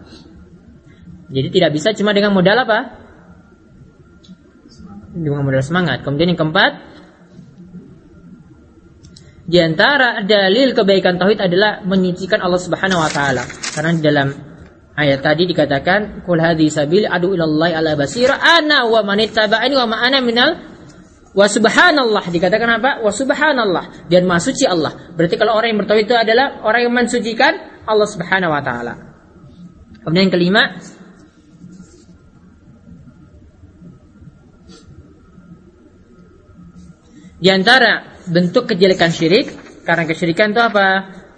[1.34, 3.01] Jadi tidak bisa cuma dengan modal apa?
[5.12, 6.08] Dengan modal semangat.
[6.08, 6.72] Kemudian yang keempat
[9.52, 13.44] di antara dalil kebaikan tauhid adalah menyucikan Allah Subhanahu wa taala.
[13.44, 14.28] Karena di dalam
[14.96, 19.88] ayat tadi dikatakan kul hadhi sabil adu ilallahi ala basira ana wa man ittaba'ani wa
[19.92, 20.56] ma ana minal
[21.36, 22.24] wa subhanallah.
[22.32, 22.92] Dikatakan apa?
[23.04, 24.08] Wa subhanallah.
[24.08, 25.12] Dan maha suci Allah.
[25.20, 28.94] Berarti kalau orang yang bertauhid itu adalah orang yang mensucikan Allah Subhanahu wa taala.
[30.08, 30.80] Kemudian yang kelima
[37.41, 39.49] di antara bentuk kejelekan syirik
[39.81, 40.88] karena kesyirikan itu apa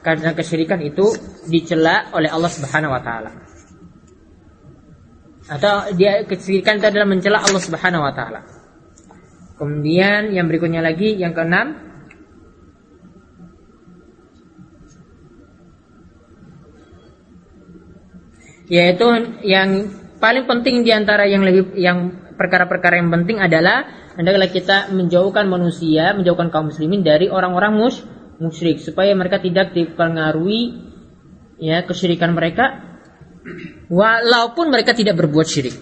[0.03, 1.15] karena kesyirikan itu
[1.47, 3.31] dicela oleh Allah Subhanahu wa taala.
[5.47, 8.43] Atau dia kesyirikan itu adalah mencela Allah Subhanahu wa taala.
[9.55, 11.79] Kemudian yang berikutnya lagi yang keenam
[18.67, 19.07] yaitu
[19.47, 19.87] yang
[20.19, 23.85] paling penting di antara yang lebih yang perkara-perkara yang penting adalah
[24.17, 28.01] adalah kita menjauhkan manusia, menjauhkan kaum muslimin dari orang-orang mus
[28.41, 30.91] musyrik supaya mereka tidak dipengaruhi
[31.61, 32.81] ya kesyirikan mereka
[33.87, 35.75] walaupun mereka tidak berbuat syirik.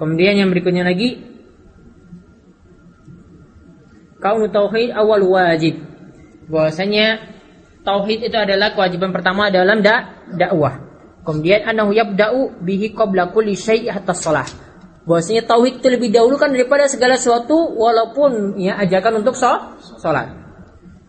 [0.00, 1.29] Kemudian yang berikutnya lagi
[4.20, 5.80] kaum tauhid awal wajib.
[6.46, 7.24] Bahwasanya
[7.82, 10.86] tauhid itu adalah kewajiban pertama dalam da dakwah.
[11.24, 14.48] Kemudian anahu yabda'u bihi qabla kulli syai' hatta shalah.
[15.08, 20.32] Bahwasanya tauhid itu lebih dahulu kan daripada segala sesuatu walaupun ya ajakan untuk salat.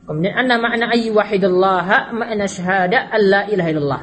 [0.08, 4.02] Kemudian anna ma'na ayyi wahidillah ma'na syahada alla ilaha illallah.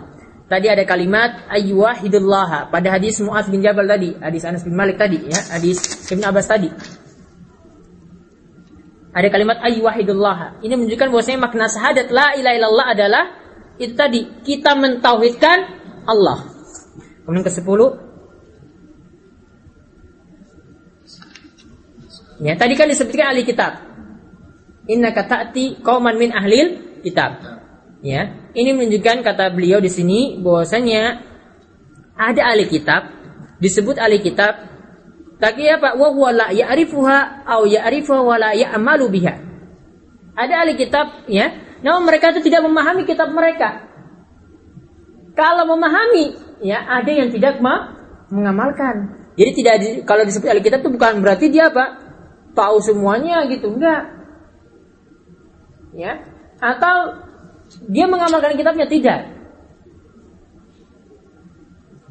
[0.48, 5.28] Tadi ada kalimat ayyuhidullah pada hadis Muaz bin Jabal tadi, hadis Anas bin Malik tadi
[5.28, 6.72] ya, hadis Ibn Abbas tadi.
[9.19, 10.62] Ada kalimat ayyuhidullah.
[10.62, 13.24] Ini menunjukkan bahwasanya makna syahadat la ilaha illallah adalah
[13.74, 15.59] itu tadi kita mentauhidkan
[16.07, 16.47] Allah.
[17.27, 18.07] Kemudian ke-10
[22.39, 23.82] Ya, tadi kan disebutkan ahli kitab.
[24.86, 27.43] Inna kata'ti qauman min ahlil kitab.
[27.99, 31.27] Ya, ini menunjukkan kata beliau di sini bahwasanya
[32.15, 33.11] ada ahli kitab
[33.59, 34.78] disebut ahli kitab
[35.39, 35.94] tapi apa?
[35.94, 39.35] Wa huwa la ya'rifuha au ya'rifuha wa la ya'malu biha.
[40.35, 41.55] Ada ahli kitab ya.
[41.78, 43.86] Namun mereka itu tidak memahami kitab mereka.
[45.39, 47.94] Kalau memahami ya ada yang tidak ma
[48.35, 49.15] mengamalkan.
[49.39, 52.02] Jadi tidak di- kalau disebut ahli kitab itu bukan berarti dia apa?
[52.59, 54.10] Tahu semuanya gitu enggak.
[55.94, 56.27] Ya.
[56.59, 57.15] Atau
[57.86, 59.39] dia mengamalkan kitabnya tidak.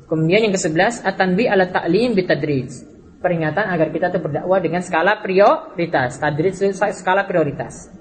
[0.08, 2.96] Kemudian yang ke-11 at-tanbi ala ta'lim bitadrij.
[3.28, 6.16] Peringatan agar kita tuh berdakwah dengan skala prioritas.
[6.16, 7.92] Tadrij skala prioritas.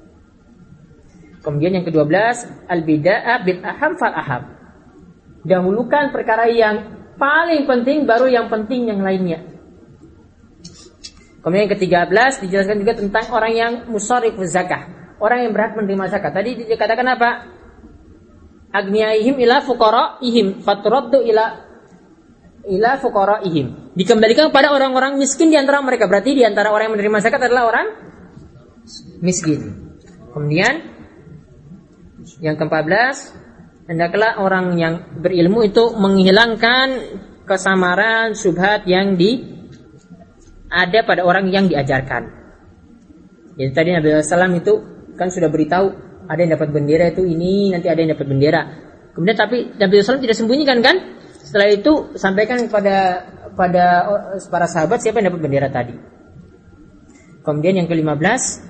[1.43, 2.15] Kemudian yang ke-12
[2.71, 4.55] al-bida'ah bil aham fal aham.
[5.43, 9.43] Dahulukan perkara yang paling penting baru yang penting yang lainnya.
[11.43, 15.11] Kemudian yang ke-13 dijelaskan juga tentang orang yang musarif zakah.
[15.19, 16.39] Orang yang berhak menerima zakat.
[16.39, 17.31] Tadi dikatakan apa?
[18.71, 21.66] Agniyaihim ila fuqaraihim faturaddu ila
[22.67, 23.97] ila fuqaraihim.
[23.97, 26.11] Dikembalikan kepada orang-orang miskin di antara mereka.
[26.11, 27.87] Berarti di antara orang yang menerima zakat adalah orang
[29.23, 29.95] miskin.
[30.35, 30.75] Kemudian
[32.43, 33.17] yang ke-14
[33.89, 37.17] hendaklah orang yang berilmu itu menghilangkan
[37.47, 39.57] kesamaran subhat yang di
[40.67, 42.29] ada pada orang yang diajarkan.
[43.57, 44.75] Jadi tadi Nabi SAW itu
[45.17, 45.87] kan sudah beritahu
[46.29, 48.63] ada yang dapat bendera itu ini nanti ada yang dapat bendera.
[49.17, 51.16] Kemudian tapi Nabi SAW tidak sembunyikan kan?
[51.47, 53.23] Setelah itu sampaikan kepada
[53.55, 53.85] pada
[54.51, 55.95] para sahabat siapa yang dapat bendera tadi.
[57.47, 58.67] Kemudian yang ke-15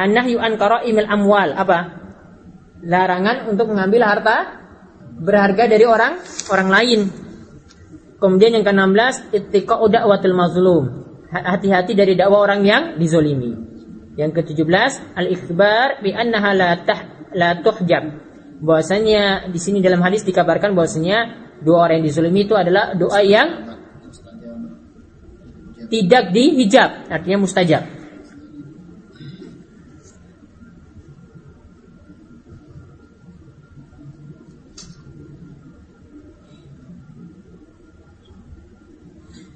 [0.00, 2.00] An-nahyu an qara'imil amwal apa?
[2.84, 4.60] Larangan untuk mengambil harta
[5.20, 7.00] berharga dari orang orang lain.
[8.20, 10.84] Kemudian yang ke-16 ittiqa'u da'watil mazlum.
[11.32, 13.56] Hati-hati dari dakwah orang yang dizolimi.
[14.16, 16.68] Yang ke-17 al-ikhbar bi annaha la
[17.34, 18.04] la tuhjab.
[18.60, 23.48] Bahwasanya di sini dalam hadis dikabarkan bahwasanya doa orang yang dizolimi itu adalah doa yang
[25.90, 27.82] tidak dihijab, artinya mustajab.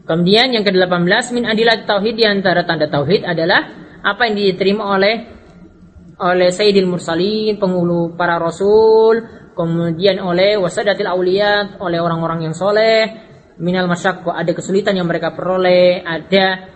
[0.04, 3.72] Kemudian yang ke-18 min adilat tauhid di antara tanda tauhid adalah
[4.04, 5.33] apa yang diterima oleh
[6.18, 9.22] oleh Sayyidil Mursalin, penghulu para rasul,
[9.58, 13.10] kemudian oleh wasadatil auliyat, oleh orang-orang yang soleh,
[13.58, 16.70] minal masyakku ada kesulitan yang mereka peroleh, ada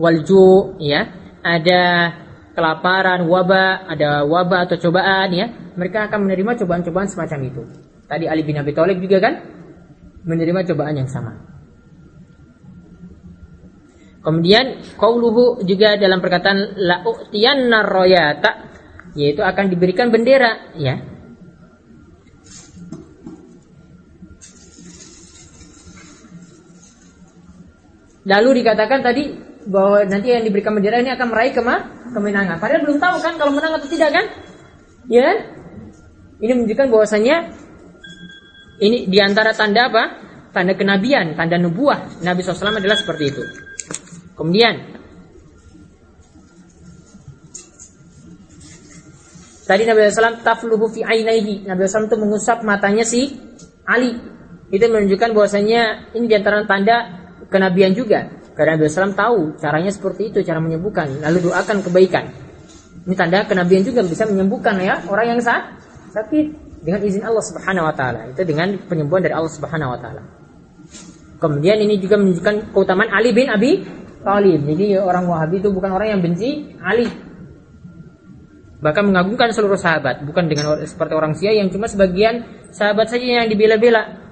[0.00, 1.04] walju, ya,
[1.44, 1.82] ada
[2.56, 5.46] kelaparan, wabah, ada wabah atau cobaan, ya,
[5.76, 7.62] mereka akan menerima cobaan-cobaan semacam itu.
[8.08, 9.34] Tadi Ali bin Abi Thalib juga kan
[10.24, 11.44] menerima cobaan yang sama.
[14.18, 18.50] Kemudian qauluhu juga dalam perkataan la u'tiyanna royata
[19.16, 21.00] yaitu akan diberikan bendera ya.
[28.28, 29.32] Lalu dikatakan tadi
[29.64, 31.76] bahwa nanti yang diberikan bendera ini akan meraih kema
[32.12, 32.60] kemenangan.
[32.60, 34.24] Padahal belum tahu kan kalau menang atau tidak kan?
[35.08, 35.48] Ya?
[36.38, 37.36] Ini menunjukkan bahwasanya
[38.84, 40.04] ini di antara tanda apa?
[40.52, 43.42] Tanda kenabian, tanda nubuah Nabi SAW adalah seperti itu.
[44.36, 44.97] Kemudian
[49.68, 51.68] Tadi Nabi SAW tafluhu fi ainaihi.
[51.68, 53.36] Nabi SAW itu mengusap matanya si
[53.84, 54.16] Ali.
[54.72, 58.32] Itu menunjukkan bahwasanya ini di antara tanda kenabian juga.
[58.56, 61.20] Karena Nabi SAW tahu caranya seperti itu, cara menyembuhkan.
[61.20, 62.32] Lalu doakan kebaikan.
[63.04, 66.46] Ini tanda kenabian juga bisa menyembuhkan ya orang yang sakit
[66.80, 68.20] dengan izin Allah Subhanahu Wa Taala.
[68.32, 70.22] Itu dengan penyembuhan dari Allah Subhanahu Wa Taala.
[71.38, 73.84] Kemudian ini juga menunjukkan keutamaan Ali bin Abi
[74.24, 74.64] Thalib.
[74.64, 77.27] Jadi orang Wahabi itu bukan orang yang benci Ali.
[78.78, 83.50] Bahkan mengagungkan seluruh sahabat, bukan dengan seperti orang Syiah yang cuma sebagian sahabat saja yang
[83.50, 84.22] dibela-bela.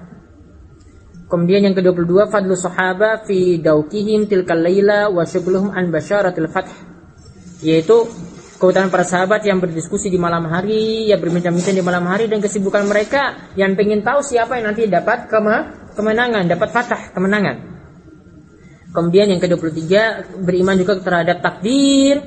[1.27, 6.71] Kemudian yang ke-22 fadlu sahaba fi daukihim tilkal laila wa syughluhum an basyaratil fath.
[7.59, 8.07] Yaitu
[8.55, 12.87] keutamaan para sahabat yang berdiskusi di malam hari, yang berbincang-bincang di malam hari dan kesibukan
[12.87, 17.57] mereka yang pengen tahu siapa yang nanti dapat kema kemenangan, dapat fatah, kemenangan.
[18.95, 19.83] Kemudian yang ke-23
[20.47, 22.23] beriman juga terhadap takdir,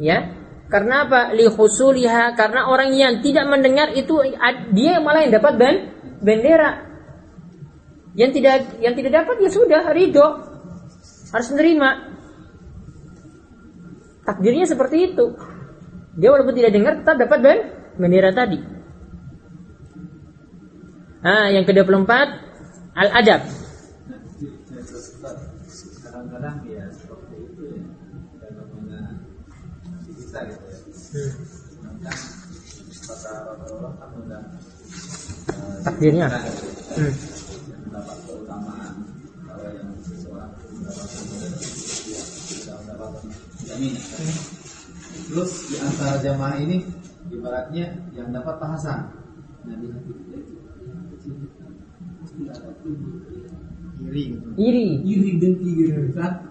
[0.00, 0.39] ya.
[0.70, 1.34] Karena apa?
[1.34, 4.22] Li husuliha karena orang yang tidak mendengar itu
[4.70, 5.76] dia malah yang dapat ben
[6.22, 6.86] bendera.
[8.14, 10.26] Yang tidak yang tidak dapat ya sudah ridho.
[11.34, 11.90] Harus menerima.
[14.22, 15.34] Takdirnya seperti itu.
[16.14, 17.58] Dia walaupun tidak dengar tetap dapat ben
[17.98, 18.62] bendera tadi.
[21.20, 22.12] Nah, yang ke-24
[22.96, 23.42] al-adab.
[26.00, 26.84] kadang-kadang ya
[30.30, 30.78] kita gitu ya
[31.10, 31.32] Hmm.
[31.74, 32.14] sedangkan
[33.02, 34.42] kata Rasulullah kan udah
[35.50, 36.26] eh, Takdirnya.
[36.30, 37.14] Hmm.
[37.82, 38.92] mendapat keutamaan
[39.42, 41.18] kalau yang mendapatkan
[43.60, 44.28] jaminan kan?
[45.26, 46.76] terus di antara jamaah ini
[47.28, 49.10] ibaratnya yang dapat pahasan
[49.66, 51.30] nah di hati kita itu
[52.22, 52.70] pasti ada
[54.00, 54.48] Iri gitu.
[54.56, 54.86] Iri.
[55.04, 56.49] iri dengki gitu kan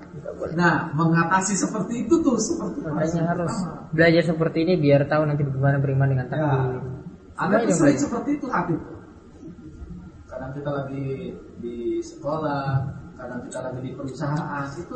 [0.56, 3.90] nah mengatasi seperti itu tuh seperti Makanya harus pertama.
[3.94, 6.82] belajar seperti ini biar tahu nanti bagaimana beriman dengan Ya, takdir.
[7.38, 8.76] ada Semuanya tuh sering seperti itu hati
[10.26, 11.08] kadang kita lagi
[11.60, 12.66] di sekolah
[13.16, 14.96] kadang kita lagi di perusahaan itu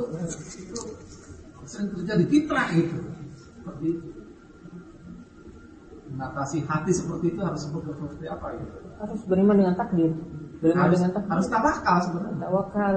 [0.59, 0.81] itu
[1.63, 2.97] sering terjadi fitrah gitu.
[3.33, 4.07] Seperti itu.
[6.13, 8.75] Mengatasi hati seperti itu harus seperti, seperti apa gitu.
[8.99, 10.11] Harus beriman dengan takdir.
[10.59, 11.31] Beriman harus dengan takdir.
[11.33, 12.37] harus tawakal sebenarnya.
[12.43, 12.95] Tawakal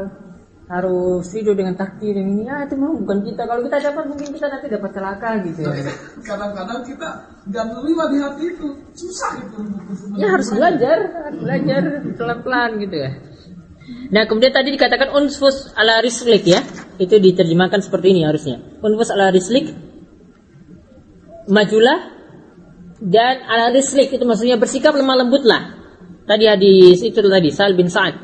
[0.66, 2.47] harus ridho dengan takdir ini.
[2.47, 3.43] Ya itu memang bukan kita.
[3.47, 5.72] Kalau kita dapat mungkin kita nanti dapat celaka gitu ya.
[6.28, 7.09] Kadang-kadang kita
[7.47, 8.68] nggak menerima di hati itu.
[8.98, 9.59] Susah itu
[10.18, 10.98] ya harus belajar.
[11.30, 11.82] Harus belajar
[12.18, 13.10] pelan-pelan gitu ya.
[14.10, 16.60] Nah kemudian tadi dikatakan unfus ala rislik ya.
[16.98, 18.59] Itu diterjemahkan seperti ini harusnya.
[18.82, 19.70] Unfus ala rislik
[21.47, 22.10] majulah
[22.98, 24.10] dan ala rislik.
[24.10, 25.76] Itu maksudnya bersikap lemah lembut lah
[26.26, 28.18] tadi hadis itu tadi Sal bin Sa'ad.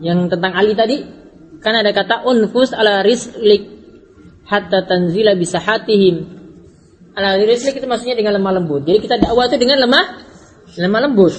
[0.00, 1.21] Yang tentang Ali tadi
[1.62, 3.70] kan ada kata unfus ala rislik
[4.50, 6.26] hatta tanzila bisahatihim
[7.14, 8.82] ala rislik itu maksudnya dengan lemah lembut.
[8.82, 10.04] Jadi kita dakwah itu dengan lemah
[10.76, 11.34] lemah lembut.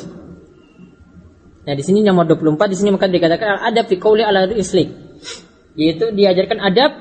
[1.64, 4.90] Nah di sini nomor 24 di sini maka dikatakan adab fi qauli ala rislik
[5.76, 6.92] yaitu diajarkan adab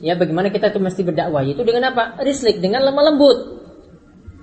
[0.00, 1.40] ya bagaimana kita itu mesti berdakwah.
[1.42, 2.20] Yaitu dengan apa?
[2.20, 3.38] Rislik dengan lemah lembut.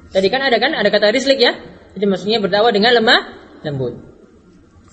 [0.10, 0.73] Tadi kan ada kan?
[0.73, 1.53] Ada kata rislik ya.
[1.94, 3.19] Itu maksudnya berdakwah dengan lemah
[3.61, 4.16] lembut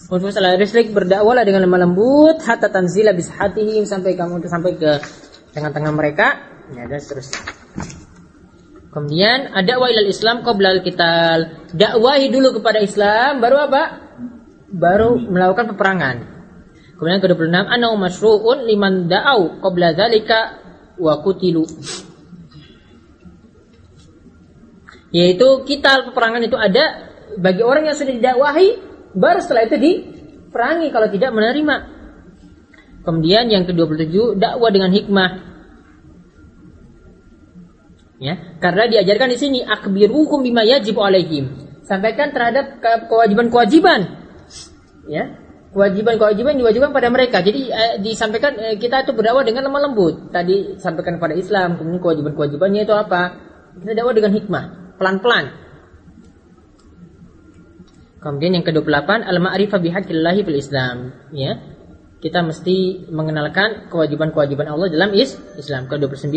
[0.04, 5.00] Unfus ala rislik berdakwahlah dengan lemah lembut hatta tanzila bishatihim sampai kamu sampai ke
[5.56, 6.44] tengah-tengah mereka
[6.76, 7.40] ya dan seterusnya.
[8.92, 11.66] Kemudian ada ilal Islam qabla al-qital.
[11.72, 13.82] Dakwahi dulu kepada Islam baru apa?
[14.70, 16.16] Baru melakukan peperangan.
[16.94, 20.62] Kemudian ke-26 anau masyru'un liman da'au qabla dzalika
[21.00, 21.66] wa qutilu.
[25.10, 31.08] Yaitu kita peperangan itu ada bagi orang yang sudah didakwahi baru setelah itu diperangi kalau
[31.08, 31.76] tidak menerima.
[33.04, 35.30] Kemudian yang ke-27 dakwah dengan hikmah.
[38.16, 41.52] Ya, karena diajarkan di sini akbiruhum bima yajib alaihim.
[41.84, 44.00] Sampaikan terhadap ke- kewajiban-kewajiban.
[45.04, 45.44] Ya.
[45.74, 47.42] Kewajiban-kewajiban diwajibkan pada mereka.
[47.42, 50.30] Jadi eh, disampaikan eh, kita itu berdakwah dengan lemah lembut.
[50.32, 53.22] Tadi sampaikan pada Islam, kemudian kewajiban-kewajibannya itu apa?
[53.82, 54.64] Kita dakwah dengan hikmah,
[54.96, 55.63] pelan-pelan.
[58.24, 61.60] Kemudian yang ke-28 al-ma'rifah bihaqillahi fil Islam, ya.
[62.24, 65.92] Kita mesti mengenalkan kewajiban-kewajiban Allah dalam is Islam.
[65.92, 66.32] Ke-29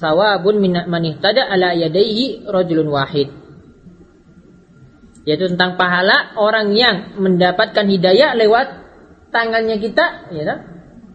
[0.00, 3.28] sawabun min man ihtada ala yadayhi rajulun wahid.
[5.28, 8.66] Yaitu tentang pahala orang yang mendapatkan hidayah lewat
[9.28, 10.58] tangannya kita, ya kan?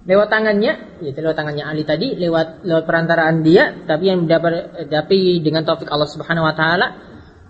[0.06, 5.42] Lewat tangannya, yaitu lewat tangannya Ali tadi, lewat lewat perantaraan dia, tapi yang mendapat tapi
[5.42, 7.09] dengan taufik Allah Subhanahu wa taala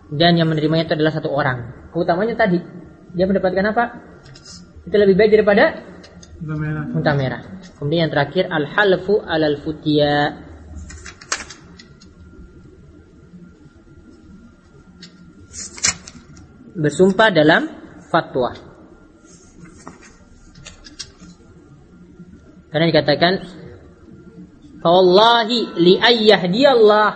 [0.10, 1.90] dan yang menerimanya itu adalah satu orang.
[1.94, 2.58] Keutamanya tadi
[3.14, 3.84] dia mendapatkan apa?
[4.86, 5.86] Itu lebih baik daripada
[6.42, 6.86] merah.
[6.90, 7.42] unta merah.
[7.78, 10.50] Kemudian yang terakhir al-halfu alal futia.
[16.80, 17.70] Bersumpah dalam
[18.08, 18.56] fatwa.
[22.70, 23.34] Karena dikatakan
[24.80, 27.10] Fawallahi li ayyahdiallah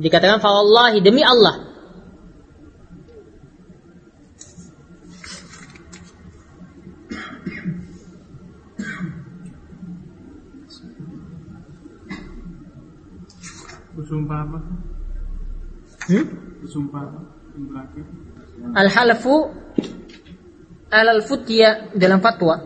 [0.00, 1.75] Dikatakan fawallahi demi Allah
[14.16, 14.58] Bersumpah apa?
[16.08, 16.26] hmm?
[16.64, 17.20] Bersumpah apa?
[18.80, 19.52] Al-halfu
[20.88, 22.56] alal futya dalam fatwa.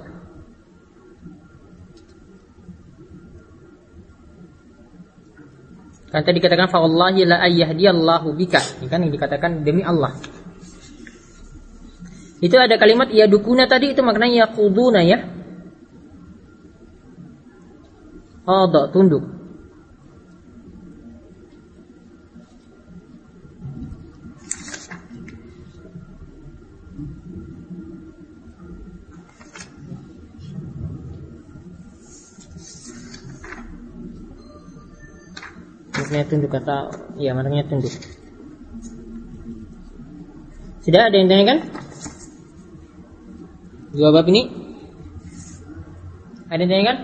[6.14, 8.62] Kan tadi dikatakan fa wallahi la ayyahdiyallahu bika.
[8.78, 10.14] Ini kan yang dikatakan demi Allah.
[12.38, 15.18] Itu ada kalimat ya dukuna tadi itu maknanya yaquduna ya.
[18.46, 19.39] Qada tunduk.
[36.00, 36.76] Maknanya tunduk kata
[37.20, 37.92] ya maknanya tunduk.
[40.80, 41.58] Sudah ada yang tanyakan?
[43.92, 44.48] Dua bab ini?
[46.48, 46.98] Ada yang kan?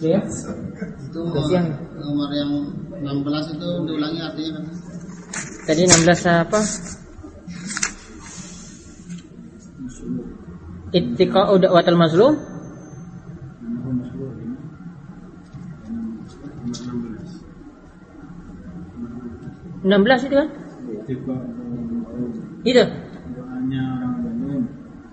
[0.00, 0.20] Ya.
[1.04, 1.68] Itu Udah siang.
[2.00, 2.52] nomor yang
[3.00, 4.64] 16 itu diulangi artinya kan?
[5.68, 6.60] Tadi 16 apa?
[10.96, 12.55] Ittiqa'u da'watal mazlum.
[19.86, 20.48] 16 itu kan?
[22.66, 22.82] Itu.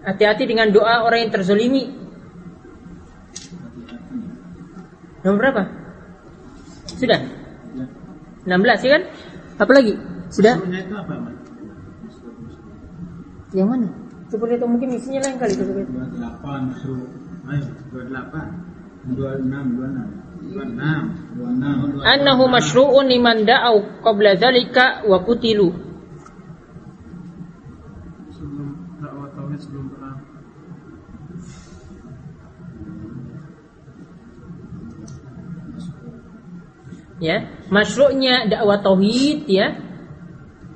[0.03, 1.93] Hati-hati dengan doa orang yang terzolimi.
[5.23, 5.63] Nomor berapa?
[6.97, 7.21] Sudah?
[8.43, 9.03] 16 ya kan?
[9.61, 9.93] Apa lagi?
[10.33, 10.57] Sudah?
[10.57, 10.97] Itu?
[13.53, 13.87] Yang mana?
[14.33, 15.89] Coba lihat mungkin isinya lain kali coba lihat.
[15.93, 17.05] 28 masuk
[17.53, 20.22] ayo 28 26 26 26 26
[22.03, 25.71] Annahu masyru'un liman da'au qabla dzalika wa kutilu.
[37.23, 39.79] Ya, masyru'nya dakwah tauhid ya.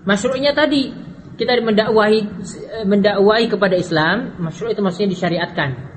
[0.08, 0.96] Masyru'nya tadi
[1.36, 2.24] kita mendakwahi
[2.88, 5.97] mendakwahi kepada Islam, masyru' itu maksudnya disyariatkan.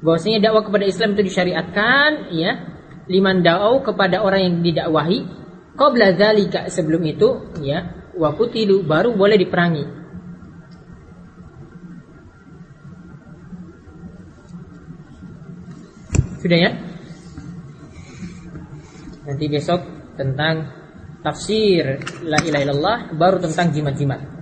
[0.00, 0.04] Ya.
[0.04, 2.50] Bahwasanya dakwah kepada Islam itu disyariatkan ya.
[3.10, 5.18] Liman da'au kepada orang yang didakwahi
[5.74, 9.84] qabla dzalika sebelum itu ya wa kutilu baru boleh diperangi.
[16.40, 16.70] Sudah ya?
[19.28, 19.80] Nanti besok
[20.16, 20.72] tentang
[21.20, 24.39] tafsir la ilaha illallah baru tentang jimat-jimat.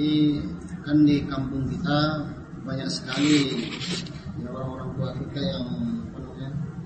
[0.00, 0.40] Jadi
[0.80, 2.24] kan di kampung kita
[2.64, 3.68] banyak sekali
[4.40, 5.66] ya orang-orang tua kita yang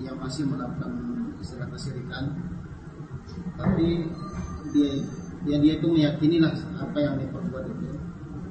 [0.03, 0.91] yang masih melakukan
[1.39, 2.35] istilah kesyirikan.
[3.55, 4.11] Tapi
[4.75, 4.99] dia
[5.47, 7.87] ya dia itu meyakini lah apa yang dia perbuat itu.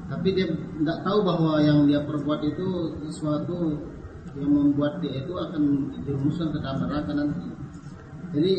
[0.09, 0.49] Tapi dia
[0.81, 2.69] nggak tahu bahwa yang dia perbuat itu
[3.13, 3.85] sesuatu
[4.33, 7.53] yang membuat dia itu akan dirumuskan ke dalam neraka nanti.
[8.33, 8.53] Jadi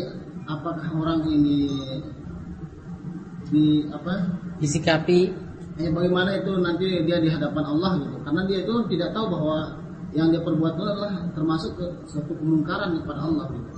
[0.46, 1.66] apakah orang ini
[3.50, 5.45] di apa Disikapi
[5.76, 8.16] Ya, bagaimana itu nanti dia di hadapan Allah gitu.
[8.24, 9.58] Karena dia itu tidak tahu bahwa
[10.16, 13.72] yang dia perbuat itu adalah termasuk ke suatu kemungkaran kepada Allah gitu.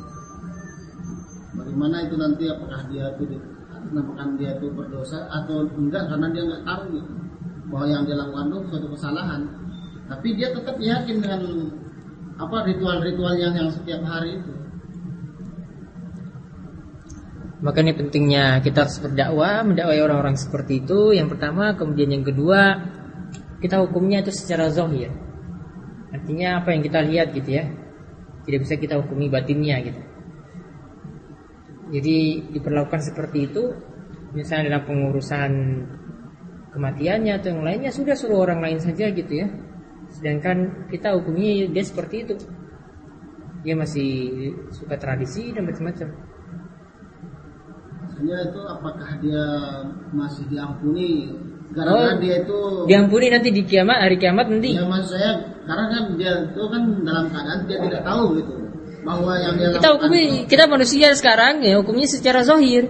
[1.57, 3.41] Bagaimana itu nanti apakah dia itu
[3.97, 7.11] apakah dia itu berdosa atau enggak karena dia nggak tahu gitu
[7.73, 9.41] bahwa yang dia lakukan itu suatu kesalahan.
[10.07, 11.41] Tapi dia tetap yakin dengan
[12.37, 14.53] apa ritual-ritual yang yang setiap hari itu.
[17.57, 21.17] Maka ini pentingnya kita harus berdakwah, mendakwai orang-orang seperti itu.
[21.17, 22.85] Yang pertama, kemudian yang kedua,
[23.57, 25.09] kita hukumnya itu secara zahir.
[26.13, 27.65] Artinya apa yang kita lihat gitu ya.
[28.45, 30.01] Tidak bisa kita hukumi batinnya gitu.
[31.97, 32.17] Jadi
[32.53, 33.73] diperlakukan seperti itu,
[34.37, 35.51] misalnya dalam pengurusan
[36.77, 39.47] kematiannya atau yang lainnya sudah suruh orang lain saja gitu ya.
[40.13, 42.35] Sedangkan kita hukumnya dia seperti itu.
[43.65, 44.11] Dia masih
[44.69, 46.36] suka tradisi dan macam-macam.
[48.17, 49.45] Maksudnya itu apakah dia
[50.09, 51.29] masih diampuni
[51.69, 52.57] gara-gara Oh, dia itu
[52.89, 54.73] Diampuni nanti di kiamat hari kiamat nanti.
[54.73, 55.37] Ya maksud saya
[55.69, 58.53] karena kan dia itu kan dalam keadaan dia tidak tahu gitu
[59.05, 62.89] bahwa yang dia Kita hukumi itu- kita manusia sekarang ya hukumnya secara zahir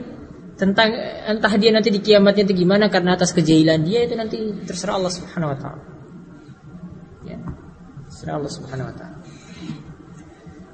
[0.56, 0.96] tentang
[1.28, 5.12] entah dia nanti di kiamatnya itu gimana karena atas kejahilan dia itu nanti terserah Allah
[5.12, 5.84] Subhanahu wa taala.
[7.28, 7.36] Ya.
[8.08, 9.18] Terserah Allah Subhanahu wa taala.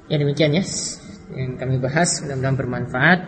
[0.06, 0.62] Ya demikian ya
[1.34, 3.20] yang kami bahas mudah-mudahan bermanfaat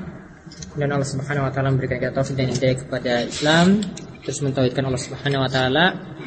[0.76, 3.82] dan Allah Subhanahu wa taala memberikan kita taufik dan hidayah kepada Islam
[4.26, 5.84] terus mentauhidkan Allah Subhanahu wa taala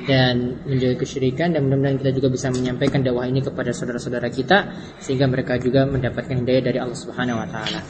[0.08, 4.58] dan menjauhi kesyirikan dan mudah-mudahan kita juga bisa menyampaikan dakwah ini kepada saudara-saudara kita
[5.04, 7.84] sehingga mereka juga mendapatkan hidayah dari Allah Subhanahu wa taala.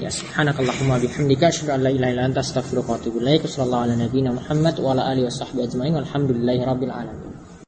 [0.00, 3.44] Ya subhanakallahumma bihamdika asyhadu an la ilaha illa anta astaghfiruka wa atubu ilaik.
[3.44, 5.92] Ala nabiyyina Muhammad wa ala alihi washabbihi ajmain.
[5.92, 7.29] Walhamdulillahirabbil alamin.